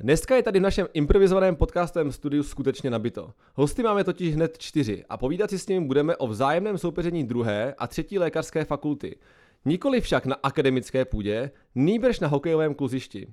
Dneska 0.00 0.36
je 0.36 0.42
tady 0.42 0.58
v 0.58 0.62
našem 0.62 0.86
improvizovaném 0.92 1.56
podcastovém 1.56 2.12
studiu 2.12 2.42
skutečně 2.42 2.90
nabito. 2.90 3.30
Hosty 3.54 3.82
máme 3.82 4.04
totiž 4.04 4.34
hned 4.34 4.58
čtyři 4.58 5.04
a 5.08 5.16
povídat 5.16 5.50
si 5.50 5.58
s 5.58 5.68
nimi 5.68 5.86
budeme 5.86 6.16
o 6.16 6.26
vzájemném 6.26 6.78
soupeření 6.78 7.24
druhé 7.24 7.74
a 7.78 7.86
třetí 7.86 8.18
lékařské 8.18 8.64
fakulty. 8.64 9.16
Nikoli 9.64 10.00
však 10.00 10.26
na 10.26 10.36
akademické 10.42 11.04
půdě, 11.04 11.50
nýbrž 11.74 12.20
na 12.20 12.28
hokejovém 12.28 12.74
kluzišti. 12.74 13.26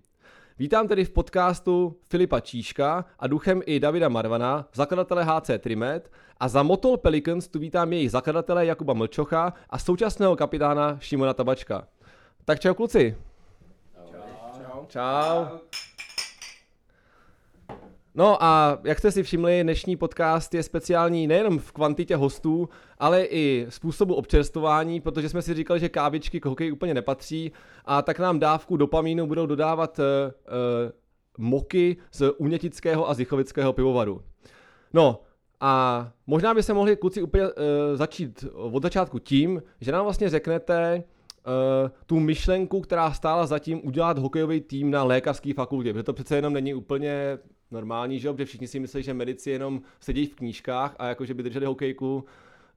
Vítám 0.60 0.88
tedy 0.88 1.06
v 1.06 1.10
podcastu 1.10 1.96
Filipa 2.10 2.40
Číška 2.40 3.06
a 3.20 3.28
duchem 3.28 3.62
i 3.66 3.80
Davida 3.80 4.10
Marvana, 4.10 4.68
zakladatele 4.74 5.24
HC 5.24 5.50
Trimet 5.60 6.12
a 6.38 6.48
za 6.48 6.64
Motol 6.64 6.98
Pelicans 6.98 7.48
tu 7.48 7.60
vítám 7.60 7.94
jejich 7.94 8.12
zakladatele 8.12 8.66
Jakuba 8.66 8.94
Mlčocha 8.94 9.54
a 9.70 9.80
současného 9.80 10.36
kapitána 10.36 10.98
Šimona 11.00 11.34
Tabačka. 11.34 11.88
Tak 12.46 12.60
čau 12.60 12.74
kluci. 12.74 13.16
Čau. 14.12 14.86
Čau. 14.88 15.46
No 18.16 18.44
a 18.44 18.80
jak 18.84 19.00
jste 19.00 19.12
si 19.12 19.24
všimli, 19.24 19.64
dnešní 19.64 19.96
podcast 19.96 20.54
je 20.54 20.64
speciální 20.64 21.28
nejenom 21.28 21.60
v 21.60 21.72
kvantitě 21.72 22.16
hostů, 22.16 22.70
ale 23.00 23.24
i 23.26 23.66
způsobu 23.70 24.16
občerstování, 24.16 25.02
protože 25.02 25.30
jsme 25.30 25.42
si 25.42 25.54
říkali, 25.54 25.80
že 25.80 25.90
kávičky 25.90 26.40
k 26.40 26.46
hokeji 26.46 26.72
úplně 26.72 26.94
nepatří 26.94 27.52
a 27.86 28.02
tak 28.02 28.20
nám 28.20 28.40
dávku 28.40 28.78
dopamínu 28.78 29.28
budou 29.28 29.46
dodávat 29.46 30.00
uh, 30.00 30.06
moky 31.38 31.98
z 32.12 32.32
Unětického 32.38 33.10
a 33.10 33.14
Zichovického 33.14 33.74
pivovaru. 33.74 34.22
No 34.94 35.22
a 35.60 36.12
možná 36.28 36.54
by 36.54 36.64
se 36.64 36.74
mohli 36.74 36.96
kluci 36.96 37.22
úplně 37.22 37.44
uh, 37.44 37.52
začít 37.96 38.46
od 38.54 38.84
začátku 38.84 39.20
tím, 39.20 39.64
že 39.82 39.92
nám 39.92 40.04
vlastně 40.04 40.30
řeknete, 40.30 41.04
uh, 41.84 41.90
tu 42.06 42.20
myšlenku, 42.20 42.82
která 42.82 43.14
stála 43.14 43.46
zatím 43.46 43.88
udělat 43.88 44.18
hokejový 44.18 44.62
tým 44.62 44.92
na 44.92 45.04
lékařské 45.04 45.54
fakultě, 45.54 45.94
protože 45.94 46.04
to 46.04 46.14
přece 46.14 46.36
jenom 46.36 46.54
není 46.54 46.74
úplně 46.74 47.38
normální, 47.74 48.20
že 48.20 48.28
jo? 48.28 48.34
protože 48.34 48.46
všichni 48.46 48.68
si 48.68 48.80
myslí, 48.80 49.04
že 49.04 49.14
medici 49.14 49.52
jenom 49.52 49.82
sedí 50.00 50.26
v 50.26 50.36
knížkách 50.36 50.96
a 51.00 51.08
jakože 51.08 51.34
by 51.34 51.44
drželi 51.44 51.66
hokejku 51.66 52.26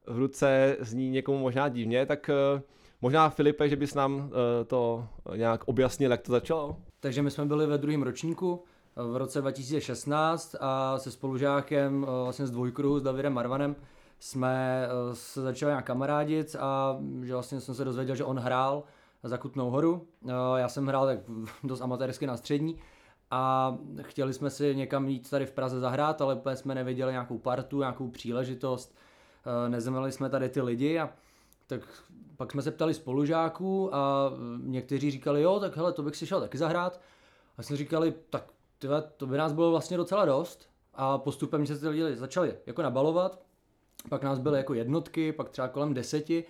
v 0.06 0.18
ruce 0.18 0.76
zní 0.80 1.10
někomu 1.10 1.38
možná 1.38 1.68
divně, 1.68 2.06
tak 2.06 2.30
uh, 2.54 2.60
možná 3.02 3.30
Filipe, 3.30 3.68
že 3.68 3.76
bys 3.76 3.94
nám 3.94 4.14
uh, 4.14 4.30
to 4.66 5.08
nějak 5.36 5.64
objasnil, 5.64 6.10
jak 6.10 6.22
to 6.22 6.32
začalo? 6.32 6.76
Takže 7.00 7.22
my 7.22 7.30
jsme 7.30 7.44
byli 7.44 7.66
ve 7.66 7.78
druhém 7.78 8.02
ročníku 8.02 8.62
v 8.96 9.16
roce 9.16 9.40
2016 9.40 10.56
a 10.60 10.98
se 10.98 11.10
spolužákem 11.10 12.06
vlastně 12.24 12.46
z 12.46 12.50
dvojkruhu 12.50 12.98
s 12.98 13.02
Davidem 13.02 13.32
Marvanem 13.32 13.76
jsme 14.18 14.86
se 15.12 15.42
začali 15.42 15.70
nějak 15.70 15.84
kamarádit 15.84 16.56
a 16.58 16.98
že 17.22 17.32
vlastně 17.32 17.60
jsem 17.60 17.74
se 17.74 17.84
dozvěděl, 17.84 18.16
že 18.16 18.24
on 18.24 18.38
hrál 18.38 18.82
za 19.22 19.38
Kutnou 19.38 19.70
horu. 19.70 20.06
Já 20.56 20.68
jsem 20.68 20.86
hrál 20.86 21.06
tak 21.06 21.18
dost 21.64 21.80
amatérsky 21.80 22.26
na 22.26 22.36
střední 22.36 22.76
a 23.30 23.72
chtěli 24.02 24.34
jsme 24.34 24.50
si 24.50 24.76
někam 24.76 25.08
jít 25.08 25.30
tady 25.30 25.46
v 25.46 25.52
Praze 25.52 25.80
zahrát, 25.80 26.20
ale 26.20 26.34
úplně 26.34 26.56
jsme 26.56 26.74
neviděli 26.74 27.12
nějakou 27.12 27.38
partu, 27.38 27.78
nějakou 27.78 28.08
příležitost, 28.08 28.94
eh, 29.46 29.68
neznali 29.68 30.12
jsme 30.12 30.30
tady 30.30 30.48
ty 30.48 30.60
lidi 30.60 30.98
a 30.98 31.10
tak 31.66 31.80
pak 32.36 32.52
jsme 32.52 32.62
se 32.62 32.70
ptali 32.70 32.94
spolužáků 32.94 33.94
a 33.94 34.32
někteří 34.62 35.10
říkali, 35.10 35.42
jo, 35.42 35.60
tak 35.60 35.76
hele, 35.76 35.92
to 35.92 36.02
bych 36.02 36.16
si 36.16 36.26
šel 36.26 36.40
taky 36.40 36.58
zahrát. 36.58 37.00
A 37.58 37.62
jsme 37.62 37.76
říkali, 37.76 38.14
tak 38.30 38.44
tyhle, 38.78 39.02
to 39.16 39.26
by 39.26 39.38
nás 39.38 39.52
bylo 39.52 39.70
vlastně 39.70 39.96
docela 39.96 40.24
dost. 40.24 40.68
A 40.94 41.18
postupem 41.18 41.66
se 41.66 41.78
ty 41.78 41.88
lidi 41.88 42.16
začali 42.16 42.54
jako 42.66 42.82
nabalovat, 42.82 43.40
pak 44.08 44.22
nás 44.22 44.38
byly 44.38 44.58
jako 44.58 44.74
jednotky, 44.74 45.32
pak 45.32 45.48
třeba 45.48 45.68
kolem 45.68 45.94
deseti. 45.94 46.44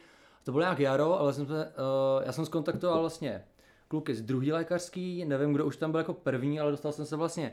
To 0.45 0.53
bylo 0.53 0.62
nějak 0.62 0.79
jaro, 0.79 1.21
ale 1.21 1.33
jsem 1.33 1.47
se, 1.47 1.67
uh, 1.67 2.23
já 2.27 2.33
jsem 2.33 2.47
skontaktoval 2.47 3.00
vlastně 3.00 3.45
kluky 3.89 4.15
z 4.15 4.23
druhý 4.23 4.53
lékařský, 4.53 5.25
nevím, 5.25 5.53
kdo 5.53 5.67
už 5.67 5.77
tam 5.77 5.91
byl 5.91 6.01
jako 6.01 6.15
první, 6.15 6.61
ale 6.61 6.71
dostal 6.71 6.93
jsem 6.93 7.07
se 7.07 7.17
vlastně 7.17 7.53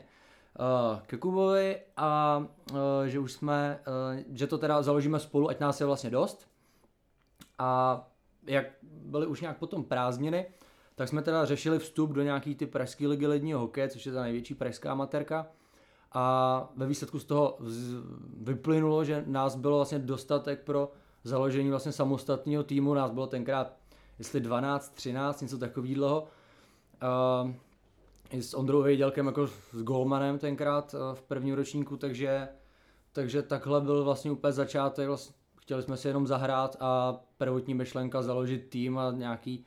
uh, 0.60 1.00
ke 1.00 1.16
Kubovi 1.16 1.78
a 1.96 2.38
uh, 2.70 2.76
že 3.06 3.18
už 3.18 3.32
jsme, 3.32 3.80
uh, 3.86 4.22
že 4.36 4.46
to 4.46 4.58
teda 4.58 4.82
založíme 4.82 5.20
spolu, 5.20 5.48
ať 5.48 5.60
nás 5.60 5.80
je 5.80 5.86
vlastně 5.86 6.10
dost. 6.10 6.46
A 7.58 8.00
jak 8.46 8.66
byly 8.82 9.26
už 9.26 9.40
nějak 9.40 9.58
potom 9.58 9.84
prázdniny, 9.84 10.46
tak 10.94 11.08
jsme 11.08 11.22
teda 11.22 11.44
řešili 11.44 11.78
vstup 11.78 12.12
do 12.12 12.22
nějaký 12.22 12.54
ty 12.54 12.66
pražské 12.66 13.08
ligy 13.08 13.26
ledního 13.26 13.60
hokeje, 13.60 13.88
což 13.88 14.06
je 14.06 14.12
ta 14.12 14.22
největší 14.22 14.54
pražská 14.54 14.92
amatérka. 14.92 15.46
A 16.12 16.68
ve 16.76 16.86
výsledku 16.86 17.18
z 17.18 17.24
toho 17.24 17.58
vyplynulo, 18.40 19.04
že 19.04 19.24
nás 19.26 19.56
bylo 19.56 19.76
vlastně 19.76 19.98
dostatek 19.98 20.62
pro 20.62 20.92
založení 21.24 21.70
vlastně 21.70 21.92
samostatného 21.92 22.64
týmu. 22.64 22.94
Nás 22.94 23.10
bylo 23.10 23.26
tenkrát 23.26 23.76
jestli 24.18 24.40
12, 24.40 24.94
13, 24.94 25.42
něco 25.42 25.58
takového. 25.58 26.28
Uh, 27.44 27.50
i 28.30 28.42
s 28.42 28.54
Ondrou 28.54 28.82
Vejdělkem 28.82 29.26
jako 29.26 29.46
s 29.46 29.82
Golmanem 29.82 30.38
tenkrát 30.38 30.94
uh, 30.94 31.14
v 31.14 31.22
prvním 31.22 31.54
ročníku, 31.54 31.96
takže, 31.96 32.48
takže 33.12 33.42
takhle 33.42 33.80
byl 33.80 34.04
vlastně 34.04 34.30
úplně 34.30 34.52
začátek, 34.52 35.08
vlastně 35.08 35.34
chtěli 35.60 35.82
jsme 35.82 35.96
si 35.96 36.08
jenom 36.08 36.26
zahrát 36.26 36.76
a 36.80 37.20
prvotní 37.38 37.74
myšlenka 37.74 38.22
založit 38.22 38.70
tým 38.70 38.98
a 38.98 39.10
nějaký 39.10 39.64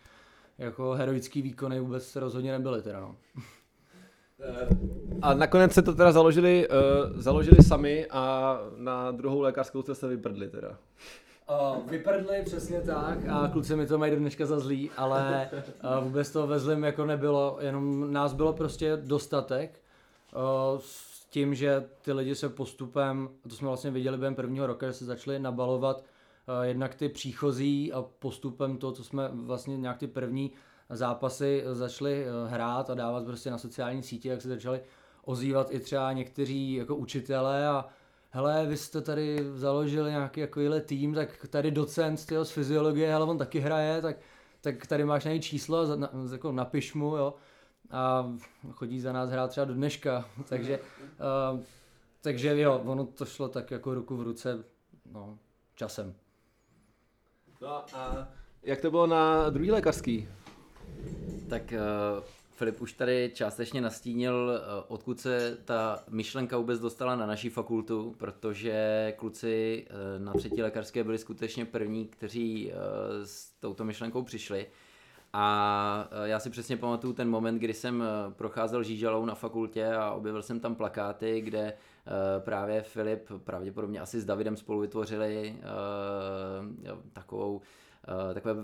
jako 0.57 0.91
heroický 0.91 1.41
výkony 1.41 1.80
vůbec 1.80 2.16
rozhodně 2.16 2.52
nebyly 2.52 2.81
teda 2.81 3.00
no. 3.00 3.16
A 5.22 5.34
nakonec 5.34 5.74
se 5.74 5.81
to 5.81 5.94
teda 5.94 6.12
založili, 6.12 6.68
uh, 6.69 7.22
založili 7.22 7.63
sami 7.63 8.06
a 8.09 8.57
na 8.78 9.12
druhou 9.12 9.41
lékařskou 9.41 9.81
jste 9.81 9.96
se 9.96 10.07
vyprdli 10.07 10.50
teda. 10.50 10.78
Uh, 11.50 11.90
vyprdli, 11.90 12.41
přesně 12.46 12.81
tak, 12.81 13.18
a 13.30 13.47
kluci 13.47 13.75
mi 13.75 13.88
to 13.88 13.97
mají 13.97 14.12
do 14.12 14.18
dneška 14.18 14.46
za 14.46 14.59
zlý, 14.59 14.91
ale 14.97 15.50
uh, 15.53 16.03
vůbec 16.03 16.31
to 16.31 16.47
ve 16.47 16.59
zlým 16.59 16.84
jako 16.84 17.06
nebylo, 17.06 17.58
jenom 17.62 18.13
nás 18.13 18.34
bylo 18.34 18.53
prostě 18.53 18.97
dostatek 18.97 19.81
uh, 20.36 20.80
s 20.80 21.25
tím, 21.30 21.56
že 21.56 21.90
ty 22.02 22.13
lidi 22.13 22.36
se 22.36 22.50
postupem, 22.50 23.30
to 23.50 23.56
jsme 23.56 23.68
vlastně 23.68 23.91
viděli 23.91 24.18
během 24.18 24.36
prvního 24.36 24.68
roka, 24.68 24.88
že 24.88 24.94
se 24.94 25.06
začali 25.06 25.40
nabalovat 25.40 25.97
uh, 25.97 26.63
jednak 26.63 26.96
ty 26.96 27.09
příchozí 27.09 27.94
a 27.94 28.02
postupem 28.02 28.78
to, 28.78 28.91
co 28.91 29.03
jsme 29.03 29.30
vlastně 29.34 29.78
nějak 29.78 29.97
ty 29.97 30.07
první 30.07 30.52
zápasy 30.90 31.63
začali 31.72 32.25
uh, 32.25 32.52
hrát 32.52 32.90
a 32.90 32.94
dávat 32.94 33.25
prostě 33.25 33.52
na 33.52 33.57
sociální 33.57 34.03
sítě, 34.03 34.30
jak 34.30 34.41
se 34.41 34.47
začali 34.50 34.81
ozývat 35.25 35.72
i 35.72 35.80
třeba 35.80 36.13
někteří 36.13 36.74
jako 36.74 36.96
učitelé 36.96 37.68
a 37.68 37.86
hele, 38.30 38.66
vy 38.66 38.78
jste 38.78 39.02
tady 39.02 39.50
založili 39.54 40.12
nějaký 40.12 40.42
takovýhle 40.42 40.82
tým, 40.82 41.14
tak 41.14 41.48
tady 41.48 41.72
docent 41.72 42.26
tyjo, 42.26 42.46
z 42.46 42.52
fyziologie, 42.52 43.12
hele, 43.12 43.26
on 43.26 43.38
taky 43.38 43.60
hraje, 43.60 44.02
tak, 44.02 44.18
tak 44.62 44.88
tady 44.88 45.06
máš 45.06 45.26
na 45.26 45.38
číslo, 45.40 45.96
na, 45.96 46.10
jako 46.32 46.52
napiš 46.52 46.94
mu, 46.94 47.16
jo. 47.16 47.34
A 47.92 48.34
chodí 48.72 49.02
za 49.02 49.12
nás 49.14 49.30
hrát 49.30 49.48
třeba 49.48 49.66
do 49.66 49.74
dneška, 49.74 50.26
takže, 50.50 50.80
uh, 51.54 51.60
takže 52.22 52.62
jo, 52.62 52.82
ono 52.86 53.06
to 53.06 53.26
šlo 53.26 53.48
tak 53.48 53.72
jako 53.72 53.94
ruku 53.94 54.18
v 54.18 54.22
ruce, 54.22 54.64
no, 55.12 55.38
časem. 55.76 56.16
No 57.62 57.96
a 57.96 58.28
jak 58.64 58.82
to 58.82 58.92
bylo 58.92 59.08
na 59.08 59.50
druhý 59.50 59.72
lékařský? 59.72 60.28
Tak 61.50 61.74
uh 61.74 62.37
Filip 62.57 62.81
už 62.81 62.94
tady 62.94 63.31
částečně 63.34 63.81
nastínil, 63.81 64.51
eh, 64.51 64.84
odkud 64.88 65.19
se 65.19 65.57
ta 65.66 66.03
myšlenka 66.09 66.57
vůbec 66.57 66.79
dostala 66.79 67.16
na 67.16 67.25
naší 67.25 67.50
fakultu, 67.50 68.16
protože 68.18 69.13
kluci 69.18 69.85
eh, 69.90 70.19
na 70.19 70.34
třetí 70.34 70.62
lékařské 70.62 71.03
byli 71.03 71.18
skutečně 71.18 71.66
první, 71.66 72.06
kteří 72.06 72.72
eh, 72.72 72.75
s 73.25 73.51
touto 73.59 73.85
myšlenkou 73.85 74.23
přišli. 74.23 74.68
A 75.34 76.09
já 76.23 76.40
si 76.40 76.50
přesně 76.50 76.78
pamatuju 76.78 77.13
ten 77.13 77.29
moment, 77.29 77.59
kdy 77.59 77.73
jsem 77.73 78.03
procházel 78.29 78.84
Žížalou 78.84 79.25
na 79.25 79.35
fakultě 79.35 79.88
a 79.88 80.12
objevil 80.12 80.41
jsem 80.41 80.59
tam 80.59 80.75
plakáty, 80.75 81.42
kde 81.42 81.74
právě 82.39 82.81
Filip, 82.81 83.30
pravděpodobně 83.44 84.00
asi 84.00 84.21
s 84.21 84.25
Davidem 84.25 84.57
spolu 84.57 84.80
vytvořili 84.80 85.57
takovou 87.13 87.62
takové 88.33 88.56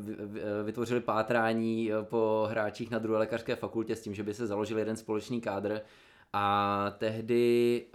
vytvořili 0.64 1.00
pátrání 1.00 1.92
eh, 1.92 2.04
po 2.04 2.48
hráčích 2.50 2.92
na 2.92 3.00
druhé 3.00 3.20
lékařské 3.20 3.56
fakultě 3.56 3.96
s 3.96 4.02
tím, 4.02 4.14
že 4.14 4.24
by 4.24 4.34
se 4.34 4.48
založil 4.48 4.80
jeden 4.80 4.96
společný 4.96 5.42
kádr. 5.42 5.82
A 6.36 6.96
tehdy, 6.98 7.86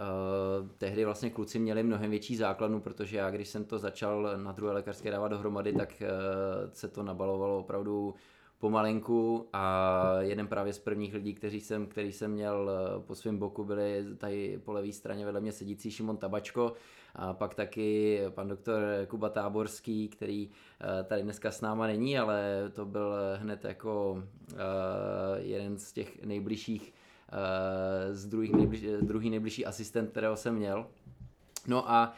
tehdy 0.79 1.05
vlastně 1.05 1.31
kluci 1.31 1.59
měli 1.59 1.83
mnohem 1.83 2.11
větší 2.11 2.37
základnu, 2.37 2.81
protože 2.81 3.17
já, 3.17 3.31
když 3.31 3.49
jsem 3.49 3.65
to 3.65 3.79
začal 3.79 4.29
na 4.37 4.53
druhé 4.53 4.73
lékařské 4.73 5.11
dávat 5.11 5.29
dohromady, 5.29 5.73
tak 5.73 6.03
se 6.73 6.89
to 6.89 7.03
nabalovalo 7.03 7.59
opravdu 7.59 8.15
pomalinku 8.59 9.49
a 9.53 10.03
jeden 10.21 10.47
právě 10.47 10.73
z 10.73 10.79
prvních 10.79 11.15
lidí, 11.15 11.35
kteří 11.35 11.61
jsem, 11.61 11.87
který 11.87 12.13
jsem 12.13 12.31
měl 12.31 12.71
po 13.07 13.15
svém 13.15 13.39
boku, 13.39 13.65
byli 13.65 14.05
tady 14.19 14.61
po 14.65 14.73
levé 14.73 14.93
straně 14.93 15.25
vedle 15.25 15.41
mě 15.41 15.53
sedící 15.53 15.91
Šimon 15.91 16.17
Tabačko, 16.17 16.75
a 17.15 17.33
pak 17.33 17.55
taky 17.55 18.21
pan 18.31 18.49
doktor 18.49 18.83
Kuba 19.09 19.29
Táborský, 19.29 20.09
který 20.09 20.51
eh, 21.01 21.05
tady 21.05 21.23
dneska 21.23 21.51
s 21.51 21.61
náma 21.61 21.87
není, 21.87 22.19
ale 22.19 22.71
to 22.73 22.87
byl 22.87 23.15
hned 23.37 23.65
jako 23.65 24.23
eh, 24.53 24.57
jeden 25.37 25.79
z 25.79 25.93
těch 25.93 26.25
nejbližších, 26.25 26.95
eh, 27.33 28.15
z 28.15 28.27
druhých 28.27 28.53
nejbliž, 28.53 28.87
druhý 29.01 29.31
nejbližší 29.31 29.67
asistent, 29.67 30.11
kterého 30.11 30.37
jsem 30.37 30.55
měl. 30.55 30.87
No 31.67 31.91
a 31.91 32.13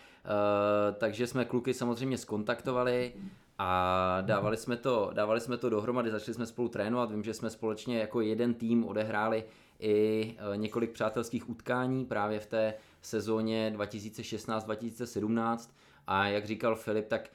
takže 0.99 1.27
jsme 1.27 1.45
kluky 1.45 1.75
samozřejmě 1.75 2.19
skontaktovali, 2.19 3.13
a 3.63 4.21
dávali 4.21 4.57
jsme, 4.57 4.77
to, 4.77 5.11
dávali 5.15 5.41
jsme 5.41 5.57
to 5.57 5.71
dohromady, 5.71 6.11
začali 6.11 6.35
jsme 6.35 6.47
spolu 6.47 6.69
trénovat, 6.69 7.11
vím, 7.11 7.23
že 7.23 7.35
jsme 7.35 7.51
společně 7.51 7.99
jako 7.99 8.21
jeden 8.21 8.55
tým 8.55 8.85
odehráli 8.85 9.45
i 9.81 10.37
několik 10.57 10.91
přátelských 10.91 11.51
utkání 11.51 12.05
právě 12.05 12.41
v 12.41 12.47
té 12.47 12.75
sezóně 13.03 13.73
2016-2017 13.77 15.71
a 16.07 16.27
jak 16.27 16.47
říkal 16.47 16.77
Filip, 16.77 17.09
tak 17.09 17.31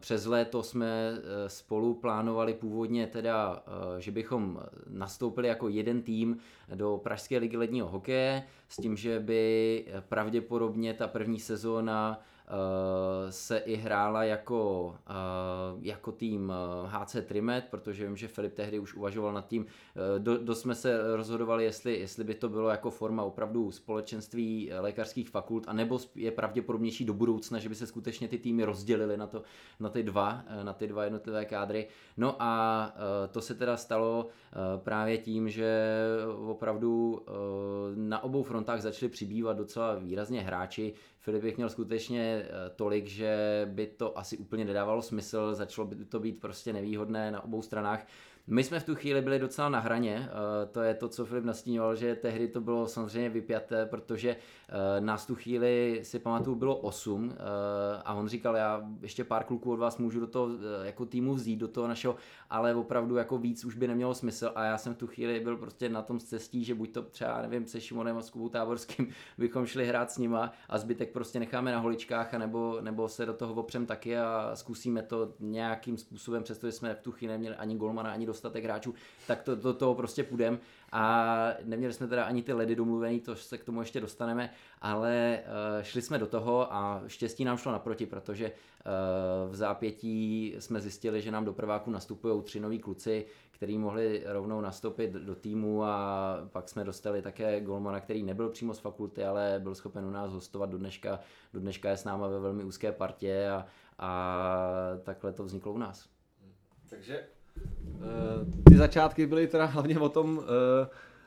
přes 0.00 0.26
léto 0.26 0.62
jsme 0.62 1.12
spolu 1.46 1.94
plánovali 1.94 2.54
původně 2.54 3.06
teda, 3.06 3.62
že 3.98 4.10
bychom 4.10 4.60
nastoupili 4.88 5.48
jako 5.48 5.68
jeden 5.68 6.02
tým 6.02 6.38
do 6.74 7.00
Pražské 7.02 7.38
ligy 7.38 7.56
ledního 7.56 7.88
hokeje 7.88 8.42
s 8.68 8.76
tím, 8.76 8.96
že 8.96 9.20
by 9.20 9.84
pravděpodobně 10.08 10.94
ta 10.94 11.08
první 11.08 11.40
sezóna 11.40 12.20
Eh, 12.20 12.35
se 13.30 13.58
i 13.58 13.76
hrála 13.76 14.24
jako, 14.24 14.94
eh, 15.08 15.12
jako 15.80 16.12
tým 16.12 16.52
HC 16.86 17.14
eh, 17.14 17.22
Trimet, 17.22 17.64
protože 17.70 18.06
vím, 18.06 18.16
že 18.16 18.28
Filip 18.28 18.54
tehdy 18.54 18.78
už 18.78 18.94
uvažoval 18.94 19.32
nad 19.32 19.48
tím, 19.48 19.66
do, 20.18 20.38
dost 20.38 20.60
jsme 20.60 20.74
se 20.74 21.16
rozhodovali, 21.16 21.64
jestli, 21.64 21.98
jestli 21.98 22.24
by 22.24 22.34
to 22.34 22.48
bylo 22.48 22.68
jako 22.68 22.90
forma 22.90 23.22
opravdu 23.22 23.70
společenství 23.70 24.70
lékařských 24.80 25.30
fakult, 25.30 25.64
anebo 25.68 25.98
je 26.14 26.30
pravděpodobnější 26.30 27.04
do 27.04 27.14
budoucna, 27.14 27.58
že 27.58 27.68
by 27.68 27.74
se 27.74 27.86
skutečně 27.86 28.28
ty 28.28 28.38
týmy 28.38 28.64
rozdělily 28.64 29.16
na, 29.16 29.26
to, 29.26 29.42
na, 29.80 29.88
ty 29.88 30.02
dva, 30.02 30.44
na 30.62 30.72
ty 30.72 30.86
dva 30.86 31.04
jednotlivé 31.04 31.44
kádry. 31.44 31.88
No 32.16 32.36
a 32.38 32.92
to 33.30 33.40
se 33.40 33.54
teda 33.54 33.76
stalo 33.76 34.28
právě 34.76 35.18
tím, 35.18 35.48
že 35.48 35.96
opravdu 36.46 37.22
na 37.94 38.24
obou 38.24 38.42
frontách 38.42 38.80
začaly 38.80 39.10
přibývat 39.10 39.56
docela 39.56 39.94
výrazně 39.94 40.42
hráči, 40.42 40.94
Filip 41.26 41.44
jich 41.44 41.56
měl 41.56 41.68
skutečně 41.68 42.42
eh, 42.42 42.70
tolik, 42.76 43.06
že 43.06 43.62
by 43.70 43.86
to 43.86 44.18
asi 44.18 44.38
úplně 44.38 44.64
nedávalo 44.64 45.02
smysl, 45.02 45.54
začalo 45.54 45.86
by 45.86 46.04
to 46.04 46.20
být 46.20 46.40
prostě 46.40 46.72
nevýhodné 46.72 47.30
na 47.30 47.44
obou 47.44 47.62
stranách. 47.62 48.06
My 48.48 48.64
jsme 48.64 48.80
v 48.80 48.84
tu 48.84 48.94
chvíli 48.94 49.22
byli 49.22 49.38
docela 49.38 49.68
na 49.68 49.80
hraně, 49.80 50.28
eh, 50.28 50.66
to 50.66 50.82
je 50.82 50.94
to, 50.94 51.08
co 51.08 51.24
Filip 51.24 51.44
nastíňoval, 51.44 51.96
že 51.96 52.14
tehdy 52.14 52.48
to 52.48 52.60
bylo 52.60 52.86
samozřejmě 52.86 53.28
vypjaté, 53.28 53.86
protože 53.86 54.30
eh, 54.36 55.00
nás 55.00 55.26
tu 55.26 55.34
chvíli 55.34 56.00
si 56.02 56.18
pamatuju 56.18 56.56
bylo 56.56 56.76
8 56.76 57.32
eh, 57.32 57.36
a 58.04 58.14
on 58.14 58.28
říkal, 58.28 58.56
já 58.56 58.82
ještě 59.00 59.24
pár 59.24 59.44
kluků 59.44 59.72
od 59.72 59.76
vás 59.76 59.98
můžu 59.98 60.20
do 60.20 60.26
toho 60.26 60.48
jako 60.82 61.06
týmu 61.06 61.34
vzít, 61.34 61.56
do 61.56 61.68
toho 61.68 61.88
našeho, 61.88 62.16
ale 62.50 62.74
opravdu 62.74 63.16
jako 63.16 63.38
víc 63.38 63.64
už 63.64 63.74
by 63.74 63.88
nemělo 63.88 64.14
smysl. 64.14 64.52
A 64.54 64.64
já 64.64 64.78
jsem 64.78 64.94
v 64.94 64.98
tu 64.98 65.06
chvíli 65.06 65.40
byl 65.40 65.56
prostě 65.56 65.88
na 65.88 66.02
tom 66.02 66.18
cestí, 66.18 66.64
že 66.64 66.74
buď 66.74 66.92
to 66.92 67.02
třeba, 67.02 67.42
nevím, 67.42 67.66
se 67.66 67.80
Šimonem 67.80 68.16
a 68.16 68.22
s 68.22 68.30
Kubou 68.30 68.48
Táborským 68.48 69.08
bychom 69.38 69.66
šli 69.66 69.86
hrát 69.86 70.10
s 70.10 70.18
nima 70.18 70.52
a 70.68 70.78
zbytek 70.78 71.12
prostě 71.12 71.40
necháme 71.40 71.72
na 71.72 71.78
holičkách 71.78 72.32
nebo, 72.34 72.78
nebo 72.80 73.08
se 73.08 73.26
do 73.26 73.32
toho 73.32 73.54
opřem 73.54 73.86
taky 73.86 74.18
a 74.18 74.50
zkusíme 74.54 75.02
to 75.02 75.34
nějakým 75.40 75.96
způsobem, 75.96 76.42
přestože 76.42 76.72
jsme 76.72 76.94
v 76.94 77.00
tu 77.00 77.12
chvíli 77.12 77.32
neměli 77.32 77.56
ani 77.56 77.76
golmana, 77.76 78.12
ani 78.12 78.26
dostatek 78.36 78.64
hráčů, 78.64 78.94
tak 79.26 79.42
to, 79.42 79.56
to, 79.56 79.74
toho 79.74 79.94
prostě 79.94 80.24
půjdem. 80.24 80.58
A 80.92 81.54
neměli 81.64 81.92
jsme 81.92 82.06
teda 82.06 82.24
ani 82.24 82.42
ty 82.42 82.52
ledy 82.52 82.76
domluvený, 82.76 83.20
to 83.20 83.36
se 83.36 83.58
k 83.58 83.64
tomu 83.64 83.80
ještě 83.80 84.00
dostaneme, 84.00 84.50
ale 84.80 85.40
uh, 85.42 85.82
šli 85.82 86.02
jsme 86.02 86.18
do 86.18 86.26
toho 86.26 86.72
a 86.72 87.02
štěstí 87.06 87.44
nám 87.44 87.56
šlo 87.56 87.72
naproti, 87.72 88.06
protože 88.06 88.50
uh, 88.50 89.52
v 89.52 89.56
zápětí 89.56 90.54
jsme 90.58 90.80
zjistili, 90.80 91.22
že 91.22 91.30
nám 91.30 91.44
do 91.44 91.52
prváku 91.52 91.90
nastupují 91.90 92.42
tři 92.42 92.60
noví 92.60 92.78
kluci, 92.78 93.26
který 93.50 93.78
mohli 93.78 94.22
rovnou 94.26 94.60
nastoupit 94.60 95.10
do 95.10 95.34
týmu 95.34 95.84
a 95.84 96.36
pak 96.52 96.68
jsme 96.68 96.84
dostali 96.84 97.22
také 97.22 97.60
golmana, 97.60 98.00
který 98.00 98.22
nebyl 98.22 98.48
přímo 98.48 98.74
z 98.74 98.78
fakulty, 98.78 99.24
ale 99.24 99.60
byl 99.62 99.74
schopen 99.74 100.04
u 100.04 100.10
nás 100.10 100.32
hostovat 100.32 100.70
do 100.70 100.78
dneška. 100.78 101.20
Do 101.52 101.60
dneška 101.60 101.90
je 101.90 101.96
s 101.96 102.04
náma 102.04 102.28
ve 102.28 102.40
velmi 102.40 102.64
úzké 102.64 102.92
partě 102.92 103.48
a, 103.48 103.66
a 103.98 104.68
takhle 105.02 105.32
to 105.32 105.44
vzniklo 105.44 105.72
u 105.72 105.78
nás. 105.78 106.08
Takže 106.90 107.26
Eh, 107.28 107.35
ty 108.68 108.76
začátky 108.76 109.26
byly 109.26 109.46
teda 109.46 109.64
hlavně 109.74 109.98
o 109.98 110.08
tom 110.08 110.38
uh, 110.38 110.44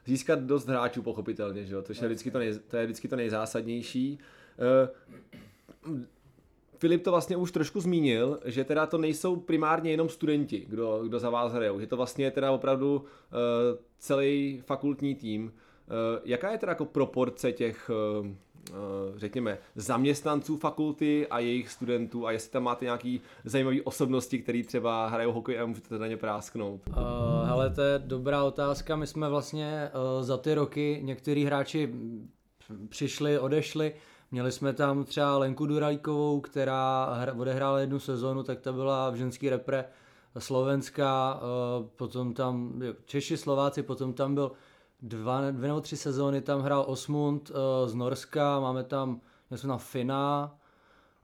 získat 0.06 0.40
dost 0.40 0.68
hráčů 0.68 1.02
pochopitelně, 1.02 1.66
že 1.66 1.76
jo? 1.76 1.82
To, 1.82 1.94
je 1.94 2.08
vždycky 2.08 2.32
to, 2.32 2.40
nej, 2.40 2.60
to 2.68 2.78
je 2.78 2.86
vždycky 2.86 3.08
to 3.08 3.16
nejzásadnější. 3.16 4.20
Uh, 5.86 6.00
Filip 6.78 7.04
to 7.04 7.12
vlastně 7.12 7.38
už 7.38 7.52
trošku 7.52 7.82
zmínil, 7.82 8.40
že 8.46 8.64
teda 8.64 8.86
to 8.86 8.98
nejsou 8.98 9.36
primárně 9.36 9.92
jenom 9.92 10.10
studenti, 10.10 10.66
kdo, 10.70 11.04
kdo 11.04 11.20
za 11.20 11.30
vás 11.30 11.54
hrajou, 11.54 11.80
že 11.80 11.88
to 11.88 11.98
vlastně 11.98 12.26
je 12.26 12.32
teda 12.32 12.52
opravdu 12.52 12.96
uh, 12.96 13.06
celý 13.98 14.62
fakultní 14.66 15.16
tým. 15.16 15.44
Uh, 15.44 15.52
jaká 16.26 16.52
je 16.52 16.58
teda 16.58 16.72
jako 16.72 16.86
proporce 16.86 17.52
těch 17.52 17.92
uh, 18.22 18.28
Eh, 18.28 18.49
řekněme, 19.16 19.58
zaměstnanců 19.76 20.58
fakulty 20.58 21.28
a 21.28 21.40
jejich 21.40 21.70
studentů 21.70 22.28
a 22.28 22.32
jestli 22.32 22.52
tam 22.52 22.64
máte 22.64 22.86
nějaký 22.86 23.22
zajímavý 23.46 23.82
osobnosti, 23.82 24.40
který 24.40 24.64
třeba 24.64 25.08
hrajou 25.08 25.32
hokej 25.32 25.60
a 25.60 25.66
můžete 25.66 26.00
na 26.00 26.08
ně 26.08 26.18
prásknout? 26.18 26.82
Uh, 26.88 26.96
hele, 27.48 27.70
to 27.70 27.82
je 27.82 28.00
dobrá 28.00 28.44
otázka. 28.44 28.96
My 28.96 29.08
jsme 29.08 29.30
vlastně 29.30 29.92
uh, 30.18 30.24
za 30.24 30.38
ty 30.38 30.54
roky, 30.54 31.00
některý 31.04 31.46
hráči 31.46 31.94
přišli, 32.90 33.40
odešli, 33.40 33.94
Měli 34.32 34.52
jsme 34.52 34.74
tam 34.74 35.04
třeba 35.04 35.38
Lenku 35.38 35.66
Duralíkovou, 35.66 36.42
která 36.42 37.08
odehrála 37.38 37.80
jednu 37.80 38.00
sezonu, 38.00 38.44
tak 38.44 38.60
ta 38.60 38.74
byla 38.74 39.10
v 39.10 39.16
ženský 39.16 39.50
repre 39.50 39.86
Slovenska, 40.40 41.40
potom 41.96 42.34
tam 42.34 42.82
Češi, 43.06 43.38
Slováci, 43.38 43.84
potom 43.84 44.14
tam 44.14 44.36
byl 44.36 44.52
dva, 45.02 45.52
dvě 45.52 45.68
nebo 45.68 45.82
tři 45.82 45.98
sezóny 45.98 46.42
tam 46.42 46.62
hrál 46.62 46.86
Osmund 46.88 47.50
uh, 47.50 47.56
z 47.86 47.96
Norska, 47.96 48.60
máme 48.60 48.84
tam, 48.84 49.22
jsme 49.56 49.70
tam 49.70 49.80
Fina, 49.80 50.56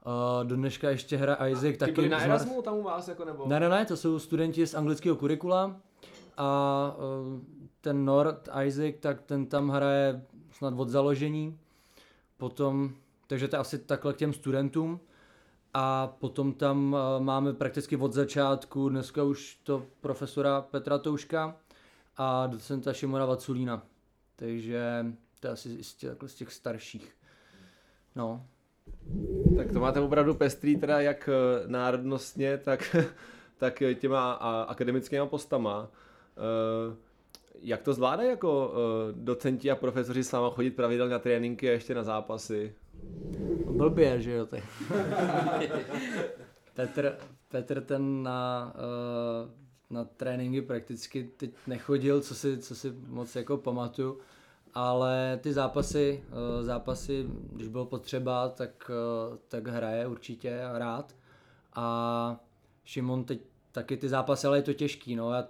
uh, 0.06 0.48
do 0.48 0.56
dneška 0.56 0.90
ještě 0.90 1.16
hra 1.16 1.46
Isaac. 1.46 1.72
Ty 1.72 1.78
taky 1.78 2.08
na 2.08 2.20
Erasmu 2.20 2.62
tam 2.62 2.74
u 2.74 2.82
vás 2.82 3.08
jako 3.08 3.24
nebo? 3.24 3.46
Ne, 3.46 3.60
ne, 3.60 3.68
ne, 3.68 3.86
to 3.86 3.96
jsou 3.96 4.18
studenti 4.18 4.66
z 4.66 4.74
anglického 4.74 5.16
kurikula 5.16 5.76
a 6.36 6.94
uh, 6.98 7.40
ten 7.80 8.04
Nord 8.04 8.48
Isaac, 8.64 8.94
tak 9.00 9.22
ten 9.22 9.46
tam 9.46 9.68
hraje 9.68 10.24
snad 10.52 10.74
od 10.76 10.88
založení, 10.88 11.58
potom, 12.36 12.90
takže 13.26 13.48
to 13.48 13.56
je 13.56 13.60
asi 13.60 13.78
takhle 13.78 14.12
k 14.12 14.16
těm 14.16 14.32
studentům. 14.32 15.00
A 15.74 16.06
potom 16.06 16.52
tam 16.52 16.92
uh, 16.92 17.24
máme 17.24 17.52
prakticky 17.52 17.96
od 17.96 18.12
začátku, 18.12 18.88
dneska 18.88 19.22
už 19.22 19.58
to 19.64 19.82
profesora 20.00 20.60
Petra 20.60 20.98
Touška, 20.98 21.56
a 22.16 22.46
docenta 22.46 22.92
Šimona 22.92 23.26
Vaculína. 23.26 23.82
Takže 24.36 25.06
to 25.40 25.46
je 25.46 25.52
asi 25.52 25.84
z 25.84 25.94
těch, 25.94 26.12
z 26.26 26.34
těch 26.34 26.52
starších. 26.52 27.16
No. 28.16 28.46
Tak 29.56 29.72
to 29.72 29.80
máte 29.80 30.00
opravdu 30.00 30.34
pestrý 30.34 30.76
teda 30.76 31.00
jak 31.00 31.28
eh, 31.28 31.68
národnostně, 31.68 32.58
tak, 32.58 32.96
tak 33.58 33.82
těma 33.94 34.32
akademickými 34.68 35.28
postama. 35.28 35.88
Eh, 36.36 36.96
jak 37.60 37.82
to 37.82 37.92
zvládají 37.94 38.28
jako 38.28 38.74
eh, 38.74 39.12
docenti 39.12 39.70
a 39.70 39.76
profesoři 39.76 40.24
s 40.24 40.32
váma 40.32 40.50
chodit 40.50 40.70
pravidelně 40.70 41.12
na 41.12 41.18
tréninky 41.18 41.68
a 41.68 41.72
ještě 41.72 41.94
na 41.94 42.02
zápasy? 42.02 42.74
Blbě, 43.70 44.22
že 44.22 44.32
jo, 44.32 44.46
ty. 44.46 44.62
Petr, 46.74 47.18
Petr 47.48 47.80
ten 47.80 48.22
na 48.22 48.72
na 49.90 50.04
tréninky 50.04 50.62
prakticky 50.62 51.30
teď 51.36 51.50
nechodil, 51.66 52.20
co 52.20 52.34
si, 52.34 52.58
co 52.58 52.74
si 52.74 52.94
moc 53.06 53.36
jako 53.36 53.56
pamatuju, 53.56 54.18
ale 54.74 55.38
ty 55.42 55.52
zápasy, 55.52 56.24
eh, 56.28 56.64
zápasy, 56.64 57.26
když 57.52 57.68
bylo 57.68 57.86
potřeba, 57.86 58.48
tak, 58.48 58.90
eh, 58.90 59.38
tak 59.48 59.68
hraje 59.68 60.06
určitě 60.06 60.60
rád. 60.72 61.14
A 61.74 62.44
Šimon 62.84 63.24
teď 63.24 63.40
taky 63.72 63.96
ty 63.96 64.08
zápasy, 64.08 64.46
ale 64.46 64.58
je 64.58 64.62
to 64.62 64.72
těžký, 64.72 65.16
no, 65.16 65.32
já, 65.32 65.48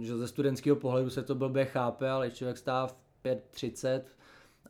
že 0.00 0.16
ze 0.16 0.28
studentského 0.28 0.76
pohledu 0.76 1.10
se 1.10 1.22
to 1.22 1.34
blbě 1.34 1.64
chápe, 1.64 2.10
ale 2.10 2.30
člověk 2.30 2.58
stává 2.58 2.86
v 2.86 2.96
5.30 3.22 4.02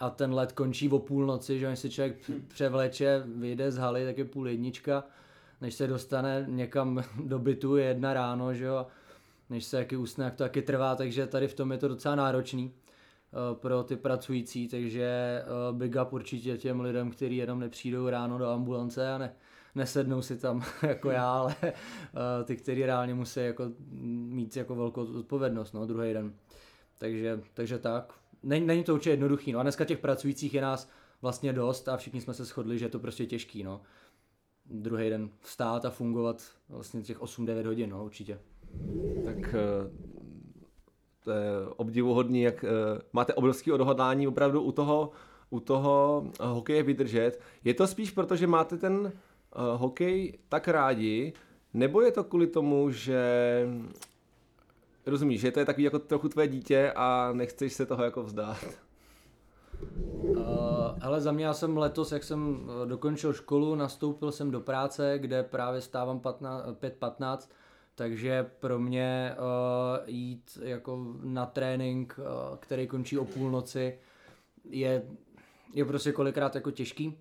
a 0.00 0.10
ten 0.10 0.34
let 0.34 0.52
končí 0.52 0.88
o 0.88 0.98
půlnoci, 0.98 1.58
že 1.58 1.76
si 1.76 1.90
člověk 1.90 2.16
převleče, 2.48 3.22
vyjde 3.26 3.72
z 3.72 3.76
haly, 3.76 4.04
tak 4.04 4.18
je 4.18 4.24
půl 4.24 4.48
jednička, 4.48 5.04
než 5.62 5.74
se 5.74 5.86
dostane 5.86 6.44
někam 6.48 7.04
do 7.24 7.38
bytu, 7.38 7.76
je 7.76 7.84
jedna 7.84 8.14
ráno, 8.14 8.54
že 8.54 8.64
jo, 8.64 8.86
než 9.50 9.64
se 9.64 9.78
jaký 9.78 9.96
usne, 9.96 10.24
jak 10.24 10.34
to 10.34 10.44
taky 10.44 10.62
trvá, 10.62 10.96
takže 10.96 11.26
tady 11.26 11.48
v 11.48 11.54
tom 11.54 11.72
je 11.72 11.78
to 11.78 11.88
docela 11.88 12.14
náročný 12.14 12.64
uh, 12.64 13.58
pro 13.58 13.82
ty 13.82 13.96
pracující, 13.96 14.68
takže 14.68 15.42
uh, 15.70 15.78
big 15.78 15.96
up 16.02 16.12
určitě 16.12 16.58
těm 16.58 16.80
lidem, 16.80 17.10
kteří 17.10 17.36
jenom 17.36 17.60
nepřijdou 17.60 18.08
ráno 18.08 18.38
do 18.38 18.50
ambulance 18.50 19.12
a 19.12 19.18
ne, 19.18 19.34
nesednou 19.74 20.22
si 20.22 20.38
tam 20.38 20.64
jako 20.82 21.10
já, 21.10 21.32
ale 21.32 21.54
uh, 21.62 21.70
ty, 22.44 22.56
kteří 22.56 22.86
reálně 22.86 23.14
musí 23.14 23.40
jako 23.40 23.70
mít 24.10 24.56
jako 24.56 24.74
velkou 24.74 25.04
odpovědnost, 25.04 25.72
no, 25.72 25.86
druhý 25.86 26.12
den. 26.12 26.32
Takže, 26.98 27.40
takže 27.54 27.78
tak. 27.78 28.12
Není, 28.42 28.66
není 28.66 28.84
to 28.84 28.94
určitě 28.94 29.10
jednoduchý, 29.10 29.52
no 29.52 29.58
a 29.58 29.62
dneska 29.62 29.84
těch 29.84 29.98
pracujících 29.98 30.54
je 30.54 30.62
nás 30.62 30.88
vlastně 31.22 31.52
dost 31.52 31.88
a 31.88 31.96
všichni 31.96 32.20
jsme 32.20 32.34
se 32.34 32.44
shodli, 32.44 32.78
že 32.78 32.84
je 32.84 32.88
to 32.88 32.98
prostě 32.98 33.26
těžký, 33.26 33.62
no 33.62 33.80
druhý 34.64 35.10
den 35.10 35.30
vstát 35.40 35.84
a 35.84 35.90
fungovat 35.90 36.42
vlastně 36.68 37.02
těch 37.02 37.20
8-9 37.20 37.66
hodin, 37.66 37.90
no, 37.90 38.04
určitě. 38.04 38.38
Tak 39.24 39.54
eh, 39.54 39.90
to 41.24 41.30
je 41.30 41.50
obdivuhodný, 41.76 42.42
jak 42.42 42.64
eh, 42.64 42.68
máte 43.12 43.34
obrovský 43.34 43.72
odhodlání 43.72 44.28
opravdu 44.28 44.62
u 44.62 44.72
toho, 44.72 45.10
u 45.50 45.60
toho 45.60 46.26
hokeje 46.40 46.82
vydržet. 46.82 47.40
Je 47.64 47.74
to 47.74 47.86
spíš 47.86 48.10
proto, 48.10 48.36
že 48.36 48.46
máte 48.46 48.76
ten 48.76 49.12
eh, 49.12 49.58
hokej 49.76 50.38
tak 50.48 50.68
rádi, 50.68 51.32
nebo 51.74 52.00
je 52.00 52.12
to 52.12 52.24
kvůli 52.24 52.46
tomu, 52.46 52.90
že 52.90 53.22
rozumíš, 55.06 55.40
že 55.40 55.50
to 55.50 55.60
je 55.60 55.66
takový 55.66 55.84
jako 55.84 55.98
trochu 55.98 56.28
tvoje 56.28 56.48
dítě 56.48 56.92
a 56.96 57.32
nechceš 57.32 57.72
se 57.72 57.86
toho 57.86 58.04
jako 58.04 58.22
vzdát. 58.22 58.64
Ale 61.02 61.20
za 61.20 61.32
mě 61.32 61.44
já 61.44 61.52
jsem 61.52 61.76
letos, 61.76 62.12
jak 62.12 62.24
jsem 62.24 62.70
eh, 62.82 62.86
dokončil 62.86 63.32
školu, 63.32 63.74
nastoupil 63.74 64.32
jsem 64.32 64.50
do 64.50 64.60
práce, 64.60 65.18
kde 65.18 65.42
právě 65.42 65.80
stávám 65.80 66.20
5.15, 66.20 67.48
takže 67.94 68.50
pro 68.58 68.78
mě 68.78 69.34
uh, 69.38 70.08
jít 70.08 70.58
jako 70.62 71.14
na 71.22 71.46
trénink, 71.46 72.18
uh, 72.18 72.56
který 72.56 72.86
končí 72.86 73.18
o 73.18 73.24
půlnoci, 73.24 73.98
je, 74.64 75.02
je 75.74 75.84
prostě 75.84 76.12
kolikrát 76.12 76.54
jako 76.54 76.70
těžký. 76.70 77.18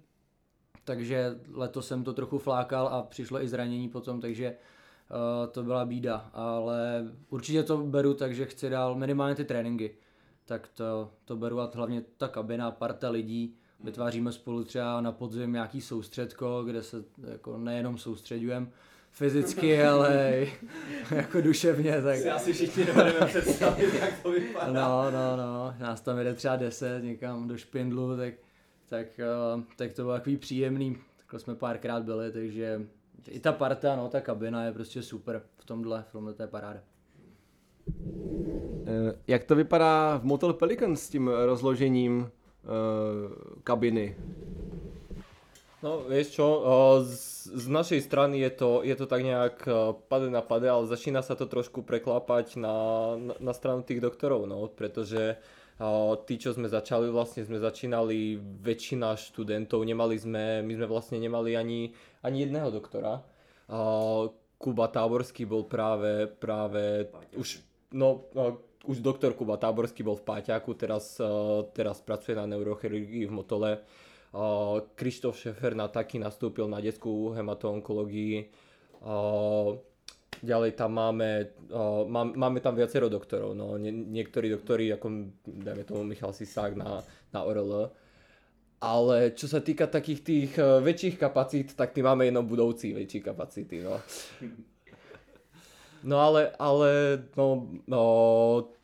Takže 0.83 1.39
letos 1.53 1.87
jsem 1.87 2.03
to 2.03 2.13
trochu 2.13 2.37
flákal 2.37 2.87
a 2.87 3.03
přišlo 3.03 3.43
i 3.43 3.47
zranění 3.47 3.89
potom, 3.89 4.21
takže 4.21 4.55
uh, 4.55 5.51
to 5.51 5.63
byla 5.63 5.85
bída. 5.85 6.29
Ale 6.33 7.11
určitě 7.29 7.63
to 7.63 7.77
beru, 7.77 8.13
takže 8.13 8.45
chci 8.45 8.69
dál 8.69 8.95
minimálně 8.95 9.35
ty 9.35 9.45
tréninky 9.45 9.95
tak 10.51 10.67
to, 10.67 11.11
to 11.25 11.35
beru 11.35 11.59
a 11.59 11.71
hlavně 11.73 12.03
ta 12.17 12.27
kabina, 12.27 12.71
parta 12.71 13.09
lidí, 13.09 13.55
vytváříme 13.83 14.31
spolu 14.31 14.63
třeba 14.63 15.01
na 15.01 15.11
podzim 15.11 15.53
nějaký 15.53 15.81
soustředko, 15.81 16.63
kde 16.63 16.83
se 16.83 17.03
jako 17.31 17.57
nejenom 17.57 17.97
soustředujeme 17.97 18.67
fyzicky, 19.11 19.83
ale 19.85 20.45
jako 21.11 21.41
duševně. 21.41 22.01
Tak... 22.01 22.17
Si 22.17 22.29
asi 22.29 22.53
všichni 22.53 22.85
dovedeme 22.85 23.25
představit, 23.25 23.93
jak 23.93 24.19
to 24.23 24.31
vypadá. 24.31 24.73
No, 24.73 25.11
no, 25.11 25.37
no, 25.37 25.75
nás 25.79 26.01
tam 26.01 26.19
jde 26.19 26.33
třeba 26.33 26.55
10 26.55 27.03
někam 27.03 27.47
do 27.47 27.57
špindlu, 27.57 28.17
tak, 28.17 28.33
tak, 28.89 29.07
uh, 29.55 29.63
tak 29.75 29.93
to 29.93 30.01
bylo 30.01 30.13
takový 30.13 30.37
příjemný. 30.37 30.97
Takhle 31.17 31.39
jsme 31.39 31.55
párkrát 31.55 32.03
byli, 32.03 32.31
takže 32.31 32.81
i 33.27 33.39
ta 33.39 33.51
parta, 33.51 33.95
no, 33.95 34.09
ta 34.09 34.21
kabina 34.21 34.63
je 34.63 34.71
prostě 34.71 35.03
super 35.03 35.41
v 35.57 35.65
tomhle, 35.65 36.05
v 36.09 36.11
tomhle 36.11 36.33
to 36.33 36.43
je 36.43 36.47
paráda. 36.47 36.79
Eh, 38.85 39.15
jak 39.27 39.43
to 39.43 39.55
vypadá 39.55 40.17
v 40.17 40.23
Motel 40.23 40.53
Pelican 40.53 40.95
s 40.95 41.09
tím 41.09 41.27
rozložením 41.27 42.31
kabiny? 43.63 44.15
No, 45.81 46.05
vieš 46.05 46.37
čo, 46.37 46.45
z, 47.01 47.57
z 47.57 47.65
našej 47.65 48.05
strany 48.05 48.37
je 48.45 48.51
to, 48.53 48.85
je 48.85 48.93
to 48.93 49.09
tak 49.09 49.25
nejak 49.25 49.65
pade 50.05 50.29
na 50.29 50.45
pade, 50.45 50.69
ale 50.69 50.85
začína 50.85 51.25
sa 51.25 51.33
to 51.33 51.49
trošku 51.49 51.81
preklápať 51.81 52.61
na, 52.61 52.75
na, 53.17 53.33
na 53.41 53.53
stranu 53.57 53.81
tých 53.81 53.97
doktorov, 53.97 54.45
no, 54.45 54.69
pretože 54.69 55.41
tí, 56.29 56.37
čo 56.37 56.53
sme 56.53 56.69
začali, 56.69 57.09
vlastne 57.09 57.41
sme 57.41 57.57
začínali 57.57 58.37
väčšina 58.37 59.17
študentov, 59.17 59.81
nemali 59.81 60.15
sme, 60.21 60.61
my 60.61 60.73
sme 60.77 60.87
vlastne 60.87 61.17
nemali 61.17 61.57
ani, 61.57 61.89
ani 62.21 62.45
jedného 62.45 62.69
doktora. 62.69 63.25
Kuba 64.61 64.85
Táborský 64.93 65.49
bol 65.49 65.65
práve, 65.65 66.29
práve 66.29 67.09
už, 67.33 67.65
no, 67.97 68.29
už 68.85 68.99
doktor 68.99 69.33
Kuba 69.37 69.57
Táborský 69.57 70.01
bol 70.01 70.17
v 70.17 70.25
Páťaku, 70.25 70.73
teraz, 70.73 71.17
uh, 71.21 71.65
teraz 71.73 72.01
pracuje 72.01 72.33
na 72.33 72.49
neurochirurgii 72.49 73.29
v 73.29 73.33
Motole. 73.33 73.71
Uh, 74.31 74.81
Krištof 74.95 75.37
Šefer 75.37 75.75
na 75.75 75.91
taký 75.91 76.17
nastúpil 76.17 76.65
na 76.65 76.81
detskú 76.81 77.35
hematoonkológii. 77.35 78.49
Uh, 79.01 79.77
ďalej 80.41 80.73
tam 80.73 80.97
máme, 80.97 81.53
má, 82.09 82.25
máme 82.25 82.59
tam 82.65 82.73
viacero 82.73 83.13
doktorov, 83.13 83.53
no, 83.53 83.77
nie, 83.77 83.93
niektorí 83.93 84.49
doktori, 84.49 84.89
ako 84.89 85.37
dajme 85.45 85.83
tomu 85.85 86.01
Michal 86.01 86.33
Sisák 86.33 86.73
na, 86.73 86.97
na 87.29 87.45
ORL, 87.45 87.93
ale 88.81 89.37
čo 89.37 89.45
sa 89.45 89.61
týka 89.61 89.85
takých 89.85 90.21
tých 90.25 90.51
väčších 90.57 91.21
kapacít, 91.21 91.77
tak 91.77 91.93
ty 91.93 92.01
máme 92.01 92.25
jenom 92.25 92.41
budoucí 92.49 92.89
väčší 92.89 93.21
kapacity, 93.21 93.85
no. 93.85 94.01
No 96.03 96.17
ale, 96.17 96.49
ale 96.57 97.21
no, 97.37 97.67
no, 97.87 98.01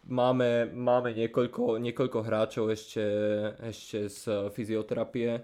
máme, 0.05 0.69
máme 0.73 1.13
niekoľko, 1.13 1.81
niekoľko 1.81 2.19
hráčov 2.21 2.69
ešte, 2.69 3.03
ešte 3.61 4.09
z 4.09 4.49
fyzioterapie. 4.53 5.41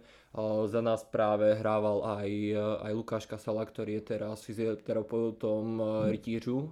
Za 0.65 0.81
nás 0.81 1.05
práve 1.05 1.53
hrával 1.53 2.01
aj, 2.05 2.29
aj 2.89 2.91
Lukáš 2.93 3.25
Kasala, 3.29 3.65
ktorý 3.65 4.01
je 4.01 4.17
teraz 4.17 4.41
fyzioterapeutom 4.41 5.81
rytířů 6.09 6.71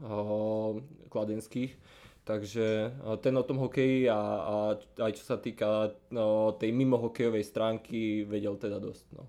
kladenských. 1.10 1.78
Takže 2.24 2.94
ten 3.18 3.38
o 3.38 3.44
tom 3.44 3.58
hokeji 3.58 4.10
a, 4.10 4.22
a 4.22 4.56
aj 5.02 5.12
čo 5.18 5.24
sa 5.26 5.38
týka 5.42 5.90
no, 6.14 6.54
tej 6.54 6.70
mimo 6.70 6.98
hokejovej 6.98 7.44
stránky 7.44 8.24
vedel 8.30 8.56
teda 8.62 8.78
dosť. 8.78 9.06
No. 9.18 9.26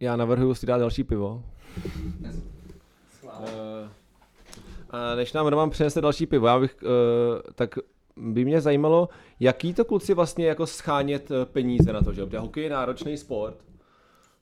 Já 0.00 0.16
navrhuji 0.16 0.54
si 0.54 0.66
dát 0.66 0.78
další 0.78 1.04
pivo. 1.04 1.42
Uh, 3.24 3.88
a 4.90 5.14
než 5.14 5.32
nám 5.32 5.46
Roman 5.46 5.70
přinese 5.70 6.00
další 6.00 6.26
pivo, 6.26 6.46
já 6.46 6.58
bych, 6.58 6.76
uh, 6.82 6.88
tak 7.54 7.74
by 8.16 8.44
mě 8.44 8.60
zajímalo, 8.60 9.08
jaký 9.40 9.74
to 9.74 9.84
kluci 9.84 10.14
vlastně 10.14 10.46
jako 10.46 10.66
schánět 10.66 11.30
eh, 11.30 11.46
peníze 11.46 11.92
na 11.92 12.02
to, 12.02 12.12
že? 12.12 12.26
Protože 12.26 12.38
hokej 12.38 12.64
je 12.64 12.70
náročný 12.70 13.16
sport. 13.16 13.64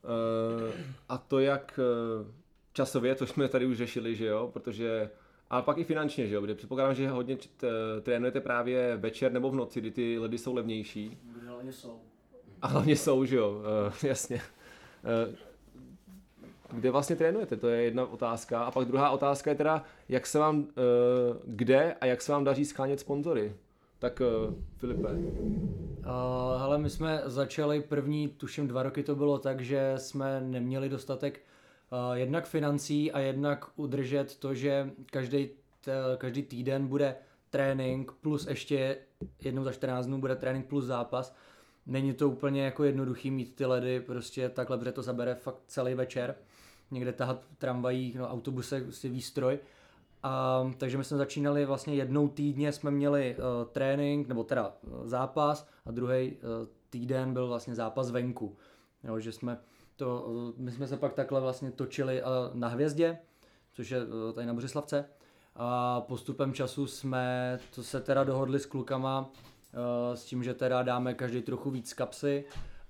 Uh, 0.03 0.75
a 1.09 1.19
to 1.19 1.39
jak 1.39 1.81
uh, 2.23 2.27
časově, 2.73 3.15
to 3.15 3.27
jsme 3.27 3.49
tady 3.49 3.67
už 3.67 3.77
řešili, 3.77 4.15
že 4.15 4.27
jo, 4.27 4.51
protože 4.53 5.11
a 5.51 5.63
pak 5.63 5.79
i 5.79 5.85
finančně, 5.85 6.27
že 6.27 6.35
jo, 6.35 6.41
protože 6.41 6.55
předpokládám, 6.55 6.95
že 6.95 7.09
hodně 7.09 7.37
t- 7.37 7.69
trénujete 8.03 8.41
právě 8.41 8.97
večer 8.97 9.33
nebo 9.33 9.51
v 9.51 9.55
noci, 9.55 9.81
kdy 9.81 9.91
ty 9.91 10.19
ledy 10.19 10.39
jsou 10.39 10.55
levnější. 10.55 11.19
Hlavně 11.47 11.73
jsou. 11.73 12.01
A 12.63 12.67
hlavně 12.67 12.97
jsou, 12.97 13.25
že 13.25 13.37
jo, 13.37 13.51
uh, 13.51 13.93
jasně. 14.03 14.41
Uh, 15.27 15.35
kde 16.73 16.91
vlastně 16.91 17.17
trénujete? 17.17 17.57
To 17.57 17.69
je 17.69 17.83
jedna 17.83 18.07
otázka. 18.07 18.61
A 18.61 18.71
pak 18.71 18.89
druhá 18.89 19.11
otázka 19.11 19.51
je 19.51 19.57
teda, 19.57 19.85
jak 20.09 20.27
se 20.27 20.39
vám, 20.39 20.59
uh, 20.59 20.67
kde 21.45 21.95
a 22.01 22.07
jak 22.07 22.23
se 22.23 22.33
vám 22.33 22.45
daří 22.45 22.65
schánět 22.65 23.01
sponzory? 23.01 23.55
Tak 23.99 24.21
uh, 24.21 24.55
Filipe. 24.77 25.09
Hele, 26.59 26.79
my 26.79 26.91
jsme 26.91 27.23
začali 27.25 27.81
první, 27.81 28.29
tuším 28.29 28.69
dva 28.69 28.83
roky 28.83 29.03
to 29.03 29.17
bylo 29.17 29.39
tak, 29.39 29.61
že 29.61 29.95
jsme 29.97 30.41
neměli 30.41 30.89
dostatek 30.89 31.41
uh, 31.93 32.17
jednak 32.17 32.47
financí 32.47 33.13
a 33.13 33.19
jednak 33.19 33.67
udržet 33.77 34.37
to, 34.37 34.55
že 34.55 34.91
každý, 35.11 35.49
každý 36.19 36.43
týden 36.43 36.87
bude 36.87 37.17
trénink 37.51 38.13
plus 38.13 38.47
ještě 38.47 38.97
jednou 39.45 39.65
za 39.65 39.73
14 39.73 40.07
dnů 40.07 40.21
bude 40.21 40.37
trénink 40.37 40.67
plus 40.67 40.85
zápas. 40.85 41.35
Není 41.87 42.13
to 42.15 42.29
úplně 42.29 42.65
jako 42.65 42.85
jednoduchý 42.85 43.31
mít 43.31 43.55
ty 43.55 43.67
ledy 43.67 44.01
prostě 44.01 44.49
takhle, 44.49 44.79
protože 44.79 44.93
to 44.93 45.03
zabere 45.03 45.35
fakt 45.35 45.63
celý 45.67 45.95
večer 45.95 46.35
někde 46.91 47.13
tahat 47.13 47.45
tramvají, 47.59 48.15
no, 48.19 48.29
autobuse, 48.29 48.81
prostě 48.81 49.09
výstroj. 49.09 49.59
A, 50.23 50.65
takže 50.79 50.99
my 50.99 51.05
jsme 51.05 51.17
začínali 51.17 51.65
vlastně 51.65 51.95
jednou 51.95 52.29
týdně 52.29 52.73
jsme 52.73 52.91
měli 52.91 53.37
uh, 53.39 53.69
trénink, 53.73 54.29
nebo 54.29 54.45
teda 54.45 54.73
uh, 54.83 55.07
zápas 55.07 55.69
a 55.87 55.91
druhý 55.91 56.33
uh, 56.33 56.67
týden 56.91 57.33
byl 57.33 57.49
vlastně 57.49 57.75
zápas 57.75 58.11
venku. 58.11 58.57
Jo, 59.05 59.21
že 59.21 59.33
jsme 59.33 59.59
to, 59.97 60.23
uh, 60.23 60.53
my 60.57 60.73
jsme 60.73 60.87
se 60.87 60.97
pak 60.97 61.15
takhle 61.15 61.41
vlastně 61.41 61.71
točili 61.71 62.23
uh, 62.23 62.29
na 62.55 62.69
Hvězdě, 62.69 63.19
což 63.73 63.91
je 63.91 64.05
uh, 64.05 64.33
tady 64.35 64.47
na 64.47 64.55
Bořislavce. 64.55 65.05
A 65.57 66.01
postupem 66.01 66.53
času 66.53 66.87
jsme 66.87 67.59
to 67.75 67.83
se 67.83 68.01
teda 68.01 68.25
dohodli 68.25 68.59
s 68.59 68.67
klukama 68.67 69.21
uh, 69.21 70.15
s 70.15 70.25
tím, 70.25 70.45
že 70.45 70.55
teda 70.55 70.83
dáme 70.83 71.15
každý 71.15 71.43
trochu 71.43 71.71
víc 71.71 71.95
kapsy 71.95 72.45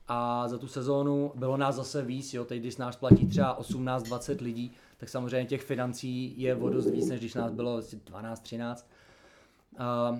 a 0.08 0.48
za 0.48 0.58
tu 0.58 0.66
sezónu 0.66 1.32
bylo 1.34 1.56
nás 1.56 1.74
zase 1.74 2.02
víc, 2.02 2.34
jo, 2.34 2.44
teď 2.44 2.60
když 2.60 2.76
nás 2.76 2.96
platí 2.96 3.26
třeba 3.26 3.60
18-20 3.60 4.42
lidí, 4.42 4.72
tak 4.96 5.08
samozřejmě 5.08 5.48
těch 5.48 5.62
financí 5.62 6.34
je 6.40 6.56
o 6.56 6.68
dost 6.68 6.90
víc, 6.90 7.08
než 7.08 7.20
když 7.20 7.34
nás 7.34 7.52
bylo 7.52 7.80
12-13. 7.80 8.84
A, 9.78 10.18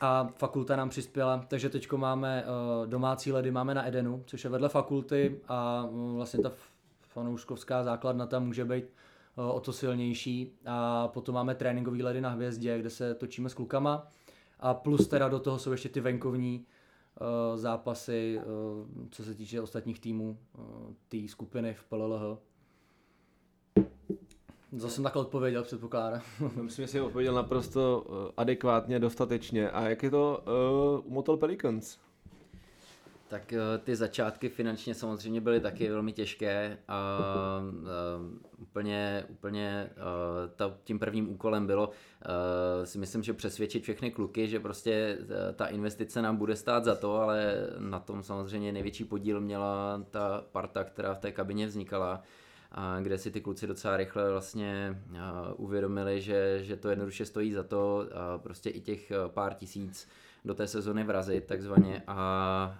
a 0.00 0.28
fakulta 0.36 0.76
nám 0.76 0.88
přispěla, 0.88 1.44
takže 1.48 1.68
teď 1.68 1.92
máme 1.92 2.44
uh, 2.44 2.86
domácí 2.86 3.32
ledy, 3.32 3.50
máme 3.50 3.74
na 3.74 3.86
Edenu, 3.86 4.22
což 4.26 4.44
je 4.44 4.50
vedle 4.50 4.68
fakulty 4.68 5.40
a 5.48 5.84
uh, 5.90 6.16
vlastně 6.16 6.42
ta 6.42 6.52
fanouškovská 7.00 7.84
základna 7.84 8.26
tam 8.26 8.46
může 8.46 8.64
být 8.64 8.84
uh, 9.36 9.50
o 9.50 9.60
to 9.60 9.72
silnější. 9.72 10.52
A 10.66 11.08
potom 11.08 11.34
máme 11.34 11.54
tréninkový 11.54 12.02
ledy 12.02 12.20
na 12.20 12.30
Hvězdě, 12.30 12.78
kde 12.78 12.90
se 12.90 13.14
točíme 13.14 13.48
s 13.48 13.54
klukama. 13.54 14.06
A 14.60 14.74
plus 14.74 15.08
teda 15.08 15.28
do 15.28 15.38
toho 15.38 15.58
jsou 15.58 15.72
ještě 15.72 15.88
ty 15.88 16.00
venkovní, 16.00 16.66
zápasy, 17.54 18.38
uh, 18.38 19.06
co 19.10 19.24
se 19.24 19.34
týče 19.34 19.60
ostatních 19.60 20.00
týmů 20.00 20.38
uh, 20.58 20.64
té 21.08 21.28
skupiny 21.28 21.74
v 21.74 21.84
PLLH. 21.84 22.38
Zase 24.72 24.94
jsem 24.94 25.04
takhle 25.04 25.22
odpověděl, 25.22 25.62
předpokládám. 25.62 26.22
Myslím, 26.62 26.86
že 26.86 26.92
jsi 26.92 27.00
odpověděl 27.00 27.34
naprosto 27.34 28.06
adekvátně, 28.36 28.98
dostatečně. 28.98 29.70
A 29.70 29.88
jak 29.88 30.02
je 30.02 30.10
to 30.10 30.44
uh, 31.04 31.12
Motel 31.12 31.36
Pelicans? 31.36 31.98
Tak 33.32 33.52
eh, 33.52 33.78
ty 33.78 33.96
začátky 33.96 34.48
finančně 34.48 34.94
samozřejmě 34.94 35.40
byly 35.40 35.60
taky 35.60 35.90
velmi 35.90 36.12
těžké 36.12 36.78
a 36.88 37.18
uh, 37.62 38.62
úplně, 38.62 39.24
úplně 39.28 39.90
uh, 39.96 40.50
ta, 40.56 40.76
tím 40.84 40.98
prvním 40.98 41.30
úkolem 41.30 41.66
bylo 41.66 41.88
uh, 41.88 41.94
si 42.84 42.98
myslím, 42.98 43.22
že 43.22 43.32
přesvědčit 43.32 43.82
všechny 43.82 44.10
kluky, 44.10 44.48
že 44.48 44.60
prostě 44.60 45.18
ta 45.54 45.66
investice 45.66 46.22
nám 46.22 46.36
bude 46.36 46.56
stát 46.56 46.84
za 46.84 46.94
to, 46.94 47.16
ale 47.16 47.54
na 47.78 48.00
tom 48.00 48.22
samozřejmě 48.22 48.72
největší 48.72 49.04
podíl 49.04 49.40
měla 49.40 50.02
ta 50.10 50.44
parta, 50.52 50.84
která 50.84 51.14
v 51.14 51.18
té 51.18 51.32
kabině 51.32 51.66
vznikala 51.66 52.22
a 52.72 53.00
kde 53.00 53.18
si 53.18 53.30
ty 53.30 53.40
kluci 53.40 53.66
docela 53.66 53.96
rychle 53.96 54.30
vlastně 54.30 55.02
uvědomili, 55.56 56.20
že, 56.20 56.58
že 56.62 56.76
to 56.76 56.90
jednoduše 56.90 57.26
stojí 57.26 57.52
za 57.52 57.62
to 57.62 58.08
prostě 58.42 58.70
i 58.70 58.80
těch 58.80 59.12
pár 59.28 59.54
tisíc 59.54 60.08
do 60.44 60.54
té 60.54 60.66
sezony 60.66 61.04
vrazit 61.04 61.44
takzvaně 61.44 62.02
a, 62.06 62.78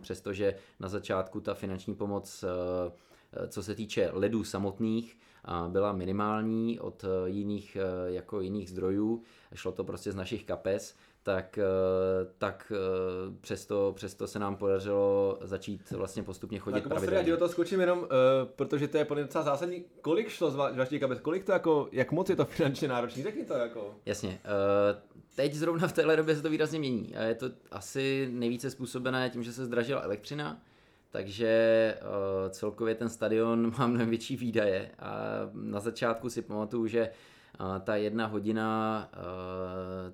přestože 0.00 0.54
na 0.80 0.88
začátku 0.88 1.40
ta 1.40 1.54
finanční 1.54 1.94
pomoc 1.94 2.44
co 3.48 3.62
se 3.62 3.74
týče 3.74 4.10
ledů 4.12 4.44
samotných, 4.44 5.18
byla 5.68 5.92
minimální 5.92 6.80
od 6.80 7.04
jiných, 7.26 7.76
jako 8.06 8.40
jiných 8.40 8.70
zdrojů, 8.70 9.22
šlo 9.54 9.72
to 9.72 9.84
prostě 9.84 10.12
z 10.12 10.14
našich 10.14 10.44
kapes, 10.44 10.96
tak, 11.22 11.58
tak 12.38 12.72
přesto, 13.40 13.92
přesto 13.96 14.26
se 14.26 14.38
nám 14.38 14.56
podařilo 14.56 15.38
začít 15.42 15.90
vlastně 15.90 16.22
postupně 16.22 16.58
chodit 16.58 16.80
tak 16.80 16.88
pravidelně. 16.88 17.18
Tak 17.18 17.30
do 17.30 17.36
toho 17.36 17.48
skočím 17.48 17.80
jenom, 17.80 17.98
uh, 17.98 18.06
protože 18.56 18.88
to 18.88 18.98
je 18.98 19.04
podle 19.04 19.22
docela 19.22 19.44
zásadní. 19.44 19.84
Kolik 20.00 20.28
šlo 20.28 20.50
z 20.50 20.54
vašich 20.54 21.00
kapes? 21.00 21.20
Kolik 21.20 21.44
to 21.44 21.52
jako, 21.52 21.88
jak 21.92 22.12
moc 22.12 22.30
je 22.30 22.36
to 22.36 22.44
finančně 22.44 22.88
náročný? 22.88 23.22
Řekni 23.22 23.44
to 23.44 23.54
jako. 23.54 23.94
Jasně. 24.06 24.40
Uh, 24.44 25.21
teď 25.34 25.54
zrovna 25.54 25.88
v 25.88 25.92
téhle 25.92 26.16
době 26.16 26.36
se 26.36 26.42
to 26.42 26.50
výrazně 26.50 26.78
mění. 26.78 27.16
A 27.16 27.22
je 27.22 27.34
to 27.34 27.50
asi 27.70 28.28
nejvíce 28.32 28.70
způsobené 28.70 29.30
tím, 29.30 29.42
že 29.42 29.52
se 29.52 29.64
zdražila 29.64 30.00
elektřina, 30.00 30.62
takže 31.10 31.94
uh, 32.00 32.50
celkově 32.50 32.94
ten 32.94 33.08
stadion 33.08 33.72
má 33.78 33.86
mnohem 33.86 34.08
větší 34.08 34.36
výdaje. 34.36 34.90
A 34.98 35.14
na 35.52 35.80
začátku 35.80 36.30
si 36.30 36.42
pamatuju, 36.42 36.86
že 36.86 37.10
ta 37.84 37.96
jedna 37.96 38.26
hodina, 38.26 39.08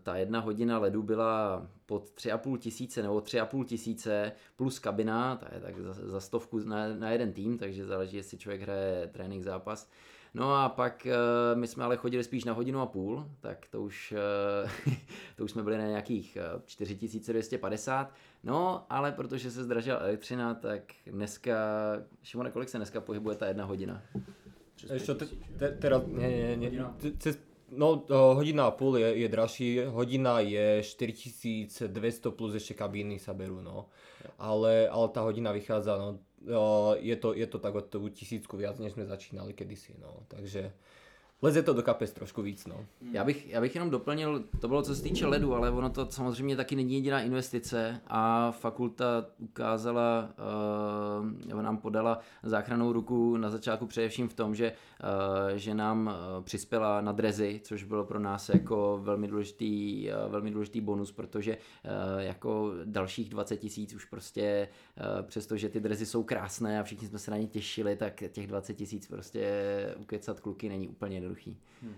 ta 0.03 0.17
jedna 0.17 0.41
hodina 0.41 0.79
ledu 0.79 1.03
byla 1.03 1.67
pod 1.87 2.11
3,5 2.11 2.59
tisíce 2.59 3.03
nebo 3.03 3.19
3,5 3.19 3.65
tisíce 3.65 4.33
plus 4.57 4.79
kabina, 4.79 5.37
ta 5.37 5.49
je 5.55 5.61
tak 5.61 5.81
za, 5.81 5.93
za 5.93 6.21
stovku 6.21 6.59
na, 6.59 6.95
na 6.95 7.11
jeden 7.11 7.33
tým, 7.33 7.59
takže 7.59 7.85
záleží, 7.85 8.17
jestli 8.17 8.39
člověk 8.39 8.63
hraje 8.63 9.11
trénink, 9.13 9.45
zápas. 9.45 9.91
No 10.39 10.55
a 10.55 10.69
pak 10.69 11.07
my 11.55 11.67
jsme 11.67 11.85
ale 11.85 11.97
chodili 11.97 12.25
spíš 12.25 12.45
na 12.45 12.53
hodinu 12.53 12.81
a 12.81 12.87
půl, 12.87 13.27
tak 13.41 13.69
to 13.71 13.83
už, 13.83 14.15
to 15.37 15.45
už 15.45 15.51
jsme 15.51 15.63
byli 15.63 15.79
na 15.79 15.87
nějakých 15.87 16.39
4250. 16.67 18.15
No, 18.45 18.87
ale 18.91 19.13
protože 19.13 19.51
se 19.51 19.65
zdražila 19.65 19.99
elektřina, 19.99 20.55
tak 20.55 20.83
dneska, 21.07 21.57
Šimone, 22.23 22.51
kolik 22.51 22.69
se 22.69 22.79
dneska 22.79 23.01
pohybuje 23.01 23.37
ta 23.37 23.47
jedna 23.47 23.65
hodina? 23.65 24.03
Ešte, 24.87 25.15
te, 25.15 25.27
te, 25.59 25.69
teraz, 25.83 26.07
nie, 26.07 26.57
nie, 26.57 26.71
nie, 26.71 26.87
cez, 27.19 27.39
no 27.71 28.07
hodina 28.35 28.67
a 28.67 28.71
půl 28.71 28.99
je, 28.99 29.17
je 29.17 29.29
dražší, 29.29 29.81
hodina 29.87 30.41
je 30.41 30.83
4200 30.83 32.31
plus 32.31 32.55
ešte 32.55 32.79
kabíny 32.79 33.19
sa 33.19 33.35
berú, 33.35 33.59
no. 33.59 33.91
Ale, 34.39 34.87
ale 34.87 35.07
tá 35.11 35.27
hodina 35.27 35.51
vychádza, 35.51 35.99
no, 35.99 36.23
je 36.99 37.17
to, 37.17 37.35
je 37.35 37.47
to 37.47 37.59
tak 37.59 37.75
o 37.75 37.81
tú 37.81 38.09
tisícku 38.09 38.57
viac, 38.57 38.79
než 38.79 38.93
sme 38.93 39.07
začínali 39.07 39.53
kedysi, 39.53 39.95
no. 39.99 40.23
Takže 40.29 40.73
leze 41.43 41.63
to 41.63 41.73
do 41.73 41.83
kapes 41.83 42.13
trošku 42.13 42.43
víc, 42.43 42.67
no. 42.67 42.87
Já 43.13 43.25
bych, 43.25 43.51
já 43.51 43.61
bych 43.61 43.75
jenom 43.75 43.91
doplnil, 43.91 44.45
to 44.61 44.69
bylo 44.69 44.83
co 44.83 44.95
se 44.95 45.03
týče 45.03 45.27
ledu, 45.27 45.55
ale 45.55 45.71
ono 45.71 45.91
to 45.91 46.07
samozřejmě 46.07 46.57
taky 46.57 46.77
není 46.77 46.95
jediná 46.95 47.21
investice 47.21 48.01
a 48.07 48.51
fakulta 48.51 49.27
ukázala, 49.39 50.29
uh, 51.53 51.63
nám 51.63 51.79
podala 51.79 52.19
záchranou 52.43 52.93
ruku 52.93 53.37
na 53.37 53.51
začátku 53.51 53.87
především 53.87 54.29
v 54.29 54.35
tom, 54.35 54.55
že, 54.55 54.73
že 55.57 55.75
nám 55.75 56.07
uh, 56.07 56.45
přispěla 56.45 57.01
na 57.01 57.13
drezy, 57.13 57.61
což 57.65 57.85
bylo 57.85 58.05
pro 58.05 58.19
nás 58.19 58.49
jako 58.49 59.01
velmi 59.03 59.29
důležitý, 59.29 60.09
uh, 60.11 60.33
velmi 60.33 60.51
důležitý 60.51 60.81
bonus, 60.81 61.13
protože 61.13 61.57
jako 62.19 62.73
dalších 62.85 63.29
20 63.29 63.57
tisíc 63.57 63.95
už 63.95 64.05
prostě, 64.05 64.69
přestože 65.23 65.69
ty 65.69 65.81
drezy 65.81 66.07
jsou 66.07 66.23
krásné 66.23 66.81
a 66.81 66.83
všichni 66.83 67.09
jsme 67.09 67.19
se 67.19 67.31
na 67.31 67.37
ně 67.37 67.47
těšili, 67.47 67.97
tak 67.97 68.23
těch 68.29 68.47
20 68.47 68.75
tisíc 68.75 69.07
prostě 69.07 69.95
ukecat 69.99 70.41
kluky 70.41 70.69
není 70.69 70.89
úplně 70.89 71.17
jednoduchý. 71.17 71.57
Hmm. 71.83 71.95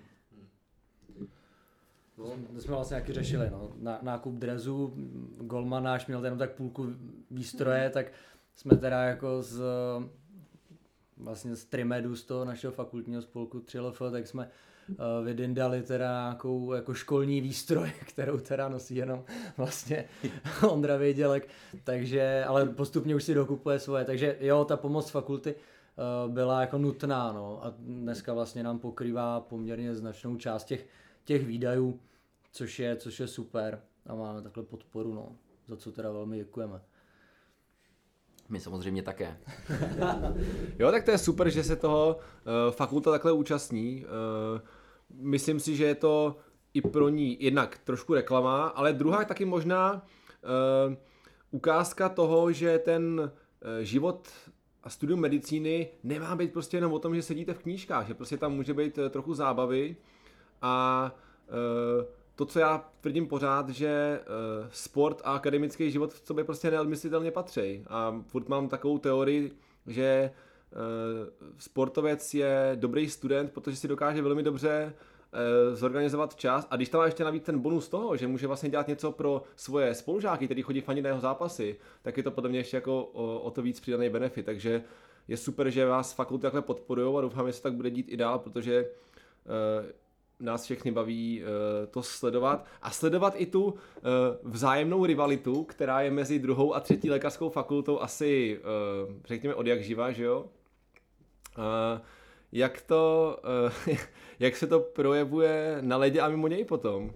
No, 2.20 2.32
to 2.54 2.60
jsme 2.60 2.74
vlastně 2.74 2.94
nějaký 2.94 3.12
řešili, 3.12 3.50
no. 3.50 3.72
Na, 3.76 3.98
nákup 4.02 4.34
drezu, 4.34 4.92
Golman 5.40 5.84
náš 5.84 6.06
měl 6.06 6.24
jenom 6.24 6.38
tak 6.38 6.52
půlku 6.52 6.86
výstroje, 7.30 7.80
hmm. 7.80 7.92
tak 7.92 8.12
jsme 8.54 8.76
teda 8.76 9.02
jako 9.02 9.42
z 9.42 9.62
vlastně 11.20 11.56
z 11.56 11.64
Trimedu, 11.64 12.16
z 12.16 12.24
toho 12.24 12.44
našeho 12.44 12.72
fakultního 12.72 13.22
spolku 13.22 13.59
3LF, 13.59 14.11
tak 14.11 14.26
jsme 14.26 14.50
uh, 14.88 14.96
vydindali 15.24 15.83
teda 15.83 16.22
nějakou 16.22 16.72
jako 16.72 16.94
školní 16.94 17.40
výstroj, 17.40 17.92
kterou 18.09 18.38
teda 18.38 18.68
nosí 18.68 18.96
jenom 18.96 19.24
vlastně 19.56 20.04
Ondra 20.70 20.96
Vědělek, 20.96 21.48
takže, 21.85 22.44
ale 22.44 22.66
postupně 22.66 23.14
už 23.14 23.24
si 23.24 23.35
dokupuje 23.35 23.78
svoje, 23.78 24.04
takže 24.04 24.37
jo, 24.40 24.64
ta 24.64 24.76
pomoc 24.76 25.11
fakulty 25.11 25.54
Eh, 26.00 26.28
byla 26.28 26.61
jako 26.61 26.78
nutná. 26.78 27.33
No. 27.33 27.64
A 27.64 27.74
dneska 27.78 28.35
vlastně 28.35 28.62
nám 28.62 28.78
pokrývá 28.78 29.40
poměrně 29.40 29.94
značnou 29.94 30.37
část 30.37 30.64
těch, 30.64 30.87
těch 31.24 31.46
výdajů, 31.46 32.00
což 32.52 32.78
je, 32.78 32.96
což 32.96 33.20
je 33.20 33.26
super. 33.26 33.83
A 34.06 34.14
máme 34.14 34.42
takhle 34.42 34.62
podporu, 34.62 35.14
no, 35.14 35.37
za 35.66 35.76
co 35.76 35.92
teda 35.92 36.11
velmi 36.12 36.37
děkujeme. 36.37 36.80
My 38.50 38.60
samozřejmě 38.60 39.02
také. 39.02 39.36
jo, 40.78 40.90
tak 40.90 41.04
to 41.04 41.10
je 41.10 41.18
super, 41.18 41.50
že 41.50 41.64
se 41.64 41.76
toho 41.76 42.16
uh, 42.16 42.72
fakulta 42.72 43.10
takhle 43.10 43.32
účastní. 43.32 44.04
Uh, 44.04 44.60
myslím 45.10 45.60
si, 45.60 45.76
že 45.76 45.84
je 45.84 45.94
to 45.94 46.36
i 46.74 46.80
pro 46.80 47.08
ní 47.08 47.36
jednak 47.40 47.78
trošku 47.78 48.14
reklama, 48.14 48.66
ale 48.66 48.92
druhá 48.92 49.24
taky 49.24 49.44
možná 49.44 49.92
uh, 49.92 50.94
ukázka 51.50 52.08
toho, 52.08 52.52
že 52.52 52.78
ten 52.78 53.20
uh, 53.20 53.68
život 53.80 54.28
a 54.82 54.90
studium 54.90 55.20
medicíny 55.20 55.88
nemá 56.02 56.36
být 56.36 56.52
prostě 56.52 56.76
jenom 56.76 56.92
o 56.92 56.98
tom, 56.98 57.14
že 57.14 57.22
sedíte 57.22 57.54
v 57.54 57.58
knížkách, 57.58 58.06
že 58.06 58.14
prostě 58.14 58.36
tam 58.36 58.52
může 58.52 58.74
být 58.74 58.98
trochu 59.10 59.34
zábavy 59.34 59.96
a 60.62 61.14
e, 61.48 62.19
to, 62.34 62.46
co 62.46 62.58
já 62.58 62.84
tvrdím 63.00 63.26
pořád, 63.26 63.68
že 63.68 63.88
e, 63.88 64.20
sport 64.70 65.20
a 65.24 65.32
akademický 65.32 65.90
život 65.90 66.14
v 66.14 66.26
sobě 66.26 66.44
prostě 66.44 66.70
neodmyslitelně 66.70 67.30
patří. 67.30 67.84
A 67.88 68.22
furt 68.26 68.48
mám 68.48 68.68
takovou 68.68 68.98
teorii, 68.98 69.52
že 69.86 70.04
e, 70.04 70.30
sportovec 71.58 72.34
je 72.34 72.72
dobrý 72.74 73.10
student, 73.10 73.52
protože 73.52 73.76
si 73.76 73.88
dokáže 73.88 74.22
velmi 74.22 74.42
dobře 74.42 74.94
Eh, 75.32 75.76
zorganizovat 75.76 76.34
čas 76.34 76.66
a 76.70 76.76
když 76.76 76.88
tam 76.88 76.98
má 76.98 77.04
ještě 77.04 77.24
navíc 77.24 77.44
ten 77.44 77.58
bonus 77.58 77.88
toho, 77.88 78.16
že 78.16 78.26
může 78.26 78.46
vlastně 78.46 78.70
dělat 78.70 78.88
něco 78.88 79.12
pro 79.12 79.42
svoje 79.56 79.94
spolužáky, 79.94 80.44
kteří 80.44 80.62
chodí 80.62 80.80
fanit 80.80 81.02
na 81.02 81.08
jeho 81.08 81.20
zápasy, 81.20 81.76
tak 82.02 82.16
je 82.16 82.22
to 82.22 82.30
podle 82.30 82.50
mě 82.50 82.58
ještě 82.58 82.76
jako 82.76 83.04
o, 83.04 83.38
o 83.38 83.50
to 83.50 83.62
víc 83.62 83.80
přidaný 83.80 84.08
benefit, 84.08 84.46
takže 84.46 84.82
je 85.28 85.36
super, 85.36 85.70
že 85.70 85.86
vás 85.86 86.12
fakulty 86.12 86.42
takhle 86.42 86.62
podporují 86.62 87.18
a 87.18 87.20
doufám, 87.20 87.46
že 87.46 87.52
se 87.52 87.62
tak 87.62 87.72
bude 87.72 87.90
dít 87.90 88.06
i 88.08 88.16
dál, 88.16 88.38
protože 88.38 88.90
nás 90.40 90.64
všechny 90.64 90.90
baví 90.90 91.42
uh, 91.42 91.46
to 91.90 92.03
sledovat 92.03 92.66
a 92.83 92.90
sledovat 92.90 93.35
i 93.37 93.46
tu 93.46 93.64
uh, 93.64 93.72
vzájemnou 94.42 95.07
rivalitu, 95.07 95.64
která 95.64 96.00
je 96.00 96.11
mezi 96.11 96.38
druhou 96.38 96.74
a 96.74 96.81
třetí 96.81 97.11
lékařskou 97.11 97.48
fakultou 97.50 98.00
asi, 98.00 98.61
uh, 99.09 99.14
řekněme, 99.24 99.55
od 99.55 99.66
jak 99.66 99.83
živa, 99.83 100.12
že 100.12 100.24
jo? 100.24 100.46
Jak 102.53 102.81
to, 102.81 103.37
jak 104.38 104.57
se 104.57 104.66
to 104.66 104.81
projevuje 104.81 105.79
na 105.81 105.96
ledě 105.96 106.20
a 106.20 106.29
mimo 106.29 106.48
něj 106.48 106.64
potom? 106.64 107.11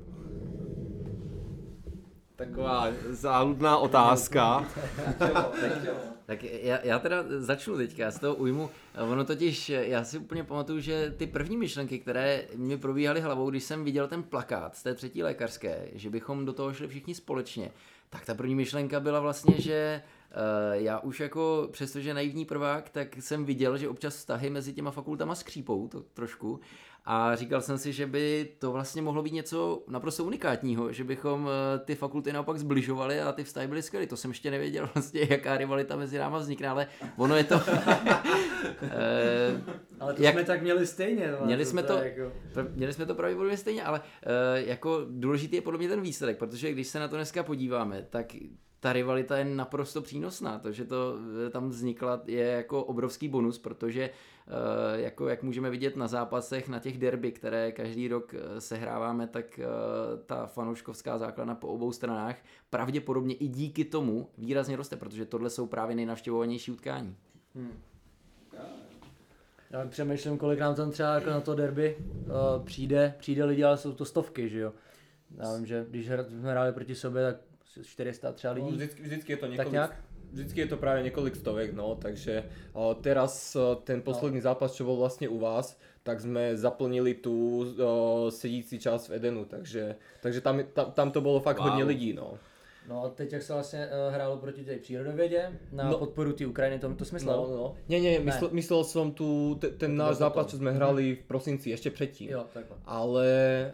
Taková 2.36 2.88
záludná 3.10 3.78
otázka. 3.78 4.66
tak 6.26 6.42
já, 6.42 6.78
já 6.82 6.98
teda 6.98 7.24
začnu 7.38 7.76
teďka, 7.76 8.02
já 8.02 8.10
z 8.10 8.18
toho 8.18 8.34
ujmu. 8.34 8.70
Ono 8.98 9.24
totiž, 9.24 9.68
já 9.68 10.04
si 10.04 10.18
úplně 10.18 10.44
pamatuju, 10.44 10.80
že 10.80 11.14
ty 11.16 11.26
první 11.26 11.56
myšlenky, 11.56 11.98
které 11.98 12.44
mi 12.56 12.78
probíhaly 12.78 13.20
hlavou, 13.20 13.50
když 13.50 13.64
jsem 13.64 13.84
viděl 13.84 14.08
ten 14.08 14.22
plakát 14.22 14.76
z 14.76 14.82
té 14.82 14.94
třetí 14.94 15.22
lékařské, 15.22 15.88
že 15.92 16.10
bychom 16.10 16.44
do 16.44 16.52
toho 16.52 16.74
šli 16.74 16.88
všichni 16.88 17.14
společně, 17.14 17.70
tak 18.10 18.24
ta 18.24 18.34
první 18.34 18.54
myšlenka 18.54 19.00
byla 19.00 19.20
vlastně, 19.20 19.54
že 19.58 20.02
Uh, 20.34 20.82
já 20.82 20.98
už 20.98 21.20
jako, 21.20 21.68
přestože 21.72 22.14
naivní 22.14 22.44
prvák, 22.44 22.90
tak 22.90 23.16
jsem 23.20 23.44
viděl, 23.44 23.78
že 23.78 23.88
občas 23.88 24.16
vztahy 24.16 24.50
mezi 24.50 24.72
těma 24.72 24.90
fakultama 24.90 25.34
skřípou 25.34 25.88
to 25.88 26.00
trošku 26.00 26.60
a 27.06 27.36
říkal 27.36 27.60
jsem 27.60 27.78
si, 27.78 27.92
že 27.92 28.06
by 28.06 28.48
to 28.58 28.72
vlastně 28.72 29.02
mohlo 29.02 29.22
být 29.22 29.32
něco 29.32 29.84
naprosto 29.88 30.24
unikátního, 30.24 30.92
že 30.92 31.04
bychom 31.04 31.48
eh, 31.48 31.78
ty 31.78 31.94
fakulty 31.94 32.32
naopak 32.32 32.58
zbližovali 32.58 33.20
a 33.20 33.32
ty 33.32 33.44
vztahy 33.44 33.68
byly 33.68 33.82
skvělé. 33.82 34.06
To 34.06 34.16
jsem 34.16 34.30
ještě 34.30 34.50
nevěděl 34.50 34.88
vlastně, 34.94 35.26
jaká 35.30 35.56
rivalita 35.56 35.96
mezi 35.96 36.18
náma 36.18 36.38
vznikne, 36.38 36.68
ale 36.68 36.86
ono 37.16 37.36
je 37.36 37.44
to... 37.44 37.60
Eh, 38.82 39.62
ale 40.00 40.14
to 40.14 40.22
jak... 40.22 40.34
jsme 40.34 40.44
tak 40.44 40.62
měli 40.62 40.86
stejně. 40.86 41.32
No, 41.40 41.46
měli, 41.46 41.64
to 41.64 41.70
jsme 41.70 41.82
to, 41.82 41.92
jako... 41.92 42.32
měli 42.74 42.92
jsme 42.92 43.06
to 43.06 43.14
pravděpodobně 43.14 43.56
stejně, 43.56 43.84
ale 43.84 44.00
uh, 44.00 44.68
jako 44.68 45.06
důležitý 45.10 45.56
je 45.56 45.62
podle 45.62 45.78
mě 45.78 45.88
ten 45.88 46.00
výsledek, 46.00 46.38
protože 46.38 46.72
když 46.72 46.86
se 46.86 46.98
na 46.98 47.08
to 47.08 47.16
dneska 47.16 47.42
podíváme, 47.42 48.06
tak 48.10 48.26
ta 48.84 48.92
rivalita 48.92 49.38
je 49.38 49.44
naprosto 49.44 50.02
přínosná. 50.02 50.58
To, 50.58 50.72
že 50.72 50.84
to 50.84 51.16
eh, 51.46 51.50
tam 51.50 51.68
vznikla, 51.68 52.22
je 52.26 52.44
jako 52.44 52.84
obrovský 52.84 53.28
bonus, 53.28 53.58
protože 53.58 54.02
eh, 54.02 54.10
jako 54.94 55.28
jak 55.28 55.42
můžeme 55.42 55.70
vidět 55.70 55.96
na 55.96 56.08
zápasech, 56.08 56.68
na 56.68 56.78
těch 56.78 56.98
derby, 56.98 57.32
které 57.32 57.72
každý 57.72 58.08
rok 58.08 58.34
eh, 58.34 58.60
sehráváme, 58.60 59.26
tak 59.26 59.60
ta 60.26 60.46
fanouškovská 60.46 61.18
základna 61.18 61.54
po 61.54 61.68
obou 61.68 61.92
stranách 61.92 62.36
pravděpodobně 62.70 63.34
i 63.34 63.48
díky 63.48 63.84
tomu 63.84 64.28
výrazně 64.38 64.76
roste, 64.76 64.96
protože 64.96 65.24
tohle 65.24 65.50
jsou 65.50 65.66
právě 65.66 65.96
nejnavštěvovanější 65.96 66.70
utkání. 66.72 67.16
Hmm. 67.54 67.72
Já 69.70 69.86
přemýšlím, 69.88 70.38
kolik 70.38 70.58
nám 70.60 70.74
tam 70.74 70.90
třeba 70.90 71.14
jako 71.14 71.30
na 71.30 71.40
to 71.40 71.54
derby 71.54 71.96
uh, 71.98 72.64
přijde, 72.64 73.14
přijde 73.18 73.44
lidi, 73.44 73.64
ale 73.64 73.76
jsou 73.76 73.92
to 73.92 74.04
stovky, 74.04 74.48
že 74.48 74.58
jo. 74.60 74.72
Já 75.38 75.56
vím, 75.56 75.66
že 75.66 75.86
když 75.90 76.06
jsme 76.28 76.50
hráli 76.50 76.72
proti 76.72 76.94
sobě, 76.94 77.22
tak 77.22 77.36
400 77.82 78.32
třeba 78.32 78.54
No, 78.54 78.64
lidí. 78.64 78.76
vždycky, 78.76 79.02
vždycky 79.02 79.32
je 79.32 79.36
to 79.36 79.40
tak 79.46 79.50
několik, 79.50 79.72
nějak? 79.72 79.96
Vždycky 80.34 80.66
je 80.66 80.68
to 80.68 80.76
práve 80.76 81.06
niekoľko 81.06 81.38
stovek, 81.38 81.70
no, 81.72 81.94
takže 81.94 82.42
o, 82.74 82.98
teraz 82.98 83.54
o, 83.54 83.78
ten 83.78 84.02
posledný 84.02 84.42
zápas, 84.42 84.74
čo 84.74 84.82
bol 84.82 84.98
vlastne 84.98 85.30
u 85.30 85.38
vás, 85.38 85.78
tak 86.02 86.18
sme 86.18 86.58
zaplnili 86.58 87.14
tu 87.14 87.62
o, 87.64 88.28
sedící 88.28 88.82
čas 88.82 89.06
v 89.08 89.22
Edenu, 89.22 89.46
takže, 89.46 89.94
takže 90.20 90.40
tam, 90.42 90.60
tam, 90.74 90.90
tam 90.92 91.08
to 91.14 91.22
bolo 91.22 91.38
fakt 91.40 91.62
Wow. 91.62 91.70
hodně 91.70 91.84
lidí, 91.84 92.12
no. 92.12 92.34
No 92.84 93.04
a 93.04 93.08
teď 93.08 93.32
jak 93.32 93.42
se 93.42 93.52
vlastně 93.52 93.88
uh, 93.88 94.14
hrálo 94.14 94.36
proti 94.36 94.64
té 94.64 94.76
přírodovědě 94.76 95.52
na 95.72 95.88
No. 95.90 95.98
podporu 95.98 96.32
té 96.32 96.46
Ukrajiny, 96.46 96.78
to, 96.78 96.94
to 96.94 97.04
smyslel? 97.04 97.36
No, 97.36 97.56
no. 97.56 97.66
Nie, 97.88 97.96
nie, 98.00 98.20
myslel, 98.20 98.50
myslel 98.52 98.84
som 98.84 99.08
tu 99.16 99.56
te, 99.56 99.72
ten 99.72 99.96
náš 99.96 100.20
zápas, 100.20 100.44
potom. 100.44 100.50
čo 100.52 100.56
sme 100.60 100.76
hrali 100.76 101.16
v 101.16 101.24
prosinci, 101.24 101.72
ešte 101.72 101.88
predtým. 101.88 102.28
Jo, 102.36 102.44
takhle. 102.52 102.76
Ale, 102.84 103.28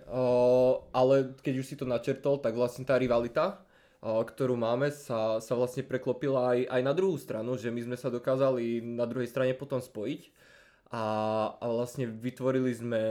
o, 0.06 0.86
ale 0.94 1.34
keď 1.42 1.54
už 1.58 1.66
si 1.66 1.74
to 1.74 1.90
načrtol, 1.90 2.38
tak 2.38 2.54
vlastne 2.54 2.86
tá 2.86 2.94
rivalita, 2.94 3.58
ktorú 4.00 4.56
máme, 4.56 4.88
sa, 4.88 5.44
sa 5.44 5.52
vlastne 5.52 5.84
preklopila 5.84 6.56
aj, 6.56 6.72
aj 6.72 6.82
na 6.82 6.92
druhú 6.96 7.20
stranu, 7.20 7.60
že 7.60 7.68
my 7.68 7.84
sme 7.84 7.96
sa 8.00 8.08
dokázali 8.08 8.80
na 8.80 9.04
druhej 9.04 9.28
strane 9.28 9.52
potom 9.52 9.76
spojiť 9.76 10.32
a, 10.90 11.04
a 11.60 11.64
vlastne 11.68 12.08
vytvorili 12.08 12.72
sme, 12.72 13.02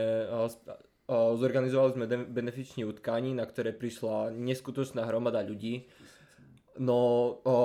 sp- 0.50 0.82
o, 1.06 1.38
zorganizovali 1.38 1.94
sme 1.94 2.06
benefiční 2.26 2.86
utkání, 2.86 3.38
na 3.38 3.46
ktoré 3.46 3.72
prišla 3.72 4.34
neskutočná 4.34 5.06
hromada 5.06 5.46
ľudí. 5.46 5.86
No, 6.80 6.98
o, 7.44 7.56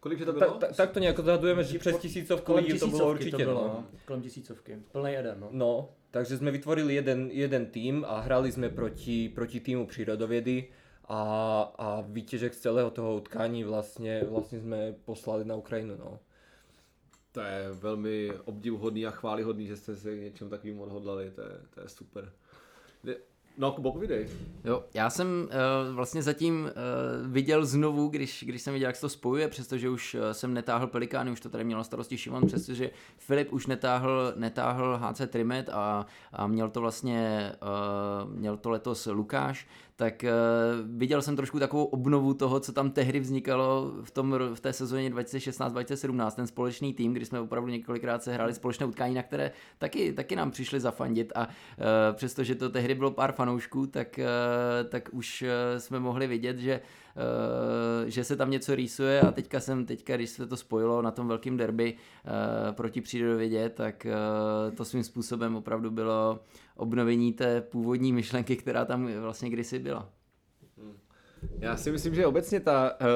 Kolik 0.00 0.18
to 0.24 0.32
ta, 0.32 0.32
bylo? 0.32 0.58
ta, 0.58 0.66
tak 0.66 0.90
to 0.90 0.98
nějak 0.98 1.18
odhadujeme, 1.18 1.64
že 1.64 1.78
přes 1.78 1.98
tisícovku 1.98 2.54
lidí 2.54 2.78
to 2.78 2.86
bylo 2.86 3.10
určitě. 3.10 3.30
to 3.30 3.38
bylo, 3.38 3.54
no. 3.54 3.68
no. 3.68 3.84
Kolem 4.04 4.22
tisícovky, 4.22 4.82
plný 4.92 5.12
jeden, 5.12 5.40
no. 5.40 5.48
No, 5.52 5.88
takže 6.10 6.36
sme 6.36 6.50
vytvorili 6.50 6.94
jeden, 6.94 7.30
jeden 7.32 7.66
tým 7.66 8.04
a 8.04 8.20
hrali 8.20 8.52
sme 8.52 8.68
proti, 8.68 9.28
proti 9.28 9.60
týmu 9.60 9.86
prírodoviedy 9.86 10.68
a, 11.08 11.62
a 11.78 12.00
výťažek 12.00 12.54
z 12.54 12.60
celého 12.60 12.90
toho 12.90 13.16
utkání 13.16 13.64
vlastně, 13.64 14.24
vlastně 14.30 14.60
jsme 14.60 14.94
poslali 15.04 15.44
na 15.44 15.54
Ukrajinu, 15.54 15.96
no. 15.98 16.18
To 17.32 17.40
je 17.40 17.72
velmi 17.72 18.32
obdivuhodný 18.44 19.06
a 19.06 19.10
chválihodný, 19.10 19.66
že 19.66 19.76
jste 19.76 19.96
se 19.96 20.16
k 20.16 20.20
něčemu 20.20 20.50
takovým 20.50 20.80
odhodlali, 20.80 21.30
to 21.30 21.40
je, 21.40 21.58
to 21.74 21.80
je 21.80 21.88
super. 21.88 22.32
No, 23.58 23.72
Kubo, 23.72 23.92
povídej. 23.92 24.28
Jo, 24.64 24.84
já 24.94 25.10
jsem 25.10 25.48
uh, 25.88 25.94
vlastně 25.94 26.22
zatím 26.22 26.64
uh, 26.64 27.32
viděl 27.32 27.66
znovu, 27.66 28.08
když, 28.08 28.44
když 28.46 28.62
jsem 28.62 28.74
viděl, 28.74 28.88
jak 28.88 28.96
se 28.96 29.00
to 29.00 29.08
spojuje, 29.08 29.48
přestože 29.48 29.88
už 29.88 30.14
uh, 30.14 30.20
jsem 30.32 30.54
netáhl 30.54 30.86
Pelikány, 30.86 31.30
už 31.30 31.40
to 31.40 31.48
tady 31.48 31.64
měl 31.64 31.78
na 31.78 31.84
starosti 31.84 32.18
Šimon, 32.18 32.46
přestože 32.46 32.90
Filip 33.18 33.52
už 33.52 33.66
netáhl, 33.66 34.32
netáhl 34.36 35.00
HC 35.02 35.20
Trimet 35.26 35.68
a, 35.68 36.06
a 36.32 36.46
měl 36.46 36.70
to 36.70 36.80
vlastně, 36.80 37.52
uh, 37.62 38.30
měl 38.30 38.56
to 38.56 38.70
letos 38.70 39.06
Lukáš, 39.06 39.66
tak 39.96 40.24
uh, 40.24 40.98
viděl 40.98 41.22
jsem 41.22 41.36
trošku 41.36 41.58
takovou 41.58 41.84
obnovu 41.84 42.34
toho, 42.34 42.60
co 42.60 42.72
tam 42.72 42.90
tehdy 42.90 43.20
vznikalo 43.20 43.92
v, 44.02 44.10
tom, 44.10 44.38
v 44.54 44.60
té 44.60 44.72
sezóně 44.72 45.10
2016-2017, 45.10 46.30
ten 46.30 46.46
společný 46.46 46.94
tým, 46.94 47.12
kdy 47.12 47.24
jsme 47.24 47.40
opravdu 47.40 47.68
několikrát 47.68 48.22
se 48.22 48.34
hráli 48.34 48.54
společné 48.54 48.86
utkání, 48.86 49.14
na 49.14 49.22
které 49.22 49.50
taky, 49.78 50.12
taky 50.12 50.36
nám 50.36 50.50
přišli 50.50 50.80
zafandit. 50.80 51.32
A 51.34 51.46
uh, 51.46 51.54
přestože 52.12 52.54
to 52.54 52.68
tehdy 52.68 52.94
bylo 52.94 53.10
pár 53.10 53.32
fanoušků, 53.32 53.86
tak, 53.86 54.18
uh, 54.18 54.88
tak 54.88 55.08
už 55.12 55.42
uh, 55.42 55.78
jsme 55.78 56.00
mohli 56.00 56.26
vidět, 56.26 56.58
že 56.58 56.80
Uh, 56.80 56.86
že 58.06 58.24
se 58.24 58.36
tam 58.36 58.50
něco 58.50 58.74
rýsuje 58.74 59.20
a 59.20 59.30
teďka 59.30 59.60
jsem, 59.60 59.86
teďka, 59.86 60.16
když 60.16 60.30
se 60.30 60.46
to 60.46 60.56
spojilo 60.56 61.02
na 61.02 61.10
tom 61.10 61.28
velkém 61.28 61.56
derby 61.56 61.94
uh, 61.94 62.74
proti 62.74 63.00
přírodovědě, 63.00 63.68
tak 63.68 64.06
uh, 64.06 64.74
to 64.76 64.84
svým 64.84 65.04
způsobem 65.04 65.56
opravdu 65.56 65.90
bylo 65.90 66.40
obnovení 66.76 67.32
té 67.32 67.60
původní 67.60 68.12
myšlenky, 68.12 68.56
která 68.56 68.84
tam 68.84 69.12
vlastně 69.20 69.50
kdysi 69.50 69.78
byla. 69.78 70.08
Já 71.58 71.76
si 71.76 71.92
myslím, 71.92 72.14
že 72.14 72.26
obecně 72.26 72.60
ta 72.60 72.92
uh, 73.00 73.06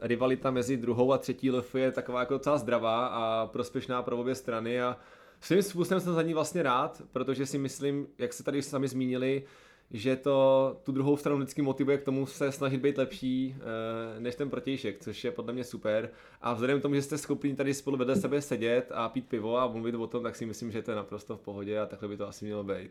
rivalita 0.00 0.50
mezi 0.50 0.76
druhou 0.76 1.12
a 1.12 1.18
třetí 1.18 1.50
LF 1.50 1.74
je 1.74 1.92
taková 1.92 2.20
jako 2.20 2.34
docela 2.34 2.58
zdravá 2.58 3.06
a 3.06 3.46
prospěšná 3.46 4.02
pro 4.02 4.18
obě 4.18 4.34
strany 4.34 4.82
a 4.82 4.96
svým 5.40 5.62
způsobem 5.62 6.00
jsem 6.00 6.14
za 6.14 6.22
ní 6.22 6.34
vlastně 6.34 6.62
rád, 6.62 7.02
protože 7.12 7.46
si 7.46 7.58
myslím, 7.58 8.06
jak 8.18 8.32
se 8.32 8.42
tady 8.42 8.62
sami 8.62 8.88
zmínili, 8.88 9.42
že 9.90 10.16
to 10.16 10.76
tu 10.82 10.92
druhou 10.92 11.16
stranu 11.16 11.38
vždycky 11.38 11.62
motivuje 11.62 11.98
k 11.98 12.04
tomu 12.04 12.26
se 12.26 12.52
snažit 12.52 12.80
být 12.80 12.98
lepší 12.98 13.56
uh, 13.56 14.22
než 14.22 14.34
ten 14.34 14.50
protějšek, 14.50 14.98
což 15.00 15.24
je 15.24 15.30
podle 15.30 15.52
mě 15.52 15.64
super. 15.64 16.10
A 16.40 16.52
vzhledem 16.54 16.78
k 16.78 16.82
tomu, 16.82 16.94
že 16.94 17.02
jste 17.02 17.18
schopni 17.18 17.54
tady 17.54 17.74
spolu 17.74 17.96
vedle 17.96 18.16
sebe 18.16 18.42
sedět 18.42 18.92
a 18.94 19.08
pít 19.08 19.28
pivo 19.28 19.58
a 19.58 19.66
mluvit 19.66 19.94
o 19.94 20.06
tom, 20.06 20.22
tak 20.22 20.36
si 20.36 20.46
myslím, 20.46 20.70
že 20.70 20.82
to 20.82 20.90
je 20.90 20.96
naprosto 20.96 21.36
v 21.36 21.40
pohodě 21.40 21.78
a 21.78 21.86
takhle 21.86 22.08
by 22.08 22.16
to 22.16 22.28
asi 22.28 22.44
mělo 22.44 22.64
být. 22.64 22.90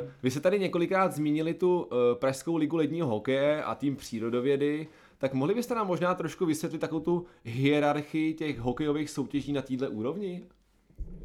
Uh, 0.00 0.08
vy 0.22 0.30
jste 0.30 0.40
tady 0.40 0.58
několikrát 0.58 1.12
zmínili 1.12 1.54
tu 1.54 1.82
uh, 1.82 1.88
Pražskou 2.14 2.56
ligu 2.56 2.76
ledního 2.76 3.08
hokeje 3.08 3.62
a 3.62 3.74
tým 3.74 3.96
přírodovědy, 3.96 4.88
tak 5.18 5.34
mohli 5.34 5.54
byste 5.54 5.74
nám 5.74 5.86
možná 5.86 6.14
trošku 6.14 6.46
vysvětlit 6.46 6.78
takovou 6.78 7.00
tu 7.00 7.26
hierarchii 7.44 8.34
těch 8.34 8.58
hokejových 8.58 9.10
soutěží 9.10 9.52
na 9.52 9.62
této 9.62 9.90
úrovni? 9.90 10.44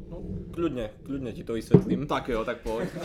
No 0.08 0.16
kľudne, 0.54 0.86
kľudne 1.02 1.30
ti 1.34 1.42
to 1.42 1.58
vysvetlím. 1.58 2.06
Tak 2.06 2.28
jo, 2.28 2.44
tak 2.44 2.62
pojď. 2.62 2.88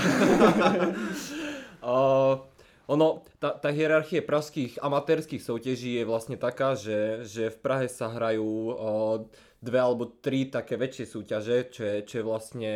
Uh, 1.80 2.44
ono, 2.92 3.24
tá, 3.40 3.56
tá 3.56 3.72
hierarchie 3.72 4.20
pražských 4.20 4.84
amatérských 4.84 5.40
soutěží 5.40 5.96
je 5.96 6.04
vlastne 6.04 6.36
taká, 6.36 6.76
že, 6.76 7.24
že 7.24 7.56
v 7.56 7.58
Prahe 7.64 7.88
sa 7.88 8.12
hrajú 8.12 8.44
uh, 8.44 9.24
dve 9.64 9.80
alebo 9.80 10.12
tri 10.20 10.52
také 10.52 10.76
väčšie 10.76 11.06
súťaže, 11.08 11.72
čo 11.72 11.82
je, 11.88 11.96
čo 12.04 12.14
je 12.20 12.28
vlastne 12.28 12.74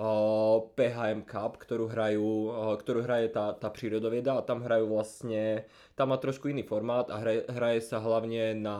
uh, 0.00 0.64
PHM 0.72 1.28
Cup, 1.28 1.60
ktorú, 1.60 1.92
hrajú, 1.92 2.30
uh, 2.48 2.72
ktorú 2.80 3.04
hraje 3.04 3.28
tá, 3.36 3.52
tá 3.52 3.68
prírodovieda 3.68 4.40
a 4.40 4.46
tam 4.48 4.64
hrajú 4.64 4.88
vlastne, 4.88 5.68
tam 5.92 6.14
má 6.14 6.16
trošku 6.16 6.48
iný 6.48 6.64
formát 6.64 7.12
a 7.12 7.20
hraje, 7.20 7.44
hraje 7.52 7.80
sa 7.84 8.00
hlavne 8.00 8.56
na, 8.56 8.78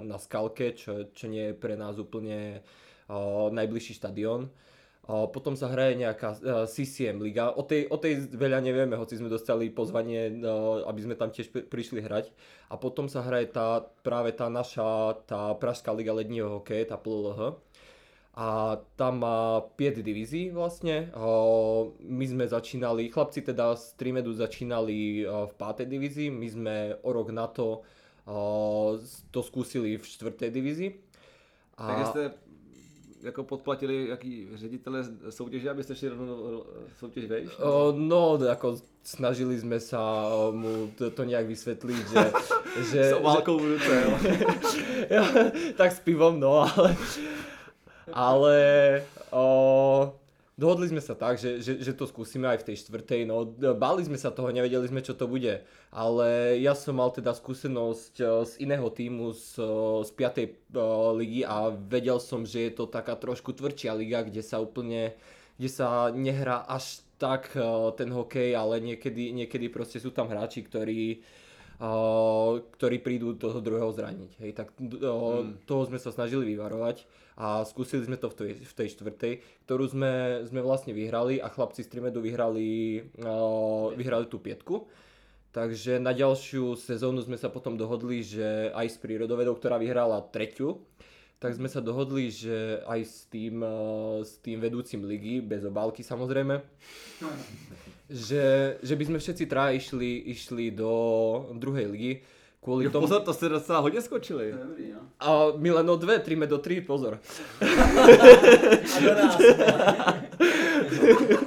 na 0.00 0.16
Skalke, 0.16 0.72
čo, 0.72 1.12
čo 1.12 1.28
nie 1.28 1.52
je 1.52 1.60
pre 1.60 1.76
nás 1.76 2.00
úplne 2.00 2.64
uh, 2.64 2.89
najbližší 3.50 3.94
štadión. 3.98 4.50
Potom 5.10 5.58
sa 5.58 5.66
hraje 5.74 5.98
nejaká 5.98 6.38
uh, 6.38 6.38
CCM 6.70 7.18
liga. 7.18 7.50
O 7.50 7.66
tej, 7.66 7.90
o 7.90 7.98
tej 7.98 8.30
veľa 8.30 8.62
nevieme, 8.62 8.94
hoci 8.94 9.18
sme 9.18 9.26
dostali 9.26 9.66
pozvanie, 9.66 10.38
uh, 10.38 10.86
aby 10.86 11.00
sme 11.02 11.14
tam 11.18 11.34
tiež 11.34 11.50
pri- 11.50 11.66
prišli 11.66 11.98
hrať. 11.98 12.30
A 12.70 12.78
potom 12.78 13.10
sa 13.10 13.26
hraje 13.26 13.50
tá, 13.50 13.82
práve 14.06 14.30
tá 14.38 14.46
naša, 14.46 15.18
tá 15.26 15.58
Pražská 15.58 15.90
liga 15.90 16.14
ledního 16.14 16.62
hokeje, 16.62 16.86
tá 16.86 16.94
PLLH. 16.94 17.58
A 18.38 18.78
tam 18.94 19.26
má 19.26 19.66
5 19.74 20.06
divízií 20.06 20.54
vlastne. 20.54 21.10
My 21.98 22.26
sme 22.30 22.46
začínali, 22.46 23.10
chlapci 23.10 23.42
teda 23.42 23.74
z 23.74 23.98
Trimedu 23.98 24.30
začínali 24.30 25.26
uh, 25.26 25.50
v 25.50 25.52
5. 25.58 25.90
divízii, 25.90 26.30
my 26.30 26.46
sme 26.46 26.76
o 27.02 27.10
rok 27.10 27.34
na 27.34 27.50
to 27.50 27.82
to 29.30 29.42
skúsili 29.42 29.98
v 29.98 30.06
4. 30.06 30.54
divízii. 30.54 30.94
A... 31.78 31.86
Takže 31.86 32.06
jste 32.06 32.32
jako 33.22 33.44
podplatili 33.44 34.08
jaký 34.08 34.48
ředitele 34.54 35.04
soutěže, 35.30 35.70
abyste 35.70 35.94
šli 35.94 36.08
rovnou 36.08 36.64
soutěž 36.98 37.24
vejš? 37.24 37.50
O, 37.58 37.92
no, 37.96 38.38
ako 38.50 38.80
snažili 39.04 39.58
sme 39.60 39.80
sa 39.80 40.00
o, 40.28 40.52
mu 40.52 40.92
to, 40.96 41.10
to 41.10 41.24
nejak 41.24 41.46
vysvetliť, 41.46 42.04
že... 42.08 42.24
že 42.92 43.00
S 43.10 43.16
obálkou 43.16 43.58
v 43.58 43.76
ruce, 43.76 43.92
jo. 44.04 44.12
tak 45.80 45.92
s 45.92 46.00
pivom, 46.00 46.40
no, 46.40 46.64
ale... 46.64 46.96
Ale... 48.12 48.56
O, 49.30 49.44
dohodli 50.60 50.92
sme 50.92 51.00
sa 51.00 51.16
tak, 51.16 51.40
že, 51.40 51.64
že, 51.64 51.80
že 51.80 51.96
to 51.96 52.04
skúsime 52.04 52.44
aj 52.44 52.60
v 52.60 52.66
tej 52.68 52.76
štvrtej, 52.84 53.24
no 53.24 53.48
báli 53.72 54.04
sme 54.04 54.20
sa 54.20 54.28
toho, 54.28 54.52
nevedeli 54.52 54.84
sme 54.84 55.00
čo 55.00 55.16
to 55.16 55.24
bude, 55.24 55.64
ale 55.88 56.28
ja 56.60 56.76
som 56.76 57.00
mal 57.00 57.08
teda 57.08 57.32
skúsenosť 57.32 58.14
o, 58.20 58.44
z 58.44 58.52
iného 58.60 58.84
týmu 58.92 59.32
z, 59.32 59.56
o, 59.64 60.04
z 60.04 60.12
5. 60.12 60.76
o, 60.76 61.16
ligy 61.16 61.48
a 61.48 61.72
vedel 61.72 62.20
som, 62.20 62.44
že 62.44 62.68
je 62.68 62.72
to 62.76 62.84
taká 62.84 63.16
trošku 63.16 63.56
tvrdšia 63.56 63.96
liga, 63.96 64.20
kde 64.20 64.44
sa 64.44 64.60
úplne, 64.60 65.16
kde 65.56 65.68
sa 65.72 66.12
nehrá 66.12 66.68
až 66.68 67.00
tak 67.16 67.52
ten 68.00 68.08
hokej, 68.08 68.56
ale 68.56 68.80
niekedy, 68.80 69.36
niekedy 69.36 69.68
proste 69.68 70.00
sú 70.00 70.08
tam 70.08 70.32
hráči, 70.32 70.64
ktorí 70.64 71.20
ktorí 72.76 73.00
prídu 73.00 73.32
toho 73.40 73.56
druhého 73.64 73.88
zraniť. 73.88 74.30
Hej, 74.44 74.52
tak 74.52 74.76
Hmm. 74.76 75.56
toho 75.64 75.82
sme 75.88 75.96
sa 75.96 76.12
snažili 76.12 76.52
vyvarovať 76.52 77.08
a 77.40 77.64
skúsili 77.64 78.04
sme 78.04 78.20
to 78.20 78.28
v 78.28 78.36
tej, 78.36 78.50
v 78.60 78.72
tej 78.76 78.88
štvrtej, 79.00 79.32
ktorú 79.64 79.88
sme, 79.88 80.44
sme 80.44 80.60
vlastne 80.60 80.92
vyhrali 80.92 81.40
a 81.40 81.48
chlapci 81.48 81.80
z 81.80 81.88
Trimedu 81.88 82.20
vyhrali, 82.20 83.00
vyhrali 83.96 84.26
tú 84.28 84.36
pietku. 84.36 84.92
Takže 85.50 85.98
na 85.98 86.12
ďalšiu 86.14 86.78
sezónu 86.78 87.24
sme 87.24 87.34
sa 87.34 87.50
potom 87.50 87.74
dohodli, 87.74 88.22
že 88.22 88.70
aj 88.70 88.86
s 88.86 88.96
prírodovedou, 89.02 89.56
ktorá 89.58 89.80
vyhrala 89.82 90.22
treťu, 90.22 90.78
tak 91.40 91.56
sme 91.56 91.66
sa 91.66 91.80
dohodli, 91.80 92.28
že 92.28 92.84
aj 92.84 93.00
s 93.02 93.24
tým, 93.32 93.64
s 94.20 94.36
tým 94.44 94.60
vedúcim 94.60 95.00
ligy, 95.02 95.40
bez 95.40 95.64
obálky 95.64 96.04
samozrejme, 96.04 96.60
že, 98.10 98.76
že 98.82 98.96
by 98.96 99.04
sme 99.04 99.18
všetci 99.18 99.46
traja 99.46 99.78
išli, 99.78 100.18
išli 100.34 100.70
do 100.70 100.90
druhej 101.54 101.86
ligy. 101.86 102.20
Kvôli 102.60 102.84
Jo, 102.84 102.90
tomu... 102.90 103.08
pozor, 103.08 103.22
to 103.22 103.32
jste 103.32 103.48
docela 103.48 103.78
hodně 103.78 104.02
skočili. 104.02 104.52
Dobrý, 104.52 104.92
no. 104.92 105.00
A 105.20 105.46
my 105.56 105.70
len 105.70 105.90
o 105.90 105.96
dve, 105.96 106.18
tríme 106.18 106.46
do 106.46 106.58
tri, 106.58 106.80
pozor. 106.80 107.18
A 107.60 107.64
do 109.00 109.14
nás. 109.14 109.40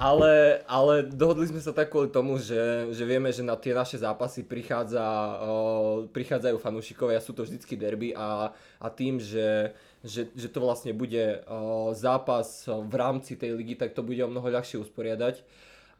ale, 0.00 0.64
ale 0.64 1.04
dohodli 1.04 1.44
sme 1.52 1.60
sa 1.60 1.76
tak 1.76 1.92
kvôli 1.92 2.08
tomu, 2.08 2.40
že, 2.40 2.88
že 2.88 3.04
vieme, 3.04 3.28
že 3.28 3.44
na 3.44 3.52
tie 3.52 3.76
naše 3.76 4.00
zápasy 4.00 4.48
prichádza, 4.48 5.04
uh, 5.04 6.08
prichádzajú 6.08 6.56
fanúšikovia, 6.56 7.20
sú 7.20 7.36
to 7.36 7.44
vždycky 7.44 7.76
derby 7.76 8.16
a, 8.16 8.48
a 8.80 8.86
tým, 8.88 9.20
že, 9.20 9.76
že, 10.00 10.32
že 10.32 10.48
to 10.48 10.64
vlastne 10.64 10.96
bude 10.96 11.44
uh, 11.44 11.92
zápas 11.92 12.64
v 12.64 12.94
rámci 12.96 13.36
tej 13.36 13.52
ligy, 13.60 13.76
tak 13.76 13.92
to 13.92 14.00
bude 14.00 14.24
o 14.24 14.32
mnoho 14.32 14.48
ľahšie 14.48 14.80
usporiadať 14.80 15.44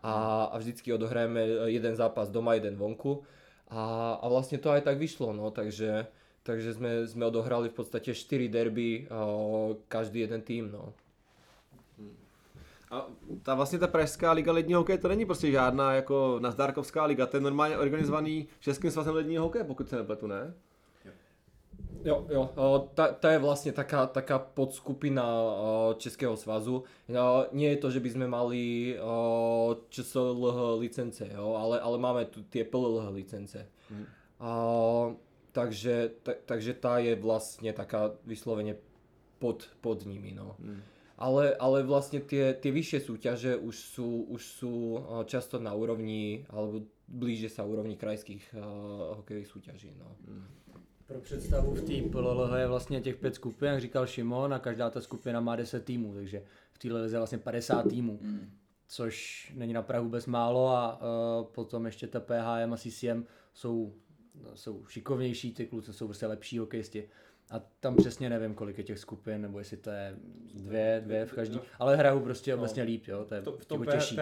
a, 0.01 0.49
a 0.49 0.55
vždycky 0.57 0.97
odohrajeme 0.97 1.69
jeden 1.69 1.93
zápas 1.93 2.33
doma, 2.33 2.57
jeden 2.57 2.81
vonku 2.81 3.21
a, 3.69 4.17
a 4.17 4.25
vlastne 4.33 4.57
to 4.57 4.73
aj 4.73 4.81
tak 4.81 4.97
vyšlo, 4.97 5.37
no, 5.37 5.53
takže, 5.53 6.09
takže 6.49 6.73
sme, 6.73 7.05
sme 7.05 7.29
odohrali 7.29 7.69
v 7.69 7.77
podstate 7.77 8.17
4 8.17 8.49
derby, 8.49 9.05
uh, 9.13 9.77
každý 9.93 10.25
jeden 10.25 10.41
tým, 10.41 10.73
no. 10.73 10.97
A 12.91 13.07
ta 13.43 13.55
vlastně 13.55 13.79
ta 13.79 13.87
pražská 13.87 14.33
liga 14.33 14.53
ledního 14.53 14.81
hokeje 14.81 14.99
to 14.99 15.09
není 15.09 15.27
prostě 15.27 15.51
žádná 15.51 15.93
jako 15.93 16.39
nazdárkovská 16.43 17.05
liga, 17.05 17.27
to 17.27 17.37
je 17.37 17.41
normálně 17.41 17.79
organizovaný 17.79 18.49
Českým 18.61 18.91
svazem 18.91 19.15
ledního 19.15 19.45
hokeje, 19.45 19.65
pokud 19.65 19.89
se 19.89 19.97
nepletu, 19.97 20.27
ne? 20.27 20.55
Jo, 22.05 22.27
jo, 22.33 22.49
tá, 22.97 23.13
tá 23.13 23.29
je 23.37 23.45
vlastne 23.45 23.77
taká, 23.77 24.09
taká 24.09 24.41
podskupina 24.41 25.21
Českého 26.01 26.33
svazu. 26.33 26.89
Nie 27.53 27.77
je 27.77 27.83
to, 27.83 27.93
že 27.93 28.01
by 28.01 28.09
sme 28.09 28.27
mali 28.27 28.97
ČSLH 29.93 30.81
licence, 30.81 31.29
jo, 31.29 31.61
ale, 31.61 31.77
ale 31.81 31.97
máme 32.01 32.25
tu 32.25 32.41
tie 32.49 32.65
PLLH 32.65 33.05
licence. 33.13 33.69
Mm. 33.93 34.07
A, 34.41 34.51
takže, 35.53 36.25
ta, 36.25 36.33
takže 36.41 36.73
tá 36.81 37.05
je 37.05 37.21
vlastne 37.21 37.69
taká 37.77 38.17
vyslovene 38.25 38.81
pod, 39.37 39.69
pod 39.85 40.01
nimi, 40.09 40.33
no. 40.33 40.57
Mm 40.57 41.00
ale, 41.21 41.55
ale 41.61 41.85
vlastne 41.85 42.25
tie, 42.25 42.57
tie 42.57 42.73
vyššie 42.73 43.01
súťaže 43.05 43.53
už 43.61 43.77
sú, 43.77 44.25
už 44.33 44.41
sú 44.41 44.75
často 45.29 45.61
na 45.61 45.77
úrovni, 45.77 46.49
alebo 46.49 46.89
blíže 47.05 47.53
sa 47.53 47.69
úrovni 47.69 48.01
krajských 48.01 48.57
uh, 48.57 49.21
hokejových 49.21 49.51
súťaží. 49.53 49.93
No. 50.01 50.17
Mm. 50.25 50.49
Pro 51.07 51.21
představu 51.21 51.75
v 51.75 51.83
té 51.83 52.09
PLLH 52.09 52.59
je 52.59 52.67
vlastně 52.67 53.01
těch 53.01 53.17
pět 53.17 53.35
skupin, 53.35 53.69
jak 53.69 53.81
říkal 53.81 54.07
Šimon, 54.07 54.55
a 54.55 54.59
každá 54.59 54.91
ta 54.91 55.01
skupina 55.01 55.41
má 55.41 55.57
10 55.57 55.85
týmů, 55.85 56.15
takže 56.15 56.45
v 56.73 56.79
téhle 56.79 57.03
lize 57.03 57.19
vlastně 57.19 57.39
50 57.39 57.89
týmů, 57.89 58.19
mm. 58.23 58.51
což 58.89 59.47
není 59.57 59.73
na 59.73 59.83
Prahu 59.83 60.05
vůbec 60.05 60.27
málo 60.27 60.69
a 60.69 61.01
uh, 61.03 61.47
potom 61.47 61.87
ještě 61.87 62.07
ta 62.07 62.21
PHM 62.21 62.73
a 62.73 62.77
CCM 62.77 63.25
jsou, 63.55 63.95
jsou 64.55 64.87
šikovnější, 64.87 65.55
ty 65.55 65.67
kluci 65.67 65.93
jsou 65.93 66.07
prostě 66.07 66.27
lepší 66.27 66.59
hokejisti. 66.59 67.09
A 67.51 67.61
tam 67.81 67.97
přesně 67.97 68.31
nevím, 68.31 68.55
kolik 68.55 68.79
je 68.79 68.85
těch 68.85 68.99
skupin, 68.99 69.43
nebo 69.43 69.59
jestli 69.59 69.77
to 69.77 69.91
je 69.91 70.15
dvě, 70.55 71.03
dvě 71.05 71.27
v 71.27 71.33
každý, 71.33 71.61
ale 71.79 71.97
hraju 71.97 72.21
prostě 72.21 72.53
no. 72.53 72.59
obecně 72.59 72.83
líp, 72.83 73.07
jo, 73.07 73.25
to 73.25 73.35
je 73.35 73.43
to, 73.43 73.53
v 73.53 73.65
tom 73.65 73.87
těžší. 73.87 74.17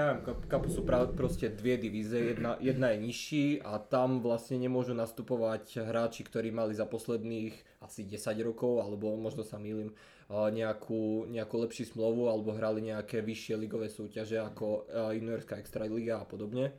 kapu 0.49 0.71
jsou 0.71 0.83
právě 0.83 1.07
prostě 1.07 1.49
dvě 1.49 1.77
divize, 1.77 2.19
jedna, 2.19 2.57
jedna 2.61 2.91
je 2.91 2.97
nižší 2.97 3.63
a 3.63 3.79
tam 3.79 4.21
vlastně 4.21 4.59
nemůžu 4.59 4.95
nastupovat 4.95 5.77
hráči, 5.77 6.25
ktorí 6.25 6.51
mali 6.51 6.75
za 6.75 6.85
posledných 6.85 7.65
asi 7.81 8.05
10 8.05 8.41
rokov, 8.41 8.81
alebo 8.81 9.17
možno 9.17 9.45
sa 9.45 9.59
mýlim, 9.59 9.93
nejakú, 10.29 11.25
nejakú 11.33 11.57
lepší 11.57 11.89
smlouvu, 11.89 12.29
alebo 12.29 12.53
hrali 12.53 12.85
nejaké 12.85 13.25
vyššie 13.25 13.57
ligové 13.57 13.89
súťaže 13.89 14.37
ako 14.37 14.85
juniorská 15.17 15.57
extraliga 15.57 16.21
a 16.21 16.25
podobne 16.29 16.73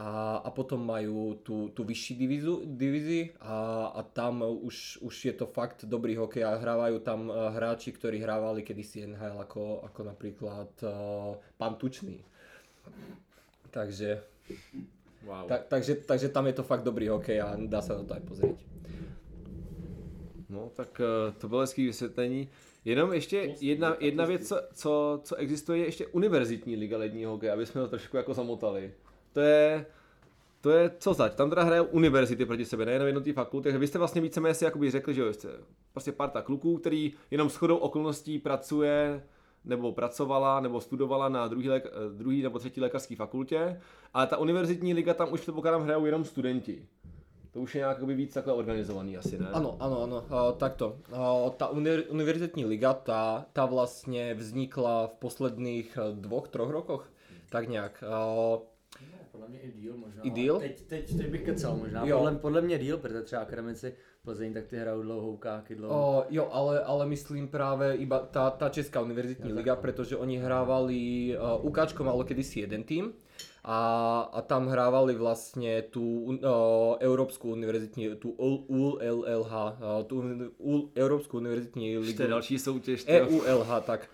a, 0.00 0.40
a 0.40 0.48
potom 0.48 0.80
majú 0.80 1.36
tú, 1.44 1.68
tú 1.76 1.84
vyšší 1.84 2.16
divizu, 2.16 2.64
divizi 2.64 3.36
a, 3.36 3.92
a 3.92 4.00
tam 4.00 4.40
už, 4.40 5.04
už 5.04 5.14
je 5.24 5.34
to 5.36 5.44
fakt 5.44 5.84
dobrý 5.84 6.16
hokej 6.16 6.40
a 6.40 6.56
hrávajú 6.56 7.04
tam 7.04 7.28
e, 7.28 7.32
hráči, 7.36 7.92
ktorí 7.92 8.16
hrávali 8.24 8.64
kedysi 8.64 9.04
NHL 9.04 9.44
ako, 9.44 9.84
ako 9.84 10.00
napríklad 10.08 10.72
uh, 10.88 11.36
Pan 11.60 11.76
Tučný. 11.76 12.24
Takže, 13.68 14.24
wow. 15.28 15.44
ta, 15.44 15.60
takže, 15.68 16.00
takže 16.08 16.32
tam 16.32 16.48
je 16.48 16.56
to 16.56 16.64
fakt 16.64 16.82
dobrý 16.82 17.12
hokej 17.12 17.36
a 17.44 17.60
dá 17.60 17.84
se 17.84 17.92
na 17.92 18.04
to 18.04 18.16
aj 18.16 18.24
pozrieť. 18.24 18.58
No, 20.48 20.72
tak 20.72 20.96
uh, 20.96 21.36
to 21.36 21.48
bylo 21.48 21.60
hezký 21.60 21.86
vysvětlení. 21.86 22.48
Jenom 22.84 23.12
ještě 23.12 23.54
jedna, 23.60 23.96
jedna 24.00 24.24
věc, 24.24 24.52
co, 24.72 25.20
co 25.24 25.36
existuje, 25.36 25.78
je 25.78 25.84
ještě 25.84 26.06
univerzitní 26.06 26.76
liga 26.76 26.98
ledního 26.98 27.30
hokeje, 27.30 27.52
aby 27.52 27.66
jsme 27.66 27.80
to 27.80 27.88
trošku 27.88 28.16
jako 28.16 28.34
zamotali 28.34 28.92
to 29.32 29.40
je, 29.40 29.86
to 30.60 30.70
je 30.70 30.90
co 30.98 31.14
zač. 31.14 31.34
Tam 31.34 31.50
teda 31.50 31.62
hrajou 31.62 31.84
univerzity 31.84 32.46
proti 32.46 32.64
sebe, 32.64 32.84
nejenom 32.86 33.06
jednotlivé 33.06 33.34
fakulty. 33.34 33.64
Takže 33.64 33.78
vy 33.78 33.86
jste 33.86 33.98
vlastně 33.98 34.20
víceméně 34.20 34.54
si 34.54 34.64
jakoby 34.64 34.90
řekli, 34.90 35.14
že 35.14 35.32
jste 35.32 35.48
prostě 35.92 36.12
parta 36.12 36.42
kluků, 36.42 36.78
který 36.78 37.12
jenom 37.30 37.48
shodou 37.50 37.76
okolností 37.76 38.38
pracuje 38.38 39.22
nebo 39.64 39.92
pracovala, 39.92 40.60
nebo 40.60 40.80
studovala 40.80 41.28
na 41.28 41.48
druhý, 41.48 41.68
lék, 41.68 41.86
druhý 42.16 42.42
nebo 42.42 42.58
třetí 42.58 42.80
lékařské 42.80 43.16
fakultě, 43.16 43.80
ale 44.14 44.26
ta 44.26 44.36
univerzitní 44.36 44.94
liga 44.94 45.14
tam 45.14 45.32
už 45.32 45.40
předpokládám 45.40 45.82
hrajou 45.82 46.04
jenom 46.04 46.24
studenti. 46.24 46.86
To 47.52 47.60
už 47.60 47.74
je 47.74 47.78
nějak 47.78 48.02
víc 48.02 48.34
takhle 48.34 48.52
organizovaný 48.52 49.16
asi, 49.16 49.38
ne? 49.38 49.48
Ano, 49.52 49.76
ano, 49.80 50.02
ano, 50.02 50.52
takto. 50.52 50.96
Ta 51.56 51.66
uni- 51.72 52.04
univerzitní 52.08 52.64
liga, 52.64 52.94
ta, 52.94 53.44
ta 53.52 53.66
vlastně 53.66 54.34
vznikla 54.34 55.06
v 55.06 55.14
posledních 55.14 55.98
dvoch, 56.12 56.48
troch 56.48 56.70
rokoch, 56.70 57.08
tak 57.48 57.68
nějak. 57.68 58.04
Podle 59.40 59.48
mě 59.48 59.60
i 59.60 59.72
díl 59.72 59.96
možná. 59.96 60.22
I 60.22 60.30
díl? 60.30 60.58
Teď, 60.58 60.80
teď, 60.80 61.16
teď 61.16 61.28
bych 61.30 61.42
kecal 61.42 61.76
možná. 61.76 62.06
Jo. 62.06 62.18
Podle, 62.18 62.34
podle 62.34 62.60
mě 62.60 62.78
díl, 62.78 62.98
protože 62.98 63.22
třeba 63.22 63.42
akademici 63.42 63.94
Plzeň, 64.24 64.54
tak 64.54 64.66
ty 64.66 64.76
hrajou 64.76 65.02
dlouhou 65.02 65.36
káky, 65.36 65.74
dlouho. 65.74 65.94
O, 65.94 66.24
jo, 66.30 66.48
ale, 66.52 66.84
ale 66.84 67.06
myslím 67.06 67.48
práve 67.48 67.96
iba 67.96 68.18
tá, 68.18 68.50
tá 68.52 68.68
Česká 68.68 69.00
univerzitní 69.00 69.52
liga, 69.52 69.76
pretože 69.76 70.16
oni 70.16 70.36
hrávali, 70.36 71.32
uh, 71.40 71.64
Ukáčko 71.64 72.04
malo 72.04 72.24
kedysi 72.24 72.60
jeden 72.60 72.84
tým 72.84 73.12
a, 73.64 73.78
a 74.32 74.40
tam 74.40 74.72
hrávali 74.72 75.12
vlastne 75.12 75.84
tú 75.92 76.32
uh, 76.40 76.96
Európsku 76.96 77.52
univerzitní, 77.52 78.16
tú 78.16 78.32
ULLH, 78.40 79.52
uh, 79.52 80.00
tú 80.08 80.24
UL, 80.56 80.88
Európsku 80.96 81.36
univerzitní 81.36 81.98
ligu. 81.98 82.22
Je 82.22 82.28
další 82.28 82.58
soutěž. 82.58 83.04
EULH, 83.08 83.70
tak. 83.84 84.08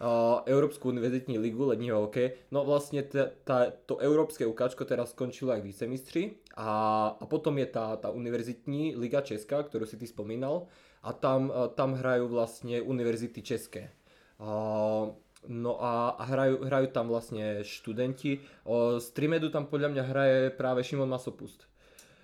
Uh, 0.00 0.40
Európsku 0.46 0.88
univerzitní 0.88 1.38
ligu 1.38 1.66
ledního 1.66 2.00
hokeje. 2.00 2.32
No 2.50 2.64
vlastne 2.64 3.02
t- 3.02 3.32
tá, 3.44 3.72
to 3.86 3.96
európske 3.96 4.44
ukáčko 4.46 4.84
teraz 4.84 5.16
skončilo 5.16 5.52
aj 5.56 5.64
vicemistri 5.64 6.36
a, 6.56 7.08
a 7.16 7.24
potom 7.24 7.56
je 7.58 7.66
tá, 7.66 7.96
tá 7.96 8.12
univerzitní 8.12 8.96
liga 9.00 9.24
Česká, 9.24 9.64
ktorú 9.64 9.88
si 9.88 9.96
ty 9.96 10.06
spomínal 10.06 10.68
a 11.00 11.16
tam, 11.16 11.48
tam 11.72 11.96
hrajú 11.96 12.28
vlastne 12.28 12.84
univerzity 12.84 13.40
české. 13.40 13.88
Uh, 14.36 15.16
No 15.48 15.80
a, 15.80 16.20
hrajú, 16.20 16.68
hrajú 16.68 16.86
tam 16.92 17.08
vlastne 17.08 17.64
študenti. 17.64 18.44
O, 18.68 19.00
z 19.00 19.08
Trimedu 19.16 19.48
tam 19.48 19.64
podľa 19.64 19.88
mňa 19.96 20.02
hraje 20.04 20.38
práve 20.52 20.84
Šimon 20.84 21.08
Masopust. 21.08 21.64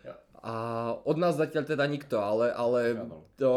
Ja. 0.04 0.20
A 0.44 0.54
od 1.00 1.16
nás 1.16 1.40
zatiaľ 1.40 1.64
teda 1.64 1.84
nikto, 1.88 2.20
ale, 2.20 2.52
ale 2.52 2.80
to... 3.40 3.52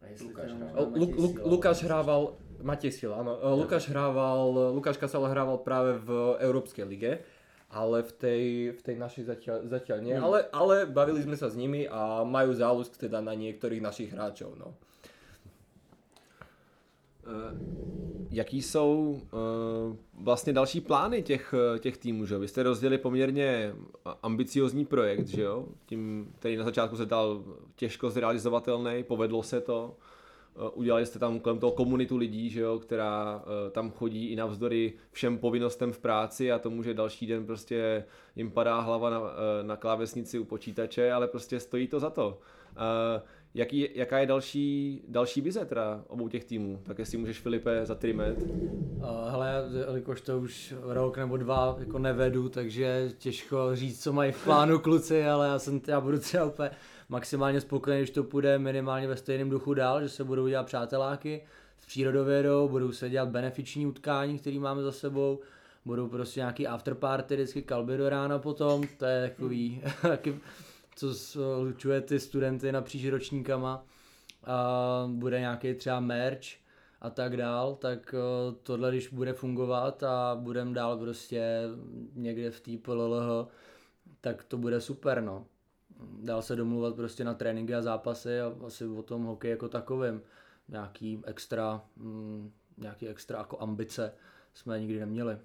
Lukáš, 0.00 0.50
Lu, 0.96 1.06
Lu, 1.12 1.28
Lukáš 1.56 1.78
hrával, 1.84 2.36
Matej 2.60 2.92
Sila, 2.92 3.20
áno. 3.20 3.36
Lukáš 3.56 3.88
hrával, 3.88 4.72
Lukáš 4.76 4.96
Kasala 4.96 5.28
hrával 5.28 5.60
práve 5.60 5.96
v 6.00 6.40
Európskej 6.40 6.84
lige, 6.88 7.12
ale 7.68 8.02
v 8.02 8.12
tej, 8.16 8.42
v 8.76 8.80
tej 8.80 8.96
našej 8.96 9.24
zatiaľ, 9.28 9.56
zatiaľ 9.68 9.98
nie. 10.00 10.16
Hmm. 10.16 10.24
Ale, 10.26 10.38
ale 10.50 10.74
bavili 10.88 11.20
sme 11.20 11.36
sa 11.36 11.52
s 11.52 11.56
nimi 11.56 11.84
a 11.84 12.24
majú 12.26 12.50
záľusk 12.56 12.96
teda 12.96 13.20
na 13.20 13.36
niektorých 13.36 13.84
našich 13.84 14.10
hráčov. 14.10 14.56
No. 14.56 14.76
Uh, 17.30 17.58
jaký 18.30 18.62
jsou 18.62 19.20
uh, 19.32 19.96
vlastně 20.24 20.52
další 20.52 20.80
plány 20.80 21.22
těch, 21.22 21.54
těch 21.78 21.98
týmů, 21.98 22.26
že 22.26 22.38
Vy 22.38 22.48
jste 22.48 22.62
rozdělili 22.62 22.98
poměrně 22.98 23.74
ambiciozní 24.22 24.84
projekt, 24.84 25.26
že 25.26 25.42
jo? 25.42 25.66
Tím, 25.86 26.32
který 26.38 26.56
na 26.56 26.64
začátku 26.64 26.96
se 26.96 27.06
dal 27.06 27.44
těžko 27.76 28.10
zrealizovatelný, 28.10 29.02
povedlo 29.02 29.42
se 29.42 29.60
to. 29.60 29.96
Udělali 30.74 31.06
jste 31.06 31.18
tam 31.18 31.40
kolem 31.40 31.58
toho 31.58 31.72
komunitu 31.72 32.16
lidí, 32.16 32.50
že 32.50 32.60
jo, 32.60 32.78
která 32.78 33.44
tam 33.72 33.90
chodí 33.90 34.26
i 34.26 34.36
navzdory 34.36 34.92
všem 35.10 35.38
povinnostem 35.38 35.92
v 35.92 35.98
práci 35.98 36.52
a 36.52 36.58
tomu, 36.58 36.82
že 36.82 36.94
další 36.94 37.26
den 37.26 37.46
prostě 37.46 38.04
jim 38.36 38.50
padá 38.50 38.80
hlava 38.80 39.10
na, 39.10 39.20
na 39.62 39.76
klávesnici 39.76 40.38
u 40.38 40.44
počítače, 40.44 41.12
ale 41.12 41.28
prostě 41.28 41.60
stojí 41.60 41.88
to 41.88 42.00
za 42.00 42.10
to. 42.10 42.38
Uh, 42.76 43.22
Jaký, 43.54 43.88
jaká 43.94 44.18
je 44.18 44.26
další, 44.26 45.02
další 45.08 45.40
vize 45.40 45.64
teda 45.64 46.04
obou 46.08 46.28
těch 46.28 46.44
týmů? 46.44 46.80
Tak 46.82 46.98
jestli 46.98 47.18
můžeš 47.18 47.40
Filipe 47.40 47.86
za 47.86 47.94
Trimet. 47.94 48.42
Uh, 48.42 49.30
hele, 49.30 49.64
jelikož 49.86 50.20
to 50.20 50.38
už 50.38 50.74
rok 50.82 51.18
nebo 51.18 51.36
dva 51.36 51.76
jako 51.78 51.98
nevedu, 51.98 52.48
takže 52.48 53.10
těžko 53.18 53.76
říct, 53.76 54.02
co 54.02 54.12
mají 54.12 54.32
v 54.32 54.44
plánu 54.44 54.78
kluci, 54.78 55.26
ale 55.26 55.46
já, 55.46 55.58
jsem, 55.58 55.80
já 55.86 56.00
budu 56.00 56.18
třeba 56.18 56.44
úplně 56.44 56.70
maximálně 57.08 57.60
spokojený, 57.60 58.00
když 58.00 58.10
to 58.10 58.24
půjde 58.24 58.58
minimálně 58.58 59.08
ve 59.08 59.16
stejném 59.16 59.50
duchu 59.50 59.74
dál, 59.74 60.02
že 60.02 60.08
se 60.08 60.24
budou 60.24 60.48
dělat 60.48 60.66
přáteláky 60.66 61.42
s 61.78 61.86
přírodovědou, 61.86 62.68
budou 62.68 62.92
se 62.92 63.10
dělat 63.10 63.28
benefiční 63.28 63.86
utkání, 63.86 64.38
které 64.38 64.58
máme 64.58 64.82
za 64.82 64.92
sebou, 64.92 65.40
budou 65.84 66.08
prostě 66.08 66.40
nějaký 66.40 66.66
afterparty, 66.66 67.34
vždycky 67.34 67.62
kalby 67.62 67.96
do 67.96 68.08
rána 68.08 68.38
potom, 68.38 68.82
to 68.96 69.04
je 69.04 69.28
takový, 69.28 69.82
co 71.00 71.14
slučuje 71.14 72.00
ty 72.00 72.20
studenty 72.20 72.72
napříč 72.72 73.06
ročníkama. 73.06 73.84
A 74.44 75.08
bude 75.12 75.40
nějaký 75.40 75.74
třeba 75.74 76.00
merch 76.00 76.46
a 77.00 77.10
tak 77.10 77.36
dál, 77.36 77.74
tak 77.74 78.14
uh, 78.14 78.54
tohle, 78.62 78.90
když 78.90 79.08
bude 79.08 79.32
fungovat 79.32 80.02
a 80.02 80.36
budeme 80.40 80.74
dál 80.74 80.98
prostě 80.98 81.62
někde 82.14 82.50
v 82.50 82.60
té 82.60 82.70
PLLH, 82.82 83.48
tak 84.20 84.44
to 84.44 84.58
bude 84.58 84.80
super, 84.80 85.22
no. 85.22 85.46
Dál 86.22 86.42
se 86.42 86.56
domluvat 86.56 86.94
prostě 86.94 87.24
na 87.24 87.34
tréninky 87.34 87.74
a 87.74 87.82
zápasy 87.82 88.40
a 88.40 88.54
asi 88.66 88.86
o 88.86 89.02
tom 89.02 89.24
hokej 89.24 89.50
jako 89.50 89.68
takovým. 89.68 90.22
Nějaký 90.68 91.22
extra, 91.26 91.84
mm, 91.96 92.52
nějaký 92.78 93.08
extra 93.08 93.38
jako 93.38 93.62
ambice 93.62 94.12
jsme 94.54 94.80
nikdy 94.80 95.00
neměli. 95.00 95.38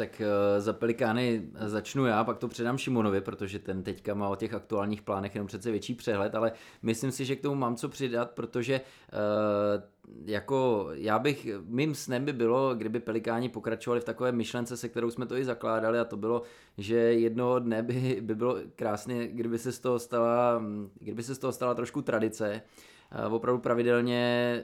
Tak 0.00 0.20
uh, 0.20 0.60
za 0.60 0.72
Pelikány 0.72 1.42
začnu 1.66 2.06
já, 2.06 2.24
pak 2.24 2.38
to 2.38 2.48
předám 2.48 2.78
Šimonovi, 2.78 3.20
protože 3.20 3.58
ten 3.58 3.82
teďka 3.82 4.14
má 4.14 4.28
o 4.28 4.36
těch 4.36 4.54
aktuálních 4.54 5.02
plánech 5.02 5.34
jenom 5.34 5.46
přece 5.46 5.70
větší 5.70 5.94
přehled, 5.94 6.34
ale 6.34 6.52
myslím 6.82 7.10
si, 7.10 7.24
že 7.24 7.36
k 7.36 7.40
tomu 7.40 7.54
mám 7.54 7.76
co 7.76 7.88
přidat, 7.88 8.30
protože 8.30 8.80
uh, 8.80 9.82
jako 10.24 10.88
já 10.92 11.18
bych, 11.18 11.48
mým 11.64 11.94
snem 11.94 12.24
by 12.24 12.32
bylo, 12.32 12.74
kdyby 12.74 13.00
Pelikáni 13.00 13.48
pokračovali 13.48 14.00
v 14.00 14.04
takové 14.04 14.32
myšlence, 14.32 14.76
se 14.76 14.88
kterou 14.88 15.10
jsme 15.10 15.26
to 15.26 15.36
i 15.36 15.44
zakládali 15.44 15.98
a 15.98 16.04
to 16.04 16.16
bylo, 16.16 16.42
že 16.78 16.96
jednoho 16.96 17.58
dne 17.58 17.82
by, 17.82 18.18
by 18.20 18.34
bylo 18.34 18.56
krásné, 18.76 19.28
kdyby 19.28 19.58
se 19.58 19.72
z 19.72 19.78
toho 19.78 19.98
stala, 19.98 20.62
kdyby 21.00 21.22
se 21.22 21.34
z 21.34 21.38
toho 21.38 21.52
stala 21.52 21.74
trošku 21.74 22.02
tradice, 22.02 22.62
uh, 23.26 23.34
opravdu 23.34 23.60
pravidelně 23.60 24.62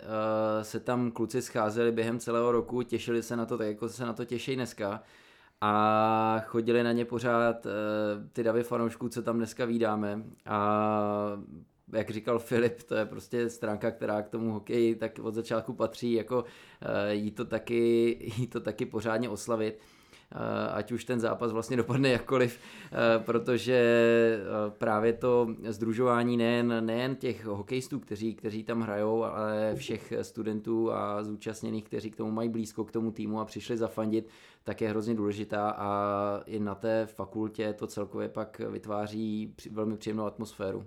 se 0.63 0.81
tam 0.81 1.11
kluci 1.11 1.43
scházeli 1.43 1.93
během 1.93 2.19
celého 2.19 2.53
roku, 2.53 2.83
těšili 2.83 3.23
se 3.23 3.37
na 3.37 3.47
to 3.47 3.59
tak, 3.59 3.67
jako 3.67 3.89
se 3.89 4.07
na 4.07 4.13
to 4.13 4.25
těší 4.25 4.55
dneska 4.55 5.03
a 5.61 6.41
chodili 6.47 6.83
na 6.83 6.93
ně 6.93 7.05
pořád 7.05 7.67
uh, 7.67 7.73
ty 8.33 8.43
davy 8.43 8.63
fanoušků, 8.63 9.09
co 9.09 9.23
tam 9.23 9.37
dneska 9.37 9.65
vídáme 9.65 10.23
a 10.47 11.43
jak 11.93 12.11
říkal 12.11 12.39
Filip, 12.39 12.83
to 12.83 12.95
je 12.95 13.07
prostě 13.07 13.51
stránka, 13.51 13.91
která 13.91 14.23
k 14.23 14.29
tomu 14.29 14.53
hokeji 14.53 14.95
tak 14.95 15.19
od 15.19 15.35
začátku 15.35 15.73
patří, 15.73 16.13
jako 16.13 16.43
uh, 16.43 16.47
jí, 17.11 17.31
to 17.31 17.45
taky, 17.45 18.17
jí 18.37 18.47
to 18.47 18.61
taky 18.61 18.87
pořádně 18.87 19.29
oslavit. 19.29 19.79
Eh, 20.33 20.71
ať 20.73 20.93
už 20.93 21.05
ten 21.05 21.21
zápas 21.21 21.53
vlastně 21.53 21.77
dopadne 21.77 22.09
jakkoliv, 22.09 22.59
eh, 22.59 23.19
protože 23.19 23.75
eh, 23.77 24.71
právě 24.71 25.13
to 25.13 25.49
združování 25.69 26.37
nejen, 26.37 26.87
nejen 26.87 27.17
těch 27.17 27.45
hokejistů, 27.45 28.01
kteří, 28.01 28.35
kteří 28.35 28.65
tam 28.65 28.81
hrajou, 28.81 29.25
ale 29.25 29.75
všech 29.75 30.13
studentů 30.23 30.93
a 30.93 31.23
zúčastněných, 31.23 31.85
kteří 31.85 32.11
k 32.11 32.17
tomu 32.17 32.31
mají 32.31 32.49
blízko 32.49 32.85
k 32.85 32.93
tomu 32.93 33.11
týmu 33.11 33.41
a 33.41 33.45
přišli 33.45 33.77
zafandit, 33.77 34.29
tak 34.65 34.81
je 34.81 34.89
hrozně 34.89 35.15
důležitá 35.15 35.71
a 35.71 36.41
i 36.47 36.59
na 36.59 36.75
té 36.75 37.07
fakultě 37.07 37.73
to 37.73 37.87
celkově 37.87 38.29
pak 38.29 38.61
vytváří 38.71 39.55
velmi 39.71 39.97
příjemnou 39.97 40.25
atmosféru. 40.25 40.85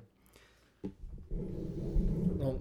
No, 2.38 2.58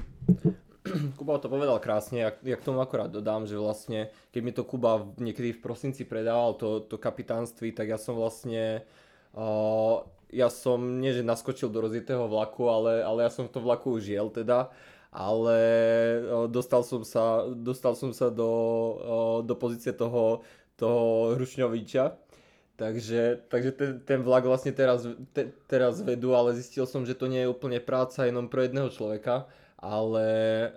Kuba 1.18 1.38
to 1.38 1.48
povedal 1.48 1.78
krásne, 1.78 2.18
jak, 2.18 2.36
jak 2.42 2.64
tomu 2.64 2.80
akorát 2.80 3.10
dodám, 3.10 3.46
že 3.46 3.58
vlastne, 3.58 4.08
keď 4.30 4.40
mi 4.42 4.52
to 4.52 4.62
Kuba 4.64 5.06
niekedy 5.18 5.52
v 5.52 5.62
prosinci 5.62 6.04
predával 6.04 6.54
to, 6.54 6.80
to 6.80 6.98
kapitánství, 6.98 7.72
tak 7.72 7.88
ja 7.88 7.98
som 7.98 8.16
vlastne, 8.16 8.82
uh, 9.36 10.04
ja 10.32 10.48
som 10.48 11.00
nie 11.00 11.12
že 11.12 11.26
naskočil 11.26 11.68
do 11.68 11.84
rozitého 11.84 12.28
vlaku, 12.28 12.68
ale, 12.68 13.04
ale 13.04 13.24
ja 13.26 13.30
som 13.30 13.46
v 13.46 13.52
tom 13.52 13.64
vlaku 13.64 13.96
už 13.96 14.08
jel 14.08 14.28
teda, 14.28 14.68
ale 15.12 15.58
uh, 16.24 16.46
dostal 16.46 16.84
som 16.84 17.04
sa, 17.04 17.48
dostal 17.52 17.96
som 17.96 18.12
sa 18.12 18.28
do, 18.28 18.50
uh, 18.98 19.38
do 19.44 19.54
pozície 19.56 19.92
toho, 19.94 20.42
toho 20.78 21.34
Hrušňoviča, 21.34 22.28
Takže, 22.78 23.50
takže 23.50 23.74
ten, 23.74 23.90
ten 24.06 24.20
vlak 24.22 24.46
vlastne 24.46 24.70
teraz, 24.70 25.02
te, 25.34 25.50
teraz 25.66 25.98
vedú, 25.98 26.38
ale 26.38 26.54
zistil 26.54 26.86
som, 26.86 27.02
že 27.02 27.18
to 27.18 27.26
nie 27.26 27.42
je 27.42 27.50
úplne 27.50 27.82
práca 27.82 28.22
jenom 28.22 28.46
pro 28.46 28.62
jedného 28.62 28.86
človeka, 28.86 29.50
ale, 29.78 30.28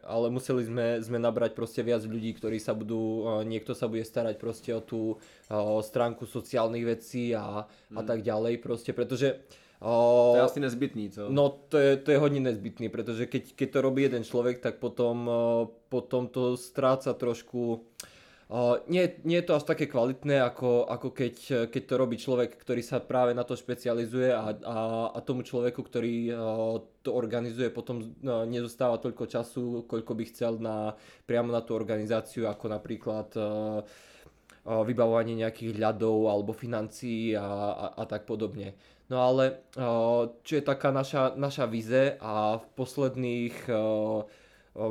ale 0.06 0.30
museli 0.30 0.62
sme, 0.66 1.02
sme 1.02 1.18
nabrať 1.18 1.58
proste 1.58 1.82
viac 1.82 2.06
ľudí, 2.06 2.38
ktorí 2.38 2.62
sa 2.62 2.78
budú, 2.78 3.26
niekto 3.42 3.74
sa 3.74 3.90
bude 3.90 4.06
starať 4.06 4.38
proste 4.38 4.70
o 4.78 4.82
tú 4.82 5.18
o 5.50 5.82
stránku 5.82 6.30
sociálnych 6.30 6.86
vecí 6.86 7.34
a, 7.34 7.66
hmm. 7.66 7.98
a 7.98 8.02
tak 8.06 8.22
ďalej 8.22 8.62
proste, 8.62 8.94
pretože 8.94 9.42
O, 9.82 10.38
to 10.38 10.38
je 10.38 10.46
asi 10.46 10.60
nezbytný, 10.60 11.10
co? 11.10 11.34
No 11.34 11.50
to 11.50 11.78
je, 11.78 11.98
to 11.98 12.12
je 12.12 12.18
hodně 12.18 12.40
nezbytný, 12.40 12.90
protože 12.90 13.26
keď, 13.26 13.54
keď 13.54 13.72
to 13.72 13.82
robí 13.82 14.02
jeden 14.04 14.24
člověk, 14.24 14.60
tak 14.60 14.76
potom, 14.78 15.32
potom 15.90 16.28
to 16.28 16.58
stráca 16.58 17.14
trošku 17.14 17.82
Uh, 18.04 18.11
nie, 18.92 19.16
nie 19.24 19.40
je 19.40 19.48
to 19.48 19.56
až 19.56 19.64
také 19.64 19.88
kvalitné, 19.88 20.44
ako, 20.44 20.84
ako 20.84 21.16
keď, 21.16 21.36
keď 21.72 21.84
to 21.88 21.96
robí 21.96 22.20
človek, 22.20 22.60
ktorý 22.60 22.84
sa 22.84 23.00
práve 23.00 23.32
na 23.32 23.48
to 23.48 23.56
špecializuje 23.56 24.28
a, 24.28 24.52
a, 24.52 24.78
a 25.16 25.20
tomu 25.24 25.48
človeku, 25.48 25.80
ktorý 25.80 26.16
uh, 26.28 26.76
to 27.00 27.16
organizuje, 27.16 27.72
potom 27.72 28.04
uh, 28.04 28.44
nezostáva 28.44 29.00
toľko 29.00 29.24
času, 29.32 29.88
koľko 29.88 30.12
by 30.12 30.24
chcel 30.36 30.60
na, 30.60 30.92
priamo 31.24 31.48
na 31.48 31.64
tú 31.64 31.80
organizáciu, 31.80 32.52
ako 32.52 32.76
napríklad 32.76 33.32
uh, 33.40 33.80
uh, 34.68 34.84
vybavovanie 34.84 35.48
nejakých 35.48 35.80
ľadov 35.80 36.28
alebo 36.28 36.52
financií 36.52 37.32
a, 37.32 37.48
a, 37.72 37.86
a 38.00 38.04
tak 38.04 38.28
podobne. 38.28 38.76
No 39.08 39.32
ale 39.32 39.64
uh, 39.80 40.28
čo 40.44 40.60
je 40.60 40.64
taká 40.68 40.92
naša, 40.92 41.40
naša 41.40 41.72
vize 41.72 42.20
a 42.20 42.60
v 42.60 42.66
posledných 42.76 43.56
uh, 43.72 44.28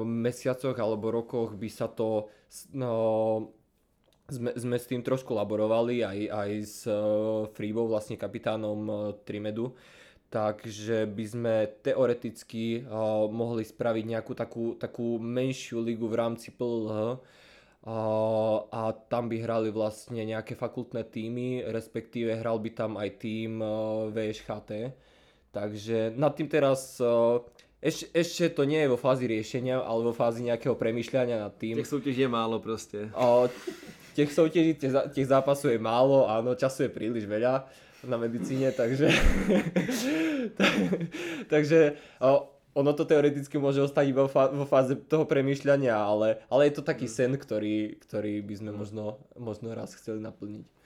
mesiacoch 0.00 0.76
alebo 0.80 1.12
rokoch 1.12 1.60
by 1.60 1.68
sa 1.68 1.92
to 1.92 2.28
no, 2.72 3.52
sme, 4.30 4.50
sme 4.54 4.76
s 4.78 4.86
tým 4.86 5.02
trošku 5.02 5.34
laborovali 5.34 6.06
aj, 6.06 6.18
aj 6.30 6.50
s 6.62 6.78
uh, 6.86 7.50
Freebou, 7.52 7.90
vlastne 7.90 8.14
kapitánom 8.14 8.80
uh, 8.86 8.96
Trimedu, 9.26 9.74
takže 10.30 11.10
by 11.10 11.24
sme 11.26 11.54
teoreticky 11.82 12.86
uh, 12.86 13.26
mohli 13.26 13.66
spraviť 13.66 14.04
nejakú 14.06 14.32
takú, 14.38 14.64
takú 14.78 15.18
menšiu 15.18 15.82
ligu 15.82 16.06
v 16.06 16.18
rámci 16.18 16.54
PLH 16.54 16.94
uh, 16.94 18.56
a 18.70 18.94
tam 19.10 19.26
by 19.26 19.36
hrali 19.42 19.68
vlastne 19.74 20.22
nejaké 20.22 20.54
fakultné 20.54 21.06
týmy, 21.10 21.66
respektíve 21.66 22.38
hral 22.38 22.62
by 22.62 22.70
tam 22.70 22.94
aj 22.96 23.10
tým 23.18 23.58
uh, 23.58 24.06
VŠHT. 24.14 24.70
Takže 25.50 26.14
nad 26.14 26.30
tým 26.38 26.46
teraz 26.46 27.02
uh, 27.02 27.42
ešte, 27.80 28.12
ešte 28.12 28.44
to 28.52 28.68
nie 28.68 28.76
je 28.84 28.92
vo 28.92 29.00
fázi 29.00 29.24
riešenia, 29.24 29.80
ale 29.80 30.04
vo 30.04 30.12
fázi 30.12 30.44
nejakého 30.44 30.76
premýšľania 30.76 31.40
nad 31.40 31.52
tým. 31.56 31.80
Těch 31.80 31.88
soutěží 31.88 32.20
je 32.20 32.28
málo 32.28 32.60
prostě. 32.60 33.08
O, 33.14 33.48
těch 34.14 34.32
soutěží, 34.32 34.74
těch, 34.74 34.92
těch 35.12 35.26
zápasů 35.26 35.68
je 35.68 35.78
málo, 35.78 36.30
áno, 36.30 36.54
času 36.54 36.82
je 36.82 36.88
príliš 36.88 37.24
veľa 37.24 37.64
na 38.04 38.16
medicíne, 38.16 38.72
takže, 38.72 39.12
takže 41.52 41.92
o, 42.20 42.48
ono 42.74 42.92
to 42.92 43.04
teoreticky 43.04 43.58
môže 43.60 43.82
ostať 43.82 44.04
iba 44.08 44.24
vo 44.28 44.66
fáze 44.68 44.96
toho 45.08 45.24
premýšľania, 45.24 45.92
ale, 45.96 46.40
ale 46.48 46.68
je 46.68 46.80
to 46.80 46.82
taký 46.82 47.08
sen, 47.08 47.36
ktorý, 47.36 48.00
ktorý 48.00 48.40
by 48.40 48.54
sme 48.56 48.70
možno, 48.72 49.20
možno 49.36 49.74
raz 49.76 49.92
chceli 49.96 50.24
naplniť. 50.24 50.79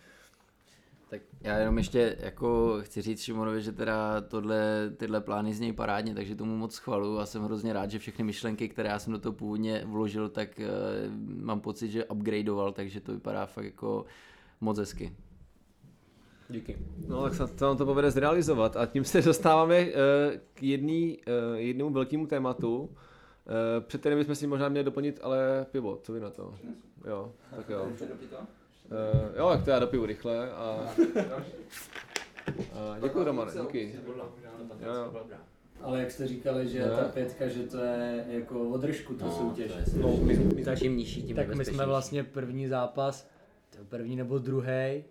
Tak 1.14 1.22
já 1.40 1.57
jenom 1.57 1.79
ještě 1.79 2.16
jako 2.20 2.79
chci 2.81 3.03
říct 3.03 3.22
Šimonovi, 3.22 3.62
že 3.62 3.72
teda 3.72 4.20
tohle, 4.20 4.90
tyhle 4.96 5.20
plány 5.20 5.55
z 5.55 5.61
něj 5.61 5.72
parádně, 5.72 6.14
takže 6.14 6.37
tomu 6.37 6.57
moc 6.57 6.79
chvalu 6.79 7.18
a 7.18 7.27
jsem 7.27 7.42
hrozně 7.42 7.72
rád, 7.72 7.90
že 7.90 7.98
všechny 7.98 8.24
myšlenky, 8.24 8.68
které 8.68 8.88
já 8.88 8.98
jsem 8.98 9.12
do 9.12 9.18
toho 9.18 9.33
původně 9.33 9.83
vložil, 9.87 10.29
tak 10.29 10.48
uh, 10.59 11.44
mám 11.44 11.61
pocit, 11.61 11.90
že 11.90 12.05
upgradeoval, 12.05 12.72
takže 12.72 13.00
to 13.00 13.12
vypadá 13.12 13.46
fakt 13.46 13.64
jako 13.64 14.05
moc 14.61 14.79
hezky. 14.79 15.16
Díky. 16.48 16.79
No 17.09 17.22
tak 17.22 17.35
se 17.35 17.46
to 17.46 17.64
nám 17.64 17.77
to 17.77 17.87
povede 17.87 18.11
zrealizovat 18.11 18.77
a 18.77 18.87
tím 18.87 19.05
se 19.05 19.22
dostáváme 19.22 19.81
uh, 19.81 19.90
k 20.55 20.62
jedný, 20.62 21.18
uh, 21.18 21.59
jednému 21.59 21.90
velkému 21.90 22.27
tématu, 22.27 22.79
uh, 22.79 22.88
před 23.81 24.00
kterým 24.00 24.18
bychom 24.18 24.35
si 24.35 24.46
možná 24.46 24.68
měli 24.68 24.85
doplnit 24.85 25.20
ale 25.22 25.66
pivo, 25.70 25.98
co 26.03 26.12
vy 26.12 26.20
na 26.20 26.31
to? 26.31 26.55
Jo, 27.07 27.33
tak 27.57 27.68
jo. 27.68 27.88
Uh, 28.91 29.37
jo, 29.37 29.49
tak 29.49 29.64
to 29.64 29.70
já 29.70 29.78
dopiju 29.78 30.07
rychle 30.07 30.51
a... 30.51 30.89
a 32.72 32.99
děkuji 33.03 33.24
Roman, 33.24 33.49
díky. 33.62 33.95
Jo, 34.80 34.95
jo. 34.95 35.24
Ale 35.80 36.01
jak 36.01 36.11
jste 36.11 36.26
říkali, 36.26 36.68
že 36.68 36.87
no. 36.87 36.97
ta 36.97 37.05
pětka, 37.05 37.49
že 37.49 37.62
to 37.62 37.78
je 37.78 38.24
jako 38.28 38.61
održku 38.61 39.14
ta 39.14 39.26
no, 39.26 39.32
soutěž. 39.32 39.72
No, 39.97 40.16
my, 40.16 40.37
my, 40.37 40.64
čím 40.76 40.97
nižší, 40.97 41.22
tím 41.22 41.37
Tak 41.37 41.55
my 41.55 41.64
jsme 41.64 41.87
vlastně 41.87 42.24
první 42.24 42.68
zápas, 42.68 43.28
první 43.89 44.16
nebo 44.16 44.39
druhý 44.39 45.05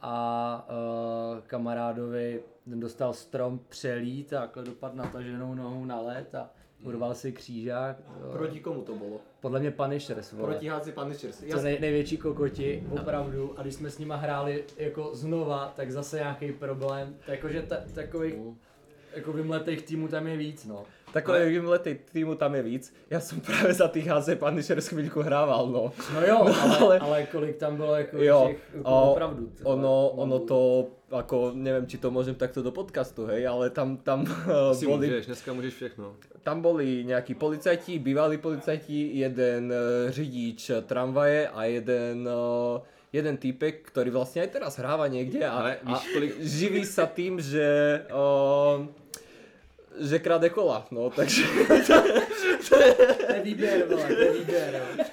a 0.00 0.68
uh, 0.70 1.40
kamarádovi 1.46 2.42
ten 2.64 2.80
dostal 2.80 3.12
strom 3.12 3.60
přelít 3.68 4.32
a 4.32 4.40
takhle 4.40 4.64
dopadl 4.64 4.96
nataženou 4.96 5.54
nohou 5.54 5.84
na 5.84 6.00
led 6.00 6.34
a 6.34 6.50
urval 6.86 7.14
si 7.14 7.32
křížák. 7.32 7.96
Proti 8.32 8.60
komu 8.60 8.82
to 8.82 8.94
bylo? 8.94 9.20
Podle 9.40 9.60
mě 9.60 9.70
Punishers. 9.70 10.32
Vole. 10.32 10.48
Proti 10.48 10.68
háci 10.68 10.92
Punishers. 10.92 11.44
To 11.50 11.60
nej, 11.62 11.78
největší 11.80 12.16
kokoti, 12.16 12.86
opravdu. 12.90 13.54
A 13.58 13.62
když 13.62 13.74
jsme 13.74 13.90
s 13.90 13.98
nima 13.98 14.16
hráli 14.16 14.64
jako 14.76 15.10
znova, 15.14 15.72
tak 15.76 15.90
zase 15.90 16.16
nějaký 16.16 16.52
problém. 16.52 17.16
Jakože 17.28 17.62
ta, 17.62 17.76
takový... 17.94 18.34
jako 19.16 19.32
vymletých 19.32 19.82
týmů 19.82 20.08
tam 20.08 20.26
je 20.26 20.36
víc, 20.36 20.64
no. 20.66 20.84
Takové 21.12 21.38
ale... 21.38 21.48
vymletej 21.48 21.94
týmu 22.12 22.34
tam 22.34 22.54
je 22.54 22.62
víc. 22.62 22.94
Já 23.10 23.20
jsem 23.20 23.40
právě 23.40 23.74
za 23.74 23.88
těch 23.88 24.06
HZ 24.06 24.28
Punishers 24.36 24.88
chvíľku 24.88 25.22
hrával, 25.22 25.68
no. 25.72 25.92
No 26.14 26.20
jo, 26.26 26.38
ale, 26.44 26.76
ale, 26.78 26.98
ale 26.98 27.18
kolik 27.32 27.56
tam 27.56 27.76
bylo 27.76 27.94
jako 27.94 28.16
Jo, 28.22 28.44
těch, 28.48 28.60
jako 28.74 28.90
o, 28.90 29.12
opravdu. 29.12 29.46
tyhle. 29.46 29.72
Ono, 29.72 30.08
ono 30.10 30.38
to, 30.38 30.88
ako 31.10 31.52
neviem, 31.54 31.86
či 31.86 31.96
to 32.02 32.10
môžem 32.10 32.34
takto 32.34 32.60
do 32.60 32.74
podcastu, 32.74 33.30
hej, 33.30 33.46
ale 33.46 33.70
tam, 33.70 33.96
tam 34.02 34.26
Si 34.76 34.84
boli, 34.86 35.06
můžeš, 35.06 35.26
dneska 35.26 35.52
můžeš 35.52 35.74
všechno. 35.74 36.06
tam 36.42 36.60
boli 36.60 37.06
nejakí 37.06 37.34
policajti, 37.34 37.98
bývalí 37.98 38.36
policajti, 38.36 39.18
jeden 39.18 39.72
eh, 39.72 40.12
řidič 40.12 40.70
tramvaje 40.86 41.48
a 41.48 41.64
jeden 41.64 42.28
eh, 42.28 42.80
jeden 43.14 43.38
týpek, 43.40 43.86
ktorý 43.88 44.10
vlastne 44.12 44.44
aj 44.44 44.50
teraz 44.52 44.76
hráva 44.76 45.08
niekde 45.08 45.40
a, 45.40 45.50
Ale 45.56 45.72
a 45.80 45.88
víš, 45.88 46.02
kolik- 46.12 46.36
živí 46.42 46.82
sa 46.84 47.06
tým, 47.08 47.40
že 47.40 47.64
uh, 48.12 48.84
že 50.00 50.18
krade 50.18 50.50
kola, 50.50 50.86
no, 50.90 51.10
takže 51.10 51.42
To 52.68 53.32
je 53.34 53.40
výběr, 53.44 53.86
vole, 53.88 54.02
to 54.06 54.12
je 54.20 54.32
výběr. 54.32 54.82
jo. 54.98 55.04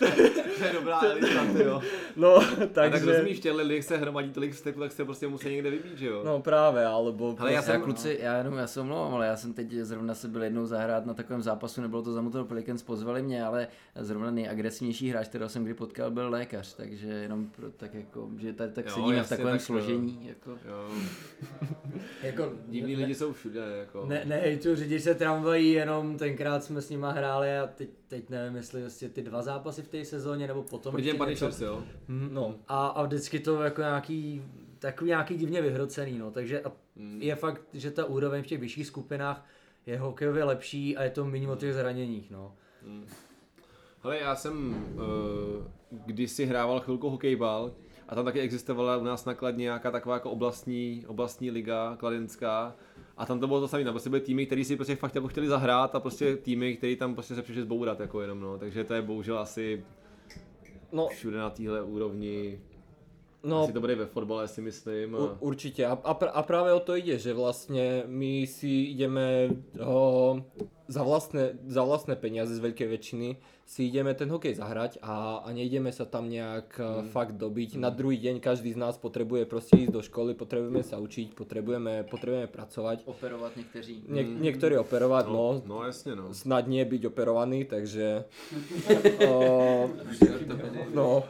To 0.60 0.66
je 0.66 0.74
dobrá 0.74 1.00
elita, 1.02 1.44
jo. 1.64 1.82
no, 2.16 2.38
A 2.38 2.42
tak 2.74 2.92
takže 2.92 3.06
rozumíš, 3.12 3.38
v 3.38 3.42
těchto 3.42 3.58
lidech 3.58 3.84
se 3.86 3.98
hromadí 3.98 4.30
tolik 4.30 4.54
vzteků, 4.54 4.80
tak 4.80 4.92
se 4.92 5.06
prostě 5.06 5.28
musí 5.28 5.50
někde 5.50 5.70
vybít, 5.70 5.98
že 5.98 6.06
jo? 6.08 6.22
no 6.26 6.42
práve, 6.42 6.86
alebo 6.86 7.36
Ale 7.40 7.50
já 7.52 7.56
Já 7.56 7.62
jsem- 7.62 7.82
kluci, 7.82 8.18
já 8.22 8.38
jenom, 8.38 8.54
já 8.58 8.68
se 8.68 8.80
omlouvám, 8.82 9.14
ale 9.14 9.28
já 9.28 9.36
jsem 9.38 9.54
teď 9.54 9.72
zrovna 9.74 10.16
se 10.16 10.28
byl 10.28 10.44
jednou 10.44 10.66
zahrát 10.66 11.06
na 11.06 11.14
takovém 11.14 11.42
zápasu, 11.42 11.82
nebylo 11.82 12.02
to 12.02 12.14
za 12.14 12.22
Motor 12.22 12.46
Pelicans, 12.46 12.84
pozvali 12.84 13.22
mě, 13.22 13.44
ale 13.44 13.68
zrovna 13.96 14.32
nejagresivnější 14.32 15.10
hráč, 15.10 15.28
kterého 15.28 15.50
jsem 15.50 15.64
kdy 15.64 15.74
potkal, 15.74 16.12
byl 16.12 16.30
lékař, 16.30 16.74
takže 16.74 17.08
jenom 17.08 17.48
pro, 17.48 17.72
tak 17.72 17.94
jako, 17.94 18.30
že 18.38 18.54
tady 18.54 18.72
tak 18.72 18.86
Jo, 18.86 18.92
sedíme 18.92 19.14
v 19.14 19.18
jasně, 19.18 19.38
takovém 19.38 19.58
tak, 19.58 19.66
složení, 19.66 20.26
jako. 20.28 20.52
Jo, 20.52 20.90
Jako, 22.24 22.54
divní 22.68 22.96
ne, 22.96 23.02
lidi 23.02 23.16
jsou 23.16 23.34
všude, 23.34 23.62
jako. 23.80 24.06
Ne, 24.06 24.22
ne, 24.26 24.58
tu 24.58 24.76
řidiče 24.76 25.16
tramvají, 25.16 25.72
jenom 25.72 26.18
tenkrát 26.18 26.64
jsme 26.64 26.82
s 26.82 26.90
nima 26.90 27.12
hráli 27.12 27.33
a 27.34 27.68
teď, 27.76 27.90
teď 28.08 28.30
nevím, 28.30 28.56
jestli 28.56 28.82
vlastně 28.82 29.10
ty 29.10 29.22
dva 29.22 29.42
zápasy 29.42 29.82
v 29.82 29.88
té 29.88 30.06
sezóně, 30.06 30.48
nebo 30.48 30.64
potom 30.64 30.92
Proti. 30.92 31.14
Punishers, 31.14 31.62
jo? 31.62 31.84
no, 32.08 32.56
A, 32.68 32.88
a 32.88 33.04
vždycky 33.04 33.40
to 33.40 33.64
jako 33.64 33.82
nějaký, 33.82 34.42
takový 34.80 35.08
nějaký 35.10 35.38
divně 35.38 35.62
vyhrocený, 35.62 36.18
no, 36.18 36.32
takže 36.32 36.62
a 36.62 36.72
Mm. 36.96 37.22
je 37.22 37.36
fakt, 37.36 37.62
že 37.74 37.92
ta 37.92 38.06
úroveň 38.06 38.44
v 38.44 38.48
těch 38.48 38.60
vyšších 38.60 38.88
skupinách 38.88 39.46
je 39.86 39.98
hokejově 39.98 40.44
lepší 40.44 40.98
a 40.98 41.04
je 41.04 41.10
to 41.10 41.26
méně 41.26 41.50
o 41.50 41.56
těch 41.56 41.74
zraněních, 41.74 42.32
no. 42.32 42.54
Hele, 44.04 44.20
já 44.20 44.36
jsem 44.36 44.76
uh, 44.96 45.02
kdysi 46.06 46.46
hrával 46.46 46.80
chvilku 46.80 47.10
hokejbal 47.10 47.72
a 48.10 48.16
tam 48.16 48.26
taky 48.26 48.40
existovala 48.40 48.98
u 48.98 49.04
nás 49.04 49.26
nakladně 49.26 49.62
nějaká 49.64 49.92
taková 49.92 50.16
jako 50.16 50.32
oblastní, 50.32 51.06
oblastní 51.08 51.52
liga 51.52 51.96
kladenská 52.00 52.76
a 53.18 53.26
tam 53.26 53.40
to 53.40 53.48
bylo 53.48 53.60
to 53.62 53.68
samé, 53.68 53.84
tam 53.84 53.94
prostě 53.94 54.10
byly 54.10 54.22
týmy, 54.22 54.46
který 54.46 54.66
si 54.66 54.76
prostě 54.76 54.96
fakt 54.96 55.16
jako 55.16 55.28
chtěli 55.28 55.48
zahrát 55.48 55.96
a 55.96 56.00
prostě 56.00 56.36
týmy, 56.38 56.78
který 56.78 56.96
tam 56.96 57.14
prostě 57.14 57.36
se 57.36 57.42
přišli 57.42 57.62
zbourat 57.62 58.00
jako 58.00 58.22
jenom, 58.22 58.40
no. 58.40 58.58
takže 58.58 58.84
to 58.84 58.94
je 58.94 59.02
bohužel 59.02 59.40
asi 59.40 59.84
no, 60.92 61.08
všude 61.08 61.38
na 61.38 61.50
téhle 61.50 61.82
úrovni, 61.82 62.60
no 63.44 63.64
asi 63.64 63.74
to 63.74 63.80
bude 63.80 63.96
ve 63.96 64.06
fotbale 64.06 64.48
si 64.48 64.62
myslím. 64.62 65.14
U, 65.14 65.18
A... 65.18 65.38
určite. 65.40 65.86
A, 65.86 65.92
a, 66.04 66.14
pr- 66.14 66.32
a 66.34 66.44
práve 66.44 66.74
o 66.74 66.80
to 66.80 66.96
ide, 66.96 67.18
že 67.18 67.34
vlastne 67.34 68.04
my 68.08 68.48
si 68.48 68.96
ideme 68.96 69.50
o, 69.84 70.40
za, 70.88 71.04
vlastné, 71.04 71.56
za 71.68 71.84
vlastné 71.84 72.16
peniaze 72.20 72.52
z 72.56 72.64
veľkej 72.64 72.88
väčšiny 72.88 73.30
si 73.64 73.88
ideme 73.88 74.12
ten 74.12 74.28
hokej 74.28 74.60
zahrať 74.60 75.00
a, 75.00 75.40
a 75.40 75.48
nejdeme 75.56 75.88
sa 75.96 76.04
tam 76.04 76.28
nejak 76.28 76.76
mm. 76.76 77.16
fakt 77.16 77.40
dobiť. 77.40 77.80
Na 77.80 77.88
druhý 77.88 78.20
deň 78.20 78.44
každý 78.44 78.76
z 78.76 78.80
nás 78.80 79.00
potrebuje 79.00 79.48
proste 79.48 79.88
ísť 79.88 79.94
do 79.96 80.02
školy, 80.04 80.36
potrebujeme 80.36 80.84
sa 80.84 81.00
učiť, 81.00 81.32
potrebujeme, 81.32 82.04
potrebujeme 82.04 82.52
pracovať. 82.52 83.08
Operovat 83.08 83.56
někteří. 83.56 84.04
Nie, 84.12 84.24
niektorí 84.24 84.76
operovať, 84.78 85.26
no, 85.32 85.64
no, 85.64 85.80
no 85.80 85.86
jasně 85.86 86.16
no. 86.16 86.34
snad 86.34 86.68
nie 86.68 86.84
byť 86.86 87.02
operovaný, 87.08 87.66
takže... 87.66 88.24
o, 89.28 89.90
no, 90.94 91.24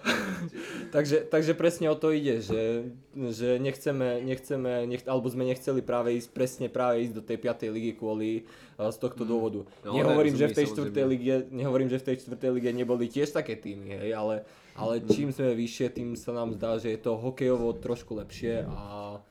takže, 0.96 1.30
takže 1.30 1.54
presne 1.54 1.90
o 1.90 1.96
to 1.96 2.10
ide, 2.12 2.42
že, 2.42 2.90
že 3.14 3.62
nechceme, 3.62 4.26
nechceme 4.26 4.90
nech, 4.90 5.06
alebo 5.06 5.30
sme 5.30 5.46
nechceli 5.46 5.86
práve 5.86 6.18
ísť 6.18 6.30
presne 6.34 6.68
práve 6.68 7.06
ísť 7.06 7.14
do 7.14 7.24
tej 7.24 7.38
5. 7.38 7.70
ligy 7.70 7.92
kvôli 7.94 8.50
uh, 8.78 8.90
z 8.90 8.98
tohto 8.98 9.24
dôvodu. 9.24 9.66
No, 9.86 9.94
nehovorím, 9.94 10.34
že 10.34 10.50
v 10.50 10.58
tej 10.58 10.68
rozumný, 10.74 10.98
4. 10.98 11.14
lige, 11.14 11.36
nehovorím, 11.54 11.90
že 11.94 12.02
v 12.02 12.06
tej 12.10 12.16
4. 12.26 12.58
lige 12.58 12.70
neboli 12.74 13.06
tiež 13.06 13.30
také 13.30 13.54
týmy, 13.54 14.02
hej, 14.02 14.12
ale, 14.18 14.36
ale 14.74 15.06
čím 15.06 15.30
sme 15.30 15.54
vyššie, 15.54 15.88
tým 15.94 16.18
sa 16.18 16.34
nám 16.34 16.58
zdá, 16.58 16.82
že 16.82 16.90
je 16.90 17.00
to 17.00 17.14
hokejovo 17.16 17.78
trošku 17.78 18.18
lepšie 18.18 18.66
a 18.66 19.22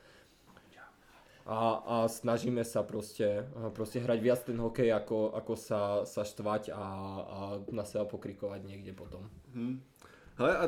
a, 1.42 1.82
a 1.82 1.96
snažíme 2.06 2.62
sa 2.62 2.86
proste, 2.86 3.42
proste 3.74 3.98
hrať 3.98 4.18
viac 4.22 4.40
ten 4.46 4.54
hokej, 4.54 4.94
ako, 4.94 5.34
ako 5.34 5.54
sa, 5.58 6.06
sa 6.06 6.22
štvať 6.22 6.70
a, 6.70 6.86
a 7.18 7.38
na 7.74 7.82
seba 7.82 8.06
pokrikovať 8.06 8.62
niekde 8.62 8.94
potom. 8.94 9.26
Hmm. 9.50 9.82
Hele, 10.38 10.52
a 10.54 10.64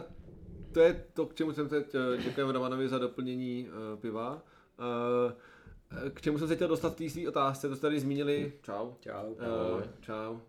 to 0.75 0.81
je 0.81 1.05
to, 1.13 1.27
k 1.27 1.35
čemu 1.35 1.53
jsem 1.53 1.69
teď, 1.69 1.87
děkujeme 2.25 2.53
Romanovi 2.53 2.89
za 2.89 2.99
doplnění 2.99 3.69
uh, 3.69 4.01
piva. 4.01 4.43
Uh, 4.79 6.11
k 6.11 6.21
čemu 6.21 6.39
jsem 6.39 6.49
se 6.49 6.57
chtěl 6.57 6.69
dostat 6.69 6.93
v 6.93 6.97
té 6.97 7.11
své 7.11 7.29
otázce, 7.29 7.69
to 7.69 7.77
jste 7.77 7.87
tady 7.87 8.01
zmínili. 8.01 8.53
Čau. 8.63 8.93
Čau. 9.01 9.29
Uh, 9.29 9.83
čau. 10.01 10.33
Uh, 10.33 10.41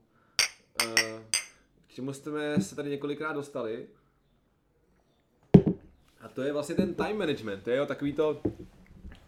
k 1.88 1.94
čemu 1.94 2.14
jsme 2.14 2.62
se 2.62 2.76
tady 2.76 2.90
několikrát 2.90 3.34
dostali. 3.34 3.88
A 6.22 6.28
to 6.28 6.42
je 6.42 6.54
vlastně 6.54 6.76
ten 6.76 6.94
time 6.94 7.18
management. 7.18 7.64
To 7.64 7.70
je 7.70 7.78
jo, 7.78 7.86
takový 7.86 8.14
to, 8.14 8.42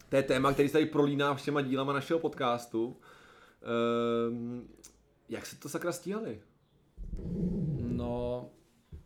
to 0.09 0.15
je 0.15 0.23
téma, 0.23 0.53
který 0.53 0.69
se 0.69 0.73
tady 0.73 0.85
prolíná 0.85 1.35
všema 1.35 1.61
dílama 1.61 1.93
našeho 1.93 2.19
podcastu. 2.19 2.85
Uh, 2.87 2.95
jak 5.29 5.45
se 5.45 5.59
to 5.59 5.69
sakra 5.69 5.91
stíhali? 5.91 6.41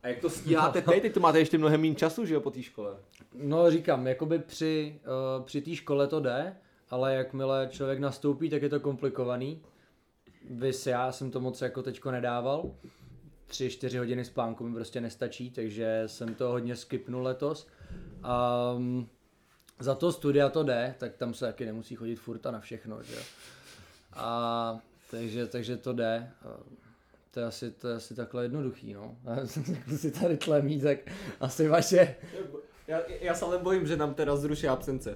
A 0.04 0.08
jak 0.08 0.20
to 0.20 0.30
stíháte 0.30 0.82
teď? 0.82 1.02
Teď 1.02 1.14
to 1.14 1.20
máte 1.20 1.40
ještě 1.40 1.58
mnohem 1.58 1.82
méně 1.82 1.96
času, 1.96 2.26
že 2.26 2.34
jo, 2.34 2.42
po 2.42 2.52
té 2.52 2.64
škole. 2.64 2.98
no 3.34 3.72
říkám, 3.72 4.08
jakoby 4.08 4.40
při, 4.40 5.00
uh, 5.38 5.46
při 5.46 5.62
té 5.62 5.76
škole 5.76 6.08
to 6.08 6.20
jde, 6.20 6.56
ale 6.90 7.16
jakmile 7.16 7.68
člověk 7.72 8.00
nastoupí, 8.00 8.50
tak 8.50 8.62
je 8.62 8.70
to 8.70 8.80
komplikovaný. 8.80 9.62
Vys 10.50 10.88
já 10.88 11.12
jsem 11.12 11.32
to 11.32 11.40
moc 11.40 11.62
jako 11.62 11.84
teďko 11.84 12.12
nedával. 12.12 12.72
Tři, 13.46 13.70
čtyři 13.70 13.98
hodiny 13.98 14.26
spánku 14.26 14.64
mi 14.64 14.74
prostě 14.74 15.02
nestačí, 15.02 15.52
takže 15.52 16.04
jsem 16.06 16.36
to 16.36 16.50
hodně 16.50 16.76
skipnul 16.76 17.24
letos. 17.24 17.68
Um, 18.76 19.10
za 19.80 19.96
to 19.96 20.12
studia 20.12 20.50
to 20.50 20.64
jde, 20.64 20.96
tak 20.98 21.18
tam 21.18 21.34
se 21.34 21.46
taky 21.46 21.66
nemusí 21.66 21.96
chodit 21.96 22.16
furt 22.16 22.46
a 22.46 22.52
na 22.52 22.60
všechno, 22.60 23.04
že 23.04 23.16
jo. 23.16 23.22
A 24.14 24.80
takže, 25.12 25.48
takže 25.48 25.78
to 25.78 25.94
jde. 25.94 26.32
To 27.32 27.40
je 27.40 27.46
asi, 27.46 27.72
to 27.72 27.88
je 27.88 27.96
asi 27.96 28.16
takhle 28.16 28.44
jednoduchý, 28.44 28.94
no. 28.94 29.16
A 29.26 29.48
si 29.98 30.12
tady 30.12 30.38
tlemí, 30.38 30.82
tak 30.82 30.98
asi 31.40 31.68
vaše. 31.68 32.16
Ja, 32.88 33.00
ja 33.24 33.32
sa 33.32 33.48
len 33.48 33.64
bojím, 33.64 33.88
že 33.88 33.96
nám 33.96 34.12
teraz 34.14 34.44
zrušia 34.44 34.74
absence. 34.76 35.16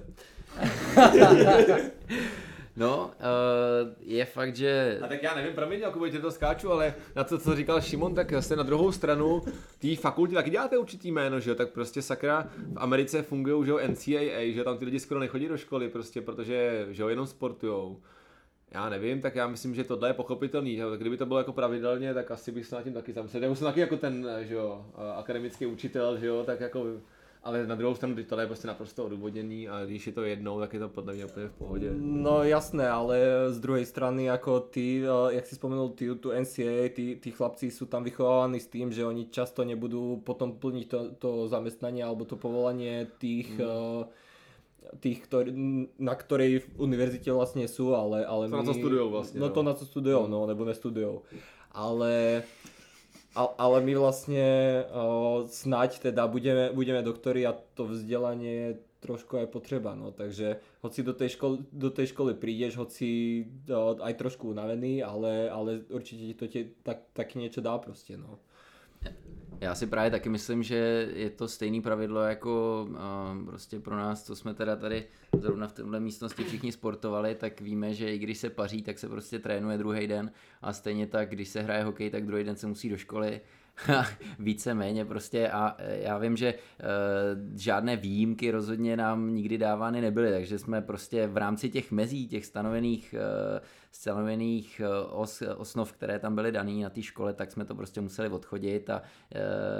No, 2.76 3.10
uh, 3.16 3.88
je 4.00 4.24
fakt, 4.24 4.56
že 4.56 4.98
A 5.02 5.08
tak 5.08 5.22
já 5.22 5.34
nevím, 5.34 5.54
promiň, 5.54 5.80
Jakubo, 5.80 6.08
tě 6.08 6.18
to 6.18 6.30
skáču, 6.30 6.72
ale 6.72 6.94
na 7.16 7.24
to, 7.24 7.38
co 7.38 7.56
říkal 7.56 7.80
Šimon, 7.80 8.14
tak 8.14 8.32
zase 8.32 8.56
na 8.56 8.62
druhou 8.62 8.92
stranu 8.92 9.42
té 9.78 9.96
fakulty 9.96 10.34
taky 10.34 10.50
děláte 10.50 10.78
určitý 10.78 11.12
jméno, 11.12 11.40
že 11.40 11.50
jo, 11.50 11.56
tak 11.56 11.70
prostě 11.70 12.02
sakra 12.02 12.48
v 12.72 12.78
Americe 12.78 13.22
fungují, 13.22 13.64
že 13.64 13.70
jo, 13.70 13.78
NCAA, 13.88 14.52
že 14.52 14.58
jo, 14.58 14.64
tam 14.64 14.78
ty 14.78 14.84
lidi 14.84 15.00
skoro 15.00 15.20
nechodí 15.20 15.48
do 15.48 15.56
školy, 15.56 15.88
prostě 15.88 16.20
protože, 16.20 16.86
že 16.90 17.02
jo, 17.02 17.08
jenom 17.08 17.26
sportujou. 17.26 18.00
Já 18.74 18.88
nevím, 18.88 19.20
tak 19.20 19.34
já 19.34 19.46
myslím, 19.46 19.74
že 19.74 19.84
tohle 19.84 20.08
je 20.08 20.14
pochopitelný. 20.14 20.76
že. 20.76 20.82
Kdyby 20.96 21.16
to 21.16 21.26
bylo 21.26 21.38
jako 21.38 21.52
pravidelně, 21.52 22.14
tak 22.14 22.30
asi 22.30 22.52
bych 22.52 22.66
se 22.66 22.74
nad 22.74 22.82
tím 22.82 22.92
taky 22.92 23.12
zamyslel. 23.12 23.42
Já 23.42 23.50
už 23.50 23.58
jsem 23.58 23.66
taky 23.66 23.80
jako 23.80 23.96
ten, 23.96 24.28
že 24.40 24.54
jo, 24.54 24.86
akademický 25.16 25.66
učitel, 25.66 26.18
že 26.18 26.26
jo, 26.26 26.44
tak 26.44 26.60
jako 26.60 26.86
ale 27.46 27.66
na 27.66 27.74
druhou 27.74 27.94
stranu, 27.94 28.14
teď 28.14 28.26
tohle 28.26 28.42
je 28.42 28.46
prostě 28.46 28.68
naprosto 28.68 29.04
odůvodněný 29.04 29.68
a 29.68 29.84
když 29.84 30.06
je 30.06 30.12
to 30.12 30.22
jednou, 30.22 30.60
tak 30.60 30.74
je 30.74 30.80
to 30.80 30.88
podle 30.88 31.14
mě 31.14 31.26
úplně 31.26 31.48
v 31.48 31.52
pohodě. 31.52 31.90
No 31.98 32.44
jasné, 32.44 32.90
ale 32.90 33.18
z 33.48 33.58
druhej 33.60 33.86
strany 33.86 34.30
ako 34.30 34.60
ty, 34.60 35.06
jak 35.30 35.46
si 35.46 35.54
spomenul 35.54 35.88
ty, 35.88 36.14
tu 36.14 36.34
NCAA, 36.34 36.90
tí, 36.90 37.14
tí 37.22 37.30
chlapci 37.30 37.70
sú 37.70 37.86
tam 37.86 38.02
vychovávaní 38.02 38.58
s 38.58 38.66
tým, 38.66 38.90
že 38.90 39.06
oni 39.06 39.30
často 39.30 39.62
nebudú 39.62 40.18
potom 40.26 40.58
plniť 40.58 40.86
to, 40.90 40.98
to 41.22 41.30
zamestnanie 41.46 42.02
alebo 42.02 42.26
to 42.26 42.34
povolanie 42.34 43.06
tých, 43.22 43.54
mm. 43.54 44.10
Tých 45.00 45.24
ktorý, 45.26 45.50
na 45.98 46.14
ktorej 46.14 46.64
univerzite 46.78 47.30
vlastne 47.32 47.66
sú, 47.68 47.94
ale, 47.94 48.22
ale 48.24 48.48
To, 48.48 48.56
na 48.56 48.64
co 48.64 48.74
studujou 48.74 49.08
vlastne, 49.10 49.38
No 49.40 49.48
no. 49.48 49.54
to 49.54 49.60
na 49.62 49.74
co 49.74 49.84
studujou, 49.84 50.24
no, 50.26 50.46
nebo 50.46 50.64
nestudujou. 50.64 51.22
Ale 51.72 52.42
ale 53.36 53.84
my 53.84 53.92
vlastne 54.00 54.46
o, 54.96 55.44
snať 55.44 56.08
teda 56.08 56.24
budeme, 56.24 56.72
budeme 56.72 57.04
doktori 57.04 57.44
a 57.44 57.52
to 57.52 57.84
vzdelanie 57.84 58.52
je 58.52 58.70
trošku 59.04 59.36
aj 59.36 59.52
potreba, 59.52 59.92
no, 59.92 60.08
takže 60.08 60.56
hoci 60.80 61.04
do 61.04 61.12
tej, 61.12 61.36
školy, 61.36 61.68
do 61.68 61.92
tej 61.92 62.16
školy 62.16 62.32
prídeš, 62.32 62.80
hoci 62.80 63.44
o, 63.68 64.00
aj 64.00 64.16
trošku 64.16 64.48
unavený, 64.48 65.04
ale, 65.04 65.52
ale 65.52 65.84
určite 65.92 66.32
ti 66.32 66.34
to 66.34 66.46
tie, 66.48 66.72
tak, 66.80 67.12
tak 67.12 67.36
niečo 67.36 67.60
dá 67.60 67.76
proste, 67.76 68.16
no. 68.16 68.40
Já 69.60 69.74
si 69.74 69.86
právě 69.86 70.10
taky 70.10 70.28
myslím, 70.28 70.62
že 70.62 71.08
je 71.14 71.30
to 71.30 71.48
stejný 71.48 71.80
pravidlo 71.80 72.20
jako 72.20 72.86
uh, 72.90 73.46
prostě 73.46 73.80
pro 73.80 73.96
nás, 73.96 74.24
co 74.24 74.36
jsme 74.36 74.54
teda 74.54 74.76
tady 74.76 75.04
zrovna 75.40 75.68
v 75.68 75.72
této 75.72 76.00
místnosti 76.00 76.44
všichni 76.44 76.72
sportovali, 76.72 77.34
tak 77.34 77.60
víme, 77.60 77.94
že 77.94 78.14
i 78.14 78.18
když 78.18 78.38
se 78.38 78.50
paří, 78.50 78.82
tak 78.82 78.98
se 78.98 79.08
prostě 79.08 79.38
trénuje 79.38 79.78
druhý 79.78 80.06
den 80.06 80.32
a 80.62 80.72
stejně 80.72 81.06
tak, 81.06 81.30
když 81.30 81.48
se 81.48 81.62
hraje 81.62 81.84
hokej, 81.84 82.10
tak 82.10 82.26
druhý 82.26 82.44
den 82.44 82.56
se 82.56 82.66
musí 82.66 82.88
do 82.88 82.96
školy 82.96 83.40
více 84.38 84.74
méně 84.74 85.04
prostě 85.04 85.48
a 85.48 85.74
e, 85.78 85.98
já 85.98 86.18
vím, 86.18 86.36
že 86.36 86.54
uh, 86.54 87.58
žádné 87.58 87.96
výjimky 87.96 88.50
rozhodně 88.50 88.96
nám 88.96 89.34
nikdy 89.34 89.58
dávány 89.58 90.00
nebyly, 90.00 90.30
takže 90.30 90.58
jsme 90.58 90.82
prostě 90.82 91.26
v 91.26 91.36
rámci 91.36 91.70
těch 91.70 91.92
mezí, 91.92 92.28
těch 92.28 92.46
stanovených, 92.46 93.14
uh, 93.14 93.64
stanovených 93.92 94.80
os, 95.10 95.42
osnov, 95.56 95.92
které 95.92 96.18
tam 96.18 96.34
byly 96.34 96.52
dané 96.52 96.72
na 96.72 96.90
té 96.90 97.02
škole, 97.02 97.34
tak 97.34 97.52
jsme 97.52 97.64
to 97.64 97.74
prostě 97.74 98.00
museli 98.00 98.28
odchodit 98.28 98.90
a 98.90 99.02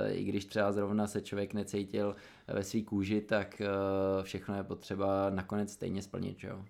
i 0.08 0.24
když 0.24 0.44
třeba 0.44 0.72
zrovna 0.72 1.06
se 1.06 1.20
člověk 1.20 1.54
necítil 1.54 2.16
ve 2.48 2.62
své 2.62 2.80
kůži, 2.80 3.20
tak 3.20 3.62
všechno 4.22 4.56
je 4.56 4.62
potřeba 4.62 5.30
nakonec 5.30 5.72
stejně 5.72 6.02
splnit, 6.02 6.44
jo. 6.44 6.64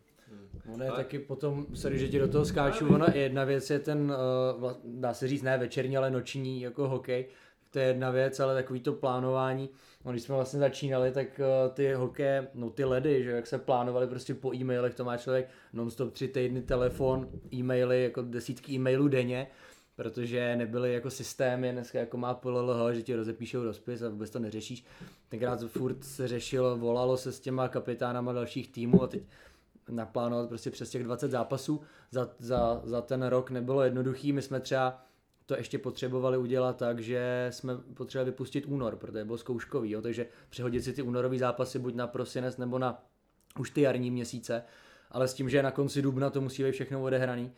Ono 0.74 0.84
je 0.84 0.90
taky 0.90 1.18
potom, 1.18 1.66
sorry, 1.74 1.98
že 1.98 2.08
ti 2.08 2.18
do 2.18 2.28
toho 2.28 2.44
skáču, 2.44 2.94
ona 2.94 3.06
jedna 3.14 3.44
věc 3.44 3.70
je 3.70 3.78
ten, 3.78 4.14
uh, 4.62 4.72
dá 4.84 5.14
se 5.14 5.28
říct 5.28 5.42
ne 5.42 5.58
večerní, 5.58 5.96
ale 5.96 6.10
noční 6.10 6.60
jako 6.60 6.88
hokej, 6.88 7.26
to 7.70 7.78
je 7.78 7.86
jedna 7.86 8.10
věc, 8.10 8.40
ale 8.40 8.54
takový 8.54 8.80
to 8.80 8.92
plánování, 8.92 9.70
no, 10.04 10.10
když 10.10 10.22
jsme 10.22 10.34
vlastně 10.34 10.60
začínali, 10.60 11.12
tak 11.12 11.40
uh, 11.40 11.74
ty 11.74 11.92
hokeje, 11.92 12.48
no 12.54 12.70
ty 12.70 12.84
ledy, 12.84 13.24
že 13.24 13.30
jak 13.30 13.46
se 13.46 13.58
plánovali 13.58 14.06
prostě 14.06 14.34
po 14.34 14.54
e-mailech, 14.54 14.94
to 14.94 15.04
má 15.04 15.16
člověk 15.16 15.48
non-stop 15.72 16.12
tři 16.12 16.28
týdny 16.28 16.62
telefon, 16.62 17.28
e-maily, 17.54 18.02
jako 18.02 18.22
desítky 18.22 18.72
e-mailů 18.72 19.08
denně, 19.08 19.46
protože 19.96 20.56
nebyly 20.56 20.92
jako 20.94 21.10
systémy, 21.10 21.72
dneska 21.72 21.98
jako 21.98 22.16
má 22.16 22.34
PLLH, 22.34 22.94
že 22.94 23.02
ti 23.02 23.14
rozepíšou 23.14 23.62
rozpis 23.62 24.02
a 24.02 24.08
vůbec 24.08 24.30
to 24.30 24.38
neřešíš. 24.38 24.84
Tenkrát 25.28 25.60
furt 25.66 26.04
se 26.04 26.28
řešilo, 26.28 26.76
volalo 26.76 27.16
se 27.16 27.32
s 27.32 27.40
těma 27.40 27.68
kapitánama 27.68 28.32
dalších 28.32 28.72
týmů 28.72 29.02
a 29.02 29.06
teď 29.06 29.22
naplánovat 29.90 30.48
prostě 30.48 30.70
přes 30.70 30.90
těch 30.90 31.04
20 31.04 31.30
zápasů. 31.30 31.80
Za, 32.10 32.30
za, 32.38 32.80
za 32.84 33.02
ten 33.02 33.22
rok 33.22 33.50
nebylo 33.50 33.82
jednoduchý. 33.82 34.32
My 34.32 34.42
jsme 34.42 34.60
třeba 34.60 35.06
to 35.46 35.56
ještě 35.56 35.78
potřebovali 35.78 36.38
udělat 36.38 36.76
tak, 36.76 37.00
že 37.00 37.48
jsme 37.50 37.76
potřebovali 37.76 38.30
vypustit 38.30 38.66
únor, 38.66 38.96
protože 38.96 39.24
byl 39.24 39.38
zkouškový, 39.38 39.90
jo, 39.90 40.02
takže 40.02 40.26
přehodit 40.48 40.84
si 40.84 40.92
ty 40.92 41.02
únorové 41.02 41.38
zápasy 41.38 41.78
buď 41.78 41.94
na 41.94 42.06
prosinec 42.06 42.56
nebo 42.56 42.78
na 42.78 43.04
už 43.58 43.70
ty 43.70 43.80
jarní 43.80 44.10
měsíce, 44.10 44.62
ale 45.10 45.28
s 45.28 45.34
tím, 45.34 45.48
že 45.48 45.62
na 45.62 45.70
konci 45.70 46.02
dubna 46.02 46.30
to 46.30 46.40
musí 46.40 46.64
být 46.64 46.72
všechno 46.72 47.02
odehraný, 47.02 47.52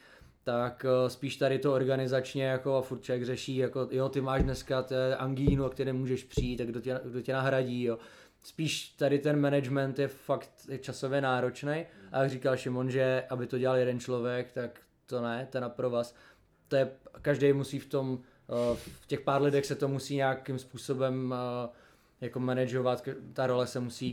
tak 0.49 0.85
eh, 0.85 1.11
spíš 1.11 1.37
tady 1.37 1.59
to 1.59 1.73
organizačně 1.73 2.45
jako 2.45 2.77
a 2.77 2.83
furt 2.83 3.03
člověk 3.03 3.25
řeší, 3.25 3.57
jako 3.57 3.89
jo, 3.91 4.09
ty 4.09 4.21
máš 4.21 4.43
dneska 4.43 4.85
angínu, 5.17 5.65
a 5.65 5.71
který 5.71 5.87
nemůžeš 5.87 6.25
přijít, 6.25 6.57
tak 6.57 6.67
kdo 6.67 6.81
tě, 6.81 7.01
kdo 7.05 7.23
tě 7.23 7.33
nahradí, 7.33 7.85
jo 7.85 7.99
spíš 8.43 8.89
tady 8.89 9.19
ten 9.19 9.41
management 9.41 9.99
je 9.99 10.09
fakt 10.09 10.51
časově 10.81 11.21
náročný. 11.21 11.87
A 12.13 12.23
jak 12.23 12.31
říkal 12.31 12.57
Šimon, 12.57 12.91
že 12.91 13.25
aby 13.31 13.47
to 13.47 13.59
dělal 13.59 13.77
jeden 13.77 14.01
člověk, 14.01 14.53
tak 14.53 14.81
to 15.07 15.23
ne, 15.23 15.49
to 15.51 15.57
je 15.57 15.61
na 15.61 15.69
pro 15.69 15.91
vás. 15.91 16.15
To 16.69 16.77
je, 16.77 16.91
každý 17.23 17.53
musí 17.53 17.79
v 17.79 17.87
tom, 17.87 18.19
eh, 18.49 18.77
v 18.77 19.07
těch 19.07 19.21
pár 19.21 19.43
lidech 19.43 19.67
se 19.67 19.75
to 19.75 19.89
musí 19.89 20.17
nějakým 20.17 20.59
způsobem 20.59 21.35
eh, 21.35 21.69
jako 22.21 22.41
manažovat, 22.41 23.09
ta 23.33 23.47
role 23.47 23.67
se 23.67 23.81
musí 23.81 24.13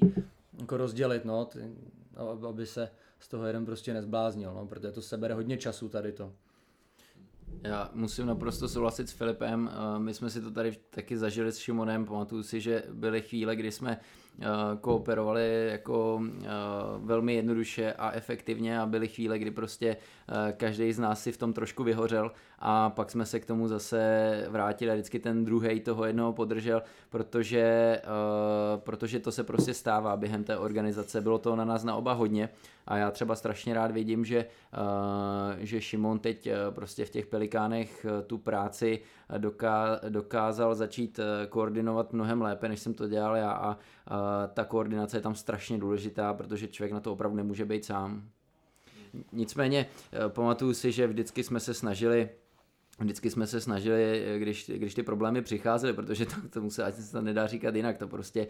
jako 0.59 0.77
rozdělit, 0.77 1.25
no, 1.25 1.49
aby 2.49 2.65
se 2.65 2.89
z 3.20 3.28
toho 3.28 3.45
jeden 3.45 3.66
prostě 3.66 3.93
nezbláznil, 3.93 4.53
no, 4.53 4.68
protože 4.68 4.91
to 4.91 5.01
sebere 5.01 5.34
hodně 5.34 5.57
času 5.57 5.89
tady 5.89 6.11
to. 6.11 6.34
Já 7.63 7.89
musím 7.93 8.26
naprosto 8.26 8.68
souhlasit 8.68 9.09
s 9.09 9.11
Filipem. 9.11 9.72
Eh, 9.74 9.99
my 9.99 10.13
jsme 10.13 10.30
si 10.30 10.41
to 10.41 10.51
tady 10.51 10.74
taky 10.89 11.18
zažili 11.18 11.51
s 11.51 11.57
Šimonem. 11.57 12.05
Pamatuju 12.05 12.43
si, 12.43 12.61
že 12.61 12.84
byly 12.93 13.22
chvíle, 13.22 13.55
kdy 13.55 13.72
jsme 13.72 13.99
eh, 14.39 14.45
kooperovali 14.82 15.68
jako 15.72 16.22
eh, 16.24 16.47
velmi 16.97 17.34
jednoduše 17.34 17.93
a 17.93 18.11
efektivně 18.11 18.80
a 18.80 18.86
byly 18.86 19.07
chvíle, 19.07 19.39
kdy 19.39 19.51
prostě 19.51 19.97
každý 20.57 20.93
z 20.93 20.99
nás 20.99 21.23
si 21.23 21.32
v 21.32 21.38
tom 21.38 21.53
trošku 21.53 21.84
vyhořel 21.84 22.32
a 22.59 22.89
pak 22.89 23.11
jsme 23.11 23.26
se 23.26 23.39
k 23.39 23.45
tomu 23.45 23.67
zase 23.67 24.47
vrátili 24.49 24.91
a 24.91 24.93
vždycky 24.93 25.19
ten 25.19 25.45
druhý 25.45 25.80
toho 25.80 26.05
jednoho 26.05 26.34
podržel, 26.34 26.84
protože, 27.09 28.01
protože 28.78 29.19
to 29.19 29.32
se 29.32 29.43
prostě 29.43 29.73
stává 29.73 30.17
během 30.17 30.43
té 30.43 30.57
organizace. 30.57 31.21
Bylo 31.21 31.38
to 31.38 31.55
na 31.55 31.65
nás 31.65 31.84
na 31.84 31.95
oba 31.95 32.13
hodně 32.13 32.49
a 32.88 32.97
já 32.97 33.11
třeba 33.11 33.36
strašně 33.36 33.73
rád 33.73 33.91
vidím, 33.91 34.26
že, 34.26 34.45
že 35.57 35.82
Šimon 35.82 36.19
teď 36.19 36.49
prostě 36.69 37.05
v 37.05 37.09
těch 37.09 37.26
pelikánech 37.26 38.05
eh, 38.05 38.21
tu 38.21 38.38
práci 38.38 38.99
eh, 39.30 40.09
dokázal 40.09 40.76
začít 40.76 41.19
eh, 41.19 41.47
koordinovat 41.47 42.13
mnohem 42.13 42.41
lépe, 42.41 42.69
než 42.69 42.80
jsem 42.80 42.93
to 42.93 43.07
dělal 43.07 43.36
já 43.36 43.51
a 43.51 43.78
ta 44.53 44.65
koordinace 44.65 45.17
je 45.17 45.21
tam 45.21 45.36
strašně 45.36 45.78
důležitá, 45.78 46.34
protože 46.34 46.67
člověk 46.67 46.93
na 46.93 46.99
to 46.99 47.13
opravdu 47.13 47.38
nemůže 47.38 47.65
být 47.65 47.86
sám. 47.86 48.30
Nicméně 49.32 49.86
pamatuju 50.28 50.74
si, 50.74 50.91
že 50.91 51.07
vždycky 51.07 51.43
jsme 51.43 51.59
se 51.59 51.74
snažili 51.74 52.30
vždycky 52.99 53.30
jsme 53.30 53.47
se 53.47 53.61
snažili, 53.61 54.26
když, 54.38 54.72
když 54.76 54.93
ty 54.93 55.03
problémy 55.03 55.41
přicházely, 55.41 55.93
protože 55.93 56.26
to, 56.26 56.36
tomu 56.49 56.70
se 56.70 56.84
ať 56.84 56.95
se 56.95 57.11
to 57.11 57.22
nedá 57.22 57.47
říkat 57.47 57.76
jinak, 57.76 57.97
to 57.97 58.07
prostě 58.07 58.47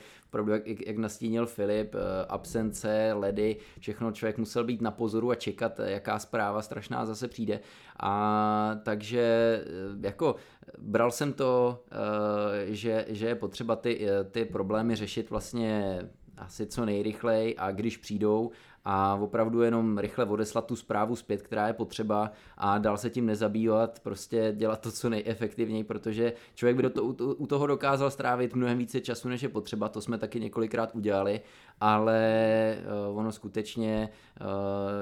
jak, 0.52 0.88
jak 0.88 0.98
nastínil 0.98 1.46
Filip, 1.46 1.96
eh, 1.96 2.26
absence, 2.30 3.14
ledy, 3.14 3.58
všechno 3.80 4.12
člověk 4.12 4.38
musel 4.38 4.64
být 4.64 4.82
na 4.82 4.92
pozoru 4.92 5.32
a 5.32 5.36
čekat, 5.36 5.80
jaká 5.80 6.20
zpráva 6.20 6.62
strašná 6.62 7.06
zase 7.06 7.28
přijde. 7.28 7.60
A 8.00 8.80
takže 8.84 9.22
eh, 9.66 10.08
jako 10.08 10.36
bral 10.78 11.12
jsem 11.12 11.34
to, 11.34 11.84
eh, 11.92 12.76
že, 12.76 13.06
že 13.10 13.28
je 13.28 13.36
potřeba 13.36 13.76
ty, 13.76 14.08
ty 14.32 14.46
problémy 14.46 14.96
řešit 14.96 15.30
vlastně 15.30 16.00
asi 16.38 16.66
co 16.68 16.86
nejrychleji 16.86 17.56
a 17.56 17.72
když 17.72 17.98
přijdou 17.98 18.52
a 18.86 19.16
opravdu 19.22 19.62
jenom 19.62 19.98
rychle 19.98 20.26
odeslat 20.26 20.66
tu 20.66 20.76
zprávu 20.76 21.16
zpět, 21.16 21.42
která 21.42 21.68
je 21.68 21.74
potřeba 21.74 22.32
a 22.58 22.78
dál 22.78 22.98
se 22.98 23.10
tím 23.10 23.26
nezabývat, 23.26 24.00
prostě 24.00 24.54
dělat 24.58 24.82
to 24.82 24.92
co 24.92 25.10
nejefektivněji, 25.10 25.84
protože 25.84 26.34
člověk 26.56 26.76
by 26.76 26.84
do 26.84 26.90
to, 26.90 27.04
u 27.04 27.48
toho 27.48 27.68
dokázal 27.68 28.12
strávit 28.12 28.56
mnohem 28.56 28.78
více 28.78 29.02
času, 29.02 29.30
než 29.30 29.44
je 29.44 29.50
potřeba, 29.50 29.90
to 29.90 30.02
jsme 30.02 30.18
taky 30.18 30.40
několikrát 30.40 30.96
udělali, 30.96 31.42
ale 31.82 32.78
uh, 33.10 33.20
ono 33.20 33.32
skutečně 33.32 34.10
uh, 34.42 34.46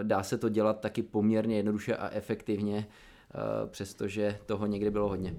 dá 0.03 0.23
se 0.23 0.37
to 0.37 0.49
dělat 0.49 0.79
taky 0.79 1.03
poměrně 1.03 1.55
jednoduše 1.55 1.95
a 1.95 2.09
efektivně, 2.09 2.87
Uh, 3.63 3.69
přestože 3.69 4.39
toho 4.45 4.65
někdy 4.65 4.91
bylo 4.91 5.09
hodně. 5.09 5.35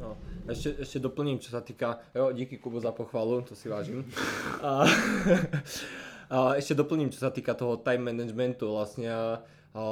No, 0.00 0.16
ještě, 0.48 0.74
ještě 0.78 0.98
doplním, 0.98 1.38
co 1.38 1.50
se 1.50 1.60
týká, 1.60 1.98
jo, 2.14 2.32
díky 2.32 2.58
Kubo 2.58 2.80
za 2.80 2.92
pochvalu, 2.92 3.42
to 3.42 3.54
si 3.54 3.68
vážím. 3.68 4.12
A, 4.62 4.84
a 6.30 6.56
ešte 6.56 6.78
doplním, 6.78 7.12
čo 7.12 7.24
sa 7.24 7.30
týka 7.32 7.52
toho 7.52 7.80
time 7.80 8.12
managementu, 8.12 8.72
vlastne 8.72 9.08
a, 9.10 9.24
a 9.74 9.82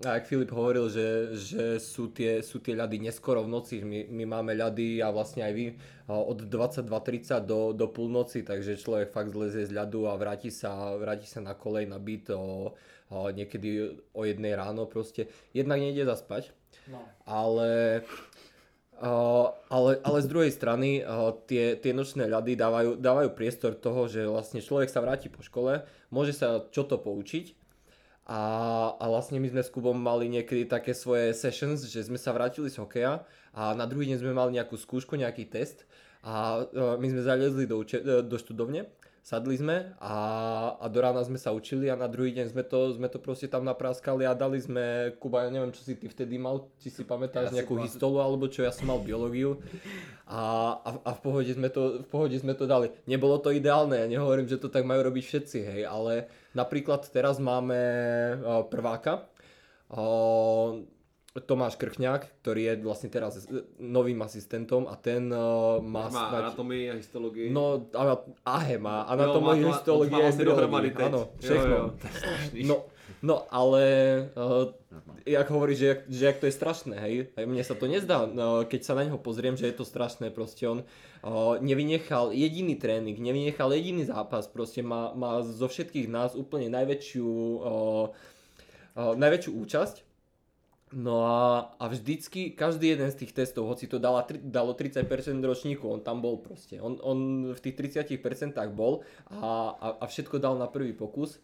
jak 0.00 0.24
Filip 0.26 0.50
hovoril, 0.50 0.88
že, 0.88 1.36
že 1.36 1.64
sú, 1.76 2.08
tie, 2.08 2.40
sú 2.40 2.58
tie 2.64 2.72
ľady 2.72 3.04
neskoro 3.04 3.44
v 3.44 3.52
noci, 3.52 3.84
my, 3.84 4.08
my 4.08 4.24
máme 4.24 4.56
ľady 4.56 5.04
a 5.04 5.12
vlastne 5.12 5.44
aj 5.44 5.52
vy 5.52 5.66
od 6.08 6.38
22.30 6.48 7.44
do, 7.44 7.76
do 7.76 7.86
púlnoci, 7.88 8.42
takže 8.44 8.80
človek 8.80 9.12
fakt 9.12 9.32
zlezie 9.32 9.68
z 9.68 9.76
ľadu 9.76 10.08
a 10.08 10.16
vráti 10.16 10.48
sa, 10.48 10.96
vráti 10.96 11.28
sa 11.28 11.44
na 11.44 11.52
kolej 11.52 11.84
na 11.84 12.00
byt 12.00 12.32
o, 12.32 12.72
o, 13.12 13.16
niekedy 13.28 13.92
o 14.12 14.22
jednej 14.24 14.56
ráno 14.56 14.88
proste. 14.88 15.28
Jednak 15.52 15.80
nejde 15.80 16.08
zaspať, 16.08 16.52
no. 16.88 17.00
ale 17.28 18.02
Uh, 18.94 19.50
ale, 19.74 19.98
ale 20.06 20.22
z 20.22 20.30
druhej 20.30 20.52
strany 20.54 21.02
uh, 21.02 21.34
tie, 21.50 21.74
tie 21.74 21.90
nočné 21.90 22.30
ľady 22.30 22.54
dávajú, 22.54 22.90
dávajú 23.02 23.34
priestor 23.34 23.74
toho, 23.74 24.06
že 24.06 24.22
vlastne 24.22 24.62
človek 24.62 24.86
sa 24.86 25.02
vráti 25.02 25.26
po 25.26 25.42
škole, 25.42 25.82
môže 26.14 26.30
sa 26.30 26.62
čo 26.70 26.86
to 26.86 27.02
poučiť. 27.02 27.58
A, 28.24 28.40
a 28.96 29.04
vlastne 29.10 29.36
my 29.42 29.50
sme 29.50 29.60
s 29.60 29.68
Kubom 29.68 29.98
mali 29.98 30.32
niekedy 30.32 30.64
také 30.64 30.96
svoje 30.96 31.36
sessions, 31.36 31.84
že 31.84 32.06
sme 32.06 32.16
sa 32.16 32.32
vrátili 32.32 32.72
z 32.72 32.80
hokeja 32.80 33.26
a 33.52 33.76
na 33.76 33.84
druhý 33.84 34.08
deň 34.08 34.22
sme 34.22 34.32
mali 34.32 34.56
nejakú 34.56 34.80
skúšku, 34.80 35.18
nejaký 35.18 35.50
test 35.50 35.84
a 36.24 36.64
uh, 36.64 36.96
my 36.96 37.06
sme 37.10 37.20
zalezli 37.20 37.68
do, 37.68 37.82
uče- 37.82 38.24
do 38.24 38.36
študovne 38.40 38.88
sadli 39.24 39.56
sme 39.56 39.96
a, 40.04 40.16
a 40.76 40.86
do 40.92 41.00
rána 41.00 41.24
sme 41.24 41.40
sa 41.40 41.48
učili 41.56 41.88
a 41.88 41.96
na 41.96 42.12
druhý 42.12 42.36
deň 42.36 42.52
sme 42.52 42.60
to, 42.60 42.92
sme 42.92 43.08
to 43.08 43.16
proste 43.16 43.48
tam 43.48 43.64
napráskali 43.64 44.28
a 44.28 44.36
dali 44.36 44.60
sme, 44.60 45.16
Kuba, 45.16 45.48
ja 45.48 45.50
neviem, 45.50 45.72
čo 45.72 45.80
si 45.80 45.96
ty 45.96 46.12
vtedy 46.12 46.36
mal, 46.36 46.68
či 46.76 46.92
si 46.92 47.08
pamätáš 47.08 47.48
ja 47.48 47.64
nejakú 47.64 47.80
histolu 47.80 48.20
alebo 48.20 48.52
čo, 48.52 48.60
ja 48.60 48.68
som 48.68 48.84
mal 48.92 49.00
biológiu 49.00 49.64
a, 50.28 50.76
a, 50.76 50.90
a 51.08 51.10
v, 51.16 51.20
pohode 51.24 51.48
sme 51.56 51.72
to, 51.72 52.04
v 52.04 52.08
pohode 52.12 52.36
sme 52.36 52.52
to 52.52 52.68
dali. 52.68 52.92
Nebolo 53.08 53.40
to 53.40 53.48
ideálne, 53.48 53.96
ja 53.96 54.04
nehovorím, 54.04 54.44
že 54.44 54.60
to 54.60 54.68
tak 54.68 54.84
majú 54.84 55.00
robiť 55.08 55.24
všetci, 55.24 55.58
hej, 55.72 55.80
ale 55.88 56.28
napríklad 56.52 57.08
teraz 57.08 57.40
máme 57.40 57.80
uh, 58.44 58.60
prváka, 58.68 59.24
uh, 59.88 60.84
Tomáš 61.34 61.74
Krchňák, 61.74 62.46
ktorý 62.46 62.62
je 62.62 62.74
vlastne 62.86 63.10
teraz 63.10 63.50
novým 63.82 64.22
asistentom 64.22 64.86
a 64.86 64.94
ten 64.94 65.26
uh, 65.34 65.82
má... 65.82 66.06
Má 66.06 66.30
snať... 66.30 66.42
anatomii 66.46 66.84
a 66.90 66.94
histologii. 66.94 67.50
No, 67.50 67.90
a, 67.90 68.22
ahe, 68.46 68.78
má 68.78 69.02
anatomii, 69.10 69.66
a 69.66 69.74
histologii 69.74 70.22
a 70.22 70.30
teď. 70.30 70.46
Áno, 71.10 71.34
všechno. 71.42 71.74
Jo, 71.74 71.82
jo, 72.54 72.64
no, 72.70 72.76
no, 73.26 73.36
ale 73.50 73.82
uh, 74.38 74.70
jak 75.26 75.48
hovoríš, 75.50 75.78
že, 75.78 75.90
že 76.06 76.22
jak 76.30 76.38
to 76.38 76.46
je 76.46 76.54
strašné, 76.54 76.94
hej, 77.00 77.14
mne 77.34 77.64
sa 77.64 77.74
to 77.74 77.88
nezdá, 77.88 78.28
no, 78.28 78.62
keď 78.68 78.80
sa 78.84 78.94
na 78.94 79.08
neho 79.08 79.18
pozriem, 79.18 79.56
že 79.56 79.66
je 79.72 79.74
to 79.74 79.82
strašné, 79.88 80.28
proste 80.30 80.68
on 80.68 80.86
o, 81.24 81.56
nevynechal 81.58 82.30
jediný 82.30 82.76
tréning, 82.76 83.16
nevynechal 83.16 83.72
jediný 83.72 84.04
zápas, 84.04 84.46
proste 84.46 84.84
má, 84.84 85.16
má 85.16 85.40
zo 85.40 85.66
všetkých 85.66 86.06
nás 86.12 86.36
úplne 86.36 86.68
najväčšiu, 86.68 87.26
o, 87.26 87.34
o, 87.64 87.74
najväčšiu 89.16 89.50
účasť, 89.50 89.96
No 90.94 91.26
a, 91.26 91.74
a 91.74 91.84
vždycky 91.90 92.54
každý 92.54 92.94
jeden 92.94 93.10
z 93.10 93.26
tých 93.26 93.32
testov, 93.34 93.66
hoci 93.66 93.90
to 93.90 93.98
dala, 93.98 94.22
dalo 94.42 94.78
30% 94.78 95.10
ročníku, 95.42 95.90
on 95.90 96.00
tam 96.00 96.22
bol 96.22 96.38
proste. 96.38 96.78
On, 96.78 96.94
on 97.02 97.50
v 97.50 97.60
tých 97.60 97.74
30% 98.14 98.54
bol 98.70 99.02
a, 99.26 99.74
a, 99.74 99.88
a 100.00 100.04
všetko 100.06 100.38
dal 100.38 100.54
na 100.54 100.70
prvý 100.70 100.94
pokus 100.94 101.42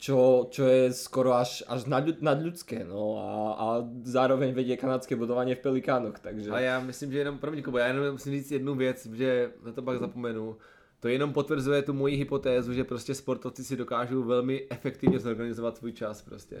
čo, 0.00 0.48
čo 0.50 0.64
je 0.64 0.92
skoro 0.96 1.36
až, 1.36 1.60
až 1.68 1.84
nadľudské, 2.24 2.88
no 2.88 3.20
a, 3.20 3.30
a 3.52 3.66
zároveň 4.02 4.56
vedie 4.56 4.76
kanadské 4.76 5.16
budování 5.16 5.54
v 5.54 5.58
Pelikánoch, 5.58 6.18
takže... 6.18 6.50
A 6.50 6.60
já 6.60 6.80
myslím, 6.80 7.12
že 7.12 7.18
jenom, 7.18 7.38
promiň 7.38 7.62
Kubo, 7.62 7.78
já 7.78 7.86
jenom 7.86 8.12
musím 8.12 8.32
říct 8.32 8.50
jednu 8.50 8.74
věc, 8.74 9.06
že 9.06 9.50
na 9.64 9.72
to 9.72 9.82
pak 9.82 9.98
zapomenu. 9.98 10.56
To 11.00 11.08
jenom 11.08 11.32
potvrzuje 11.32 11.82
tu 11.82 11.92
moji 11.92 12.16
hypotézu, 12.16 12.72
že 12.72 12.84
prostě 12.84 13.14
sportovci 13.14 13.64
si 13.64 13.76
dokážou 13.76 14.22
velmi 14.22 14.66
efektivně 14.70 15.18
zorganizovat 15.18 15.76
svůj 15.76 15.92
čas 15.92 16.22
prostě. 16.22 16.56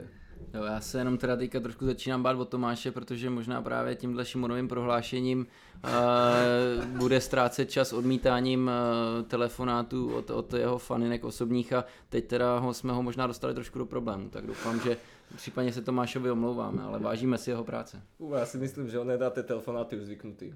Jo, 0.54 0.64
já 0.64 0.80
se 0.80 0.98
jenom 0.98 1.18
teda 1.18 1.36
teďka 1.36 1.60
trošku 1.60 1.86
začínám 1.86 2.22
bát 2.22 2.36
o 2.36 2.44
Tomáše, 2.44 2.92
protože 2.92 3.30
možná 3.30 3.62
právě 3.62 3.94
tímhle 3.94 4.24
Šimonovým 4.24 4.68
prohlášením 4.68 5.46
uh, 5.84 6.84
bude 6.84 7.20
ztrácet 7.20 7.70
čas 7.70 7.92
odmítáním 7.92 8.70
uh, 9.18 9.26
telefonátů 9.26 10.14
od, 10.14 10.30
od 10.30 10.54
jeho 10.54 10.78
faninek 10.78 11.24
osobních 11.24 11.72
a 11.72 11.84
teď 12.08 12.26
teda 12.26 12.58
ho, 12.58 12.74
jsme 12.74 12.92
ho 12.92 13.02
možná 13.02 13.26
dostali 13.26 13.54
trošku 13.54 13.78
do 13.78 13.86
problému, 13.86 14.28
tak 14.28 14.46
doufám, 14.46 14.80
že 14.80 14.96
případně 15.36 15.72
se 15.72 15.82
Tomášovi 15.82 16.30
omlouváme, 16.30 16.82
ale 16.82 16.98
vážíme 16.98 17.38
si 17.38 17.50
jeho 17.50 17.64
práce. 17.64 18.02
Uh, 18.18 18.36
já 18.36 18.46
si 18.46 18.58
myslím, 18.58 18.88
že 18.88 18.98
on 18.98 19.06
nedáte 19.06 19.42
telefonáty 19.42 19.96
už 19.96 20.02
zvyknutý. 20.02 20.54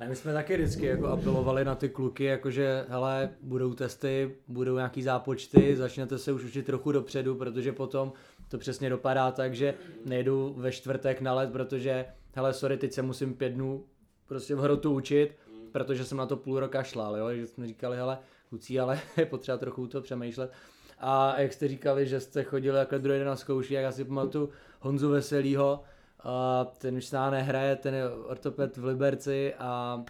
A 0.00 0.04
my 0.04 0.16
jsme 0.16 0.32
taky 0.32 0.56
vždycky 0.56 0.86
jako 0.86 1.06
apelovali 1.06 1.64
na 1.64 1.74
ty 1.74 1.88
kluky, 1.88 2.24
jakože 2.24 2.84
hele, 2.88 3.30
budou 3.40 3.74
testy, 3.74 4.36
budou 4.48 4.76
nějaký 4.76 5.02
zápočty, 5.02 5.76
začnete 5.76 6.18
se 6.18 6.32
už 6.32 6.44
učit 6.44 6.66
trochu 6.66 6.92
dopředu, 6.92 7.34
protože 7.34 7.72
potom 7.72 8.12
to 8.48 8.58
přesně 8.58 8.90
dopadá 8.90 9.30
tak, 9.30 9.54
že 9.54 9.74
nejdu 10.04 10.54
ve 10.56 10.72
čtvrtek 10.72 11.20
na 11.20 11.34
let, 11.34 11.52
protože 11.52 12.04
hele, 12.34 12.52
sorry, 12.52 12.76
teď 12.76 12.92
se 12.92 13.02
musím 13.02 13.34
pět 13.34 13.48
dnů 13.48 13.84
prostě 14.26 14.54
v 14.54 14.58
hrotu 14.58 14.94
učit, 14.94 15.36
protože 15.72 16.04
jsem 16.04 16.18
na 16.18 16.26
to 16.26 16.36
půl 16.36 16.60
roka 16.60 16.82
šlal, 16.82 17.16
jo, 17.16 17.34
že 17.34 17.46
jsme 17.46 17.66
říkali, 17.66 17.96
hele, 17.96 18.18
kluci, 18.48 18.80
ale 18.80 19.00
je 19.16 19.26
potřeba 19.26 19.58
trochu 19.58 19.86
to 19.86 20.00
přemýšlet. 20.00 20.52
A 20.98 21.40
jak 21.40 21.52
jste 21.52 21.68
říkali, 21.68 22.06
že 22.06 22.20
jste 22.20 22.42
chodili 22.42 22.78
jako 22.78 22.98
druhý 22.98 23.18
den 23.18 23.26
na 23.26 23.36
zkoušky, 23.36 23.74
jak 23.74 23.84
asi 23.84 24.04
pamatuju 24.04 24.50
Honzu 24.80 25.08
Veselýho, 25.08 25.82
a 26.20 26.64
ten 26.78 26.96
už 26.96 27.04
se 27.04 27.16
nehraje, 27.30 27.76
ten 27.76 27.94
je 27.94 28.08
ortoped 28.08 28.76
v 28.76 28.84
Liberci 28.84 29.54
a 29.58 30.04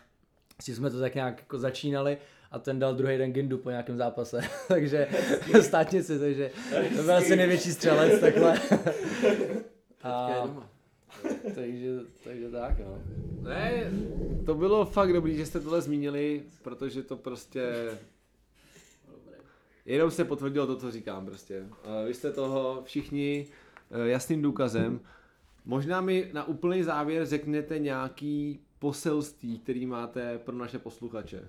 si 0.62 0.74
jsme 0.74 0.90
to 0.90 1.00
tak 1.00 1.14
nějak 1.14 1.38
jako 1.38 1.58
začínali 1.58 2.18
a 2.50 2.58
ten 2.58 2.78
dal 2.78 2.94
druhý 2.94 3.18
den 3.18 3.32
Gindu 3.32 3.58
po 3.58 3.70
nějakém 3.70 3.96
zápase, 3.96 4.40
takže 4.68 5.08
státnici, 5.60 6.18
takže 6.18 6.50
to 6.96 7.02
byl 7.02 7.14
asi 7.16 7.36
největší 7.36 7.72
střelec 7.72 8.20
takhle. 8.20 8.60
a, 10.02 10.44
takže, 11.54 11.98
takže 12.24 12.50
tak, 12.50 12.78
no. 12.78 13.02
Ne, 13.42 13.90
to 14.46 14.54
bylo 14.54 14.84
fakt 14.84 15.12
dobrý, 15.12 15.36
že 15.36 15.46
jste 15.46 15.60
tohle 15.60 15.82
zmínili, 15.82 16.42
protože 16.62 17.02
to 17.02 17.16
prostě 17.16 17.90
jenom 19.86 20.10
se 20.10 20.24
potvrdilo 20.24 20.66
to, 20.66 20.76
co 20.76 20.90
říkám 20.90 21.26
prostě. 21.26 21.64
Vy 22.06 22.14
jste 22.14 22.32
toho 22.32 22.82
všichni 22.84 23.46
eh, 23.90 24.08
jasným 24.08 24.42
důkazem. 24.42 25.00
Možná 25.66 26.00
mi 26.00 26.30
na 26.32 26.48
úplný 26.48 26.82
závěr 26.82 27.26
řeknete 27.26 27.78
nějaký 27.78 28.60
poselství, 28.78 29.58
který 29.58 29.86
máte 29.86 30.38
pro 30.38 30.56
naše 30.56 30.78
posluchače. 30.78 31.48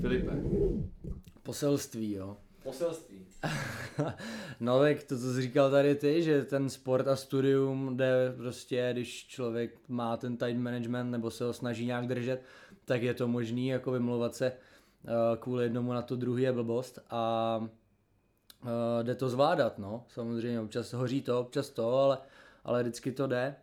Filipe. 0.00 0.32
Poselství, 1.42 2.12
jo. 2.12 2.36
Poselství. 2.62 3.26
no 4.60 4.78
tak 4.80 5.02
to, 5.02 5.18
co 5.18 5.32
jsi 5.32 5.42
říkal 5.42 5.70
tady 5.70 5.94
ty, 5.94 6.22
že 6.22 6.44
ten 6.44 6.70
sport 6.70 7.08
a 7.08 7.16
studium 7.16 7.96
jde 7.96 8.34
prostě, 8.36 8.88
když 8.92 9.26
člověk 9.26 9.78
má 9.88 10.16
ten 10.16 10.36
time 10.36 10.62
management 10.62 11.10
nebo 11.10 11.30
se 11.30 11.44
ho 11.44 11.52
snaží 11.52 11.86
nějak 11.86 12.06
držet, 12.06 12.42
tak 12.84 13.02
je 13.02 13.14
to 13.14 13.28
možný 13.28 13.68
jako 13.68 13.90
vymlouvat 13.90 14.34
se 14.34 14.52
uh, 14.52 15.10
kvůli 15.40 15.64
jednomu 15.64 15.92
na 15.92 16.02
to 16.02 16.16
druhý 16.16 16.42
je 16.42 16.52
blbost 16.52 16.98
a 17.10 17.56
uh, 18.62 18.68
jde 19.02 19.14
to 19.14 19.28
zvládat, 19.28 19.78
no. 19.78 20.04
Samozřejmě 20.08 20.60
občas 20.60 20.92
hoří 20.92 21.22
to, 21.22 21.40
občas 21.40 21.70
to, 21.70 21.94
ale, 21.94 22.18
ale 22.64 22.82
vždycky 22.82 23.12
to 23.12 23.26
jde. 23.26 23.54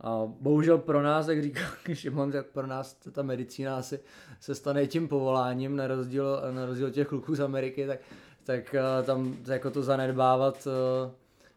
A 0.00 0.22
bohužel 0.26 0.78
pro 0.78 1.02
nás, 1.02 1.28
jak 1.28 1.42
říkal 1.42 1.66
Šimon, 1.94 2.32
tak 2.32 2.46
pro 2.46 2.66
nás 2.66 2.94
ta 2.94 3.22
medicína 3.22 3.76
asi 3.76 4.00
se 4.40 4.54
stane 4.54 4.86
tím 4.86 5.08
povoláním, 5.08 5.76
na 5.76 5.86
rozdíl, 5.86 6.42
na 6.50 6.66
rozdíl 6.66 6.90
těch 6.90 7.08
kluků 7.08 7.34
z 7.34 7.40
Ameriky, 7.40 7.86
tak, 7.86 8.00
tak 8.44 8.74
eh, 8.74 9.02
tam 9.02 9.36
jako 9.46 9.70
to 9.70 9.82
zanedbávat 9.82 10.68
eh, 10.70 11.10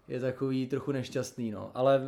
je 0.07 0.19
takový 0.19 0.67
trochu 0.67 0.91
nešťastný. 0.91 1.51
No. 1.51 1.71
Ale 1.73 2.01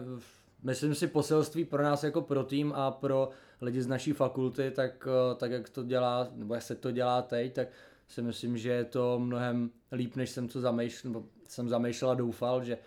myslím 0.64 0.96
si 0.96 1.08
poselství 1.08 1.66
pro 1.66 1.84
nás 1.84 2.04
jako 2.04 2.22
pro 2.22 2.44
tým 2.44 2.74
a 2.76 2.92
pro 2.92 3.30
lidi 3.62 3.82
z 3.82 3.88
naší 3.88 4.14
fakulty, 4.14 4.72
tak, 4.72 5.08
eh, 5.08 5.36
tak 5.36 5.52
jak 5.52 5.70
to 5.70 5.84
dělá, 5.84 6.28
nebo 6.36 6.54
jak 6.54 6.64
se 6.64 6.76
to 6.76 6.92
dělá 6.92 7.22
teď, 7.22 7.54
tak 7.54 7.68
si 8.08 8.22
myslím, 8.22 8.58
že 8.58 8.70
je 8.70 8.84
to 8.84 9.20
mnohem 9.20 9.70
líp, 9.92 10.16
než 10.16 10.30
jsem 10.30 10.48
to 10.48 10.62
zamýšlel, 10.62 11.24
jsem 11.48 11.70
zamýšlel 11.70 12.12
a 12.12 12.16
doufal, 12.16 12.64
že 12.64 12.78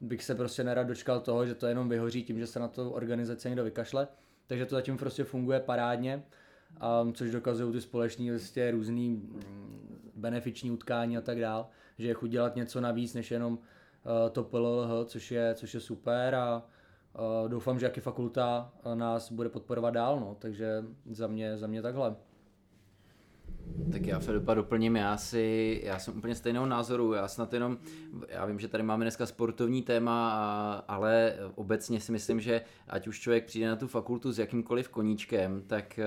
bych 0.00 0.24
se 0.24 0.34
prostě 0.34 0.64
nerad 0.64 0.86
dočkal 0.86 1.20
toho, 1.20 1.46
že 1.46 1.54
to 1.54 1.66
jenom 1.66 1.88
vyhoří 1.88 2.24
tím, 2.24 2.38
že 2.38 2.46
se 2.46 2.58
na 2.58 2.68
to 2.68 2.90
organizace 2.90 3.48
někdo 3.48 3.64
vykašle. 3.64 4.08
Takže 4.46 4.66
to 4.66 4.74
zatím 4.74 4.96
prostě 4.96 5.24
funguje 5.24 5.60
parádně, 5.60 6.22
a, 6.80 7.06
což 7.14 7.30
dokazují 7.30 7.72
ty 7.72 7.80
společní 7.80 8.30
vlastně 8.30 8.70
různý 8.70 9.10
mm, 9.10 10.12
benefiční 10.14 10.70
utkání 10.70 11.16
a 11.16 11.20
tak 11.20 11.40
dál, 11.40 11.68
že 11.98 12.08
je 12.08 12.14
chuť 12.14 12.30
dělat 12.30 12.56
něco 12.56 12.80
navíc, 12.80 13.14
než 13.14 13.30
jenom 13.30 13.52
uh, 13.52 13.58
to 14.32 14.44
PLLH, 14.44 15.06
což 15.06 15.32
je, 15.32 15.54
což 15.54 15.74
je 15.74 15.80
super 15.80 16.34
a 16.34 16.62
uh, 17.42 17.48
doufám, 17.48 17.78
že 17.78 17.86
jaký 17.86 18.00
fakulta 18.00 18.72
nás 18.94 19.32
bude 19.32 19.48
podporovat 19.48 19.90
dál, 19.90 20.20
no, 20.20 20.36
takže 20.38 20.84
za 21.10 21.26
mě, 21.26 21.58
za 21.58 21.66
mě 21.66 21.82
takhle. 21.82 22.16
Tak 23.92 24.06
já 24.06 24.18
Filipa 24.18 24.54
doplním, 24.54 24.96
já 24.96 25.16
si, 25.16 25.80
já 25.84 25.98
jsem 25.98 26.18
úplně 26.18 26.34
stejného 26.34 26.66
názoru, 26.66 27.12
já 27.12 27.28
snad 27.28 27.52
jenom, 27.52 27.78
já 28.28 28.46
vím, 28.46 28.58
že 28.58 28.68
tady 28.68 28.82
máme 28.82 29.04
dneska 29.04 29.26
sportovní 29.26 29.82
téma, 29.82 30.30
ale 30.88 31.34
obecně 31.54 32.00
si 32.00 32.12
myslím, 32.12 32.40
že 32.40 32.60
ať 32.88 33.08
už 33.08 33.20
člověk 33.20 33.44
přijde 33.44 33.68
na 33.68 33.76
tu 33.76 33.88
fakultu 33.88 34.32
s 34.32 34.38
jakýmkoliv 34.38 34.88
koníčkem, 34.88 35.62
tak 35.66 35.98
eh, 35.98 36.04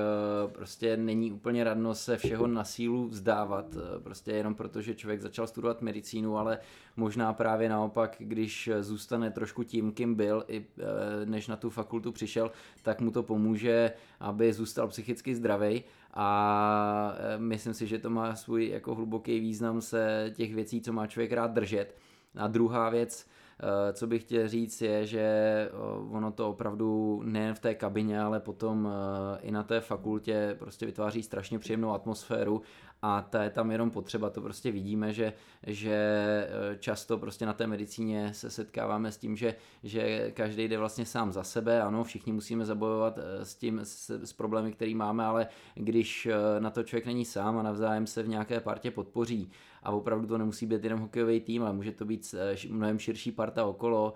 prostě 0.48 0.98
není 0.98 1.32
úplně 1.32 1.64
radno 1.64 1.96
se 1.96 2.18
všeho 2.18 2.48
na 2.48 2.64
sílu 2.64 3.08
vzdávat, 3.08 3.76
eh, 3.76 4.00
prostě 4.00 4.32
jenom 4.32 4.56
proto, 4.56 4.82
že 4.82 4.96
člověk 4.96 5.22
začal 5.22 5.48
studovat 5.48 5.82
medicínu, 5.82 6.38
ale 6.38 6.60
možná 6.96 7.34
právě 7.34 7.70
naopak, 7.70 8.16
když 8.20 8.70
zůstane 8.80 9.32
trošku 9.32 9.64
tím, 9.64 9.92
kým 9.92 10.16
byl, 10.16 10.44
i 10.48 10.66
eh, 10.80 11.26
než 11.26 11.48
na 11.48 11.56
tu 11.56 11.70
fakultu 11.70 12.12
přišel, 12.12 12.52
tak 12.84 13.02
mu 13.02 13.12
to 13.12 13.24
pomůže, 13.24 13.92
aby 14.20 14.54
zůstal 14.54 14.88
psychicky 14.88 15.36
zdravý 15.36 15.84
a 16.14 17.16
e, 17.18 17.38
myslím 17.38 17.74
si, 17.74 17.88
že 17.88 18.00
to 18.00 18.10
má 18.10 18.36
svůj 18.36 18.70
jako 18.70 18.96
hluboký 18.96 19.40
význam 19.40 19.82
se 19.82 20.32
těch 20.36 20.56
věcí, 20.56 20.82
co 20.82 20.94
má 20.94 21.08
člověk 21.08 21.32
rád 21.32 21.52
držet. 21.52 21.96
A 22.36 22.48
druhá 22.48 22.90
věc, 22.90 23.28
e, 23.60 23.94
co 23.94 24.08
bych 24.08 24.22
chtěl 24.22 24.48
říct, 24.48 24.82
je, 24.82 25.06
že 25.06 25.70
ono 26.10 26.32
to 26.32 26.50
opravdu 26.50 27.22
nejen 27.26 27.56
v 27.56 27.60
té 27.60 27.76
kabině, 27.76 28.22
ale 28.22 28.40
potom 28.40 28.88
e, 28.88 29.40
i 29.42 29.52
na 29.52 29.64
té 29.64 29.80
fakultě 29.82 30.56
prostě 30.60 30.86
vytváří 30.86 31.24
strašně 31.24 31.60
příjemnou 31.60 31.92
atmosféru 31.92 32.62
a 33.02 33.22
ta 33.22 33.44
je 33.44 33.50
tam 33.50 33.72
jenom 33.72 33.92
potřeba, 33.92 34.30
to 34.30 34.42
prostě 34.42 34.72
vidíme, 34.72 35.14
že, 35.14 35.34
že 35.68 35.94
eh, 35.94 36.78
často 36.80 37.18
prostě 37.18 37.46
na 37.46 37.54
té 37.54 37.68
medicíně 37.68 38.34
se 38.34 38.50
setkáváme 38.50 39.12
s 39.12 39.18
tím, 39.18 39.36
že, 39.36 39.56
že 39.84 40.32
každý 40.32 40.68
jde 40.68 40.78
vlastně 40.78 41.06
sám 41.06 41.32
za 41.32 41.44
sebe, 41.44 41.82
ano, 41.82 42.04
všichni 42.04 42.32
musíme 42.32 42.66
zabojovat 42.66 43.18
eh, 43.18 43.46
s 43.46 43.56
tím, 43.56 43.80
s, 43.84 44.10
s 44.10 44.34
problémy, 44.34 44.72
který 44.72 44.96
máme, 44.96 45.26
ale 45.26 45.48
když 45.76 46.26
eh, 46.26 46.60
na 46.60 46.70
to 46.70 46.84
člověk 46.84 47.06
není 47.06 47.26
sám 47.26 47.58
a 47.58 47.64
navzájem 47.64 48.08
se 48.08 48.24
v 48.24 48.28
nějaké 48.28 48.60
partě 48.60 48.92
podpoří 48.92 49.52
a 49.84 49.92
opravdu 49.92 50.28
to 50.28 50.38
nemusí 50.38 50.66
být 50.66 50.84
jenom 50.84 51.00
hokejový 51.00 51.42
tým, 51.42 51.64
ale 51.64 51.74
může 51.74 51.92
to 51.92 52.06
být 52.06 52.36
mnohem 52.70 53.00
širší 53.00 53.32
parta 53.32 53.66
okolo, 53.66 54.14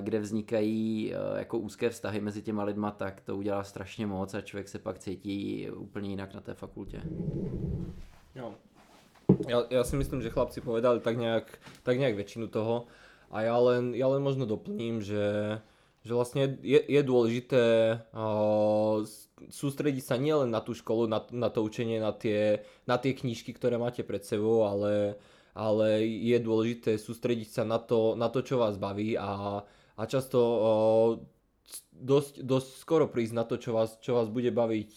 kde 0.00 0.18
vznikají 0.20 1.14
jako 1.36 1.58
úzké 1.58 1.90
vztahy 1.90 2.20
mezi 2.20 2.42
těma 2.42 2.64
lidma, 2.64 2.90
tak 2.90 3.20
to 3.20 3.36
udělá 3.36 3.64
strašně 3.64 4.06
moc 4.06 4.34
a 4.34 4.40
člověk 4.40 4.68
se 4.68 4.78
pak 4.78 4.98
cítí 4.98 5.70
úplně 5.70 6.10
jinak 6.10 6.34
na 6.34 6.40
té 6.40 6.54
fakultě. 6.54 7.02
Jo. 8.34 8.54
Ja, 9.48 9.66
ja 9.70 9.82
si 9.84 9.98
myslím, 9.98 10.22
že 10.22 10.30
chlapci 10.30 10.62
povedali 10.62 11.02
tak 11.02 11.18
nejak, 11.18 11.58
tak 11.82 11.98
nejak 11.98 12.14
väčšinu 12.14 12.46
toho 12.46 12.86
a 13.26 13.42
ja 13.42 13.58
len, 13.58 13.90
ja 13.90 14.06
len 14.06 14.22
možno 14.22 14.46
doplním, 14.46 15.02
že, 15.02 15.58
že 16.06 16.12
vlastne 16.14 16.54
je, 16.62 16.78
je 16.78 17.02
dôležité 17.02 17.64
uh, 18.14 19.02
sústrediť 19.50 20.04
sa 20.06 20.16
nielen 20.16 20.54
na 20.54 20.62
tú 20.62 20.78
školu, 20.78 21.10
na, 21.10 21.26
na 21.34 21.50
to 21.50 21.66
učenie, 21.66 21.98
na 21.98 22.14
tie, 22.14 22.62
na 22.86 23.02
tie 23.02 23.18
knížky, 23.18 23.50
ktoré 23.50 23.82
máte 23.82 24.06
pred 24.06 24.22
sebou, 24.22 24.62
ale 24.62 25.18
ale 25.56 26.04
je 26.04 26.36
dôležité 26.36 27.00
sústrediť 27.00 27.48
sa 27.48 27.64
na 27.64 27.80
to, 27.80 28.12
na 28.12 28.28
to 28.28 28.44
čo 28.44 28.60
vás 28.60 28.76
baví 28.76 29.16
a, 29.16 29.64
a 29.96 30.02
často 30.04 30.38
dosť, 31.96 32.44
dosť 32.44 32.68
skoro 32.76 33.08
prísť 33.08 33.34
na 33.34 33.44
to, 33.48 33.56
čo 33.56 33.72
vás, 33.72 33.96
čo 34.04 34.20
vás 34.20 34.28
bude 34.28 34.52
baviť 34.52 34.92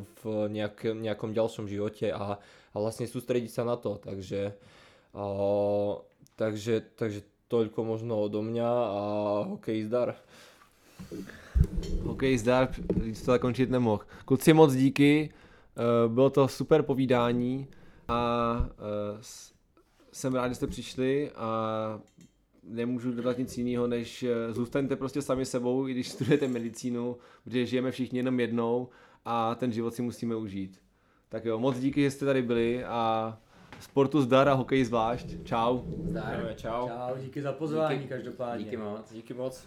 v 0.00 0.22
nejak, 0.48 0.96
nejakom 0.96 1.36
ďalšom 1.36 1.68
živote 1.68 2.08
a, 2.08 2.40
a 2.72 2.76
vlastne 2.80 3.04
sústrediť 3.04 3.52
sa 3.52 3.68
na 3.68 3.76
to. 3.76 4.00
Takže, 4.00 4.56
o, 5.12 6.02
takže, 6.40 6.96
takže 6.96 7.20
toľko 7.52 7.84
možno 7.84 8.16
odo 8.16 8.40
mňa 8.40 8.70
a 8.72 9.00
hokej 9.52 9.84
zdar. 9.92 10.16
Hokej 12.08 12.40
zdar, 12.40 12.72
to 12.72 13.28
tak 13.28 13.44
končit 13.44 13.68
nemohl. 13.68 14.00
Kluci 14.24 14.52
moc 14.56 14.72
díky, 14.72 15.28
eh, 15.28 16.08
bylo 16.08 16.30
to 16.30 16.48
super 16.48 16.82
povídání 16.82 17.68
a 18.08 18.20
eh, 18.72 19.51
jsem 20.12 20.34
rád, 20.34 20.48
že 20.48 20.54
jste 20.54 20.66
přišli 20.66 21.30
a 21.30 22.00
nemůžu 22.62 23.12
dodat 23.12 23.38
nic 23.38 23.58
jiného, 23.58 23.86
než 23.86 24.22
eh, 24.22 24.52
zůstaňte 24.52 24.96
prostě 24.96 25.22
sami 25.22 25.44
sebou, 25.44 25.88
i 25.88 25.90
když 25.90 26.08
studujete 26.08 26.48
medicínu, 26.48 27.16
protože 27.44 27.66
žijeme 27.66 27.90
všichni 27.90 28.18
jenom 28.18 28.40
jednou 28.40 28.88
a 29.24 29.54
ten 29.54 29.72
život 29.72 29.94
si 29.94 30.02
musíme 30.02 30.36
užít. 30.36 30.80
Tak 31.28 31.44
jo, 31.44 31.58
moc 31.58 31.78
díky, 31.78 32.02
že 32.02 32.10
jste 32.10 32.24
tady 32.26 32.42
byli 32.42 32.84
a 32.84 33.38
sportu 33.80 34.22
zdar 34.22 34.48
a 34.48 34.52
hokej 34.52 34.84
zvlášť. 34.84 35.26
Čau. 35.44 35.80
Zdar. 36.04 36.54
Čau. 36.56 36.88
Čau, 36.88 37.16
díky 37.20 37.42
za 37.42 37.52
pozvání 37.52 37.98
Díky. 37.98 38.08
každopádně. 38.08 38.64
Díky 38.64 38.76
moc. 38.76 39.12
Díky 39.12 39.34
moc. 39.34 39.66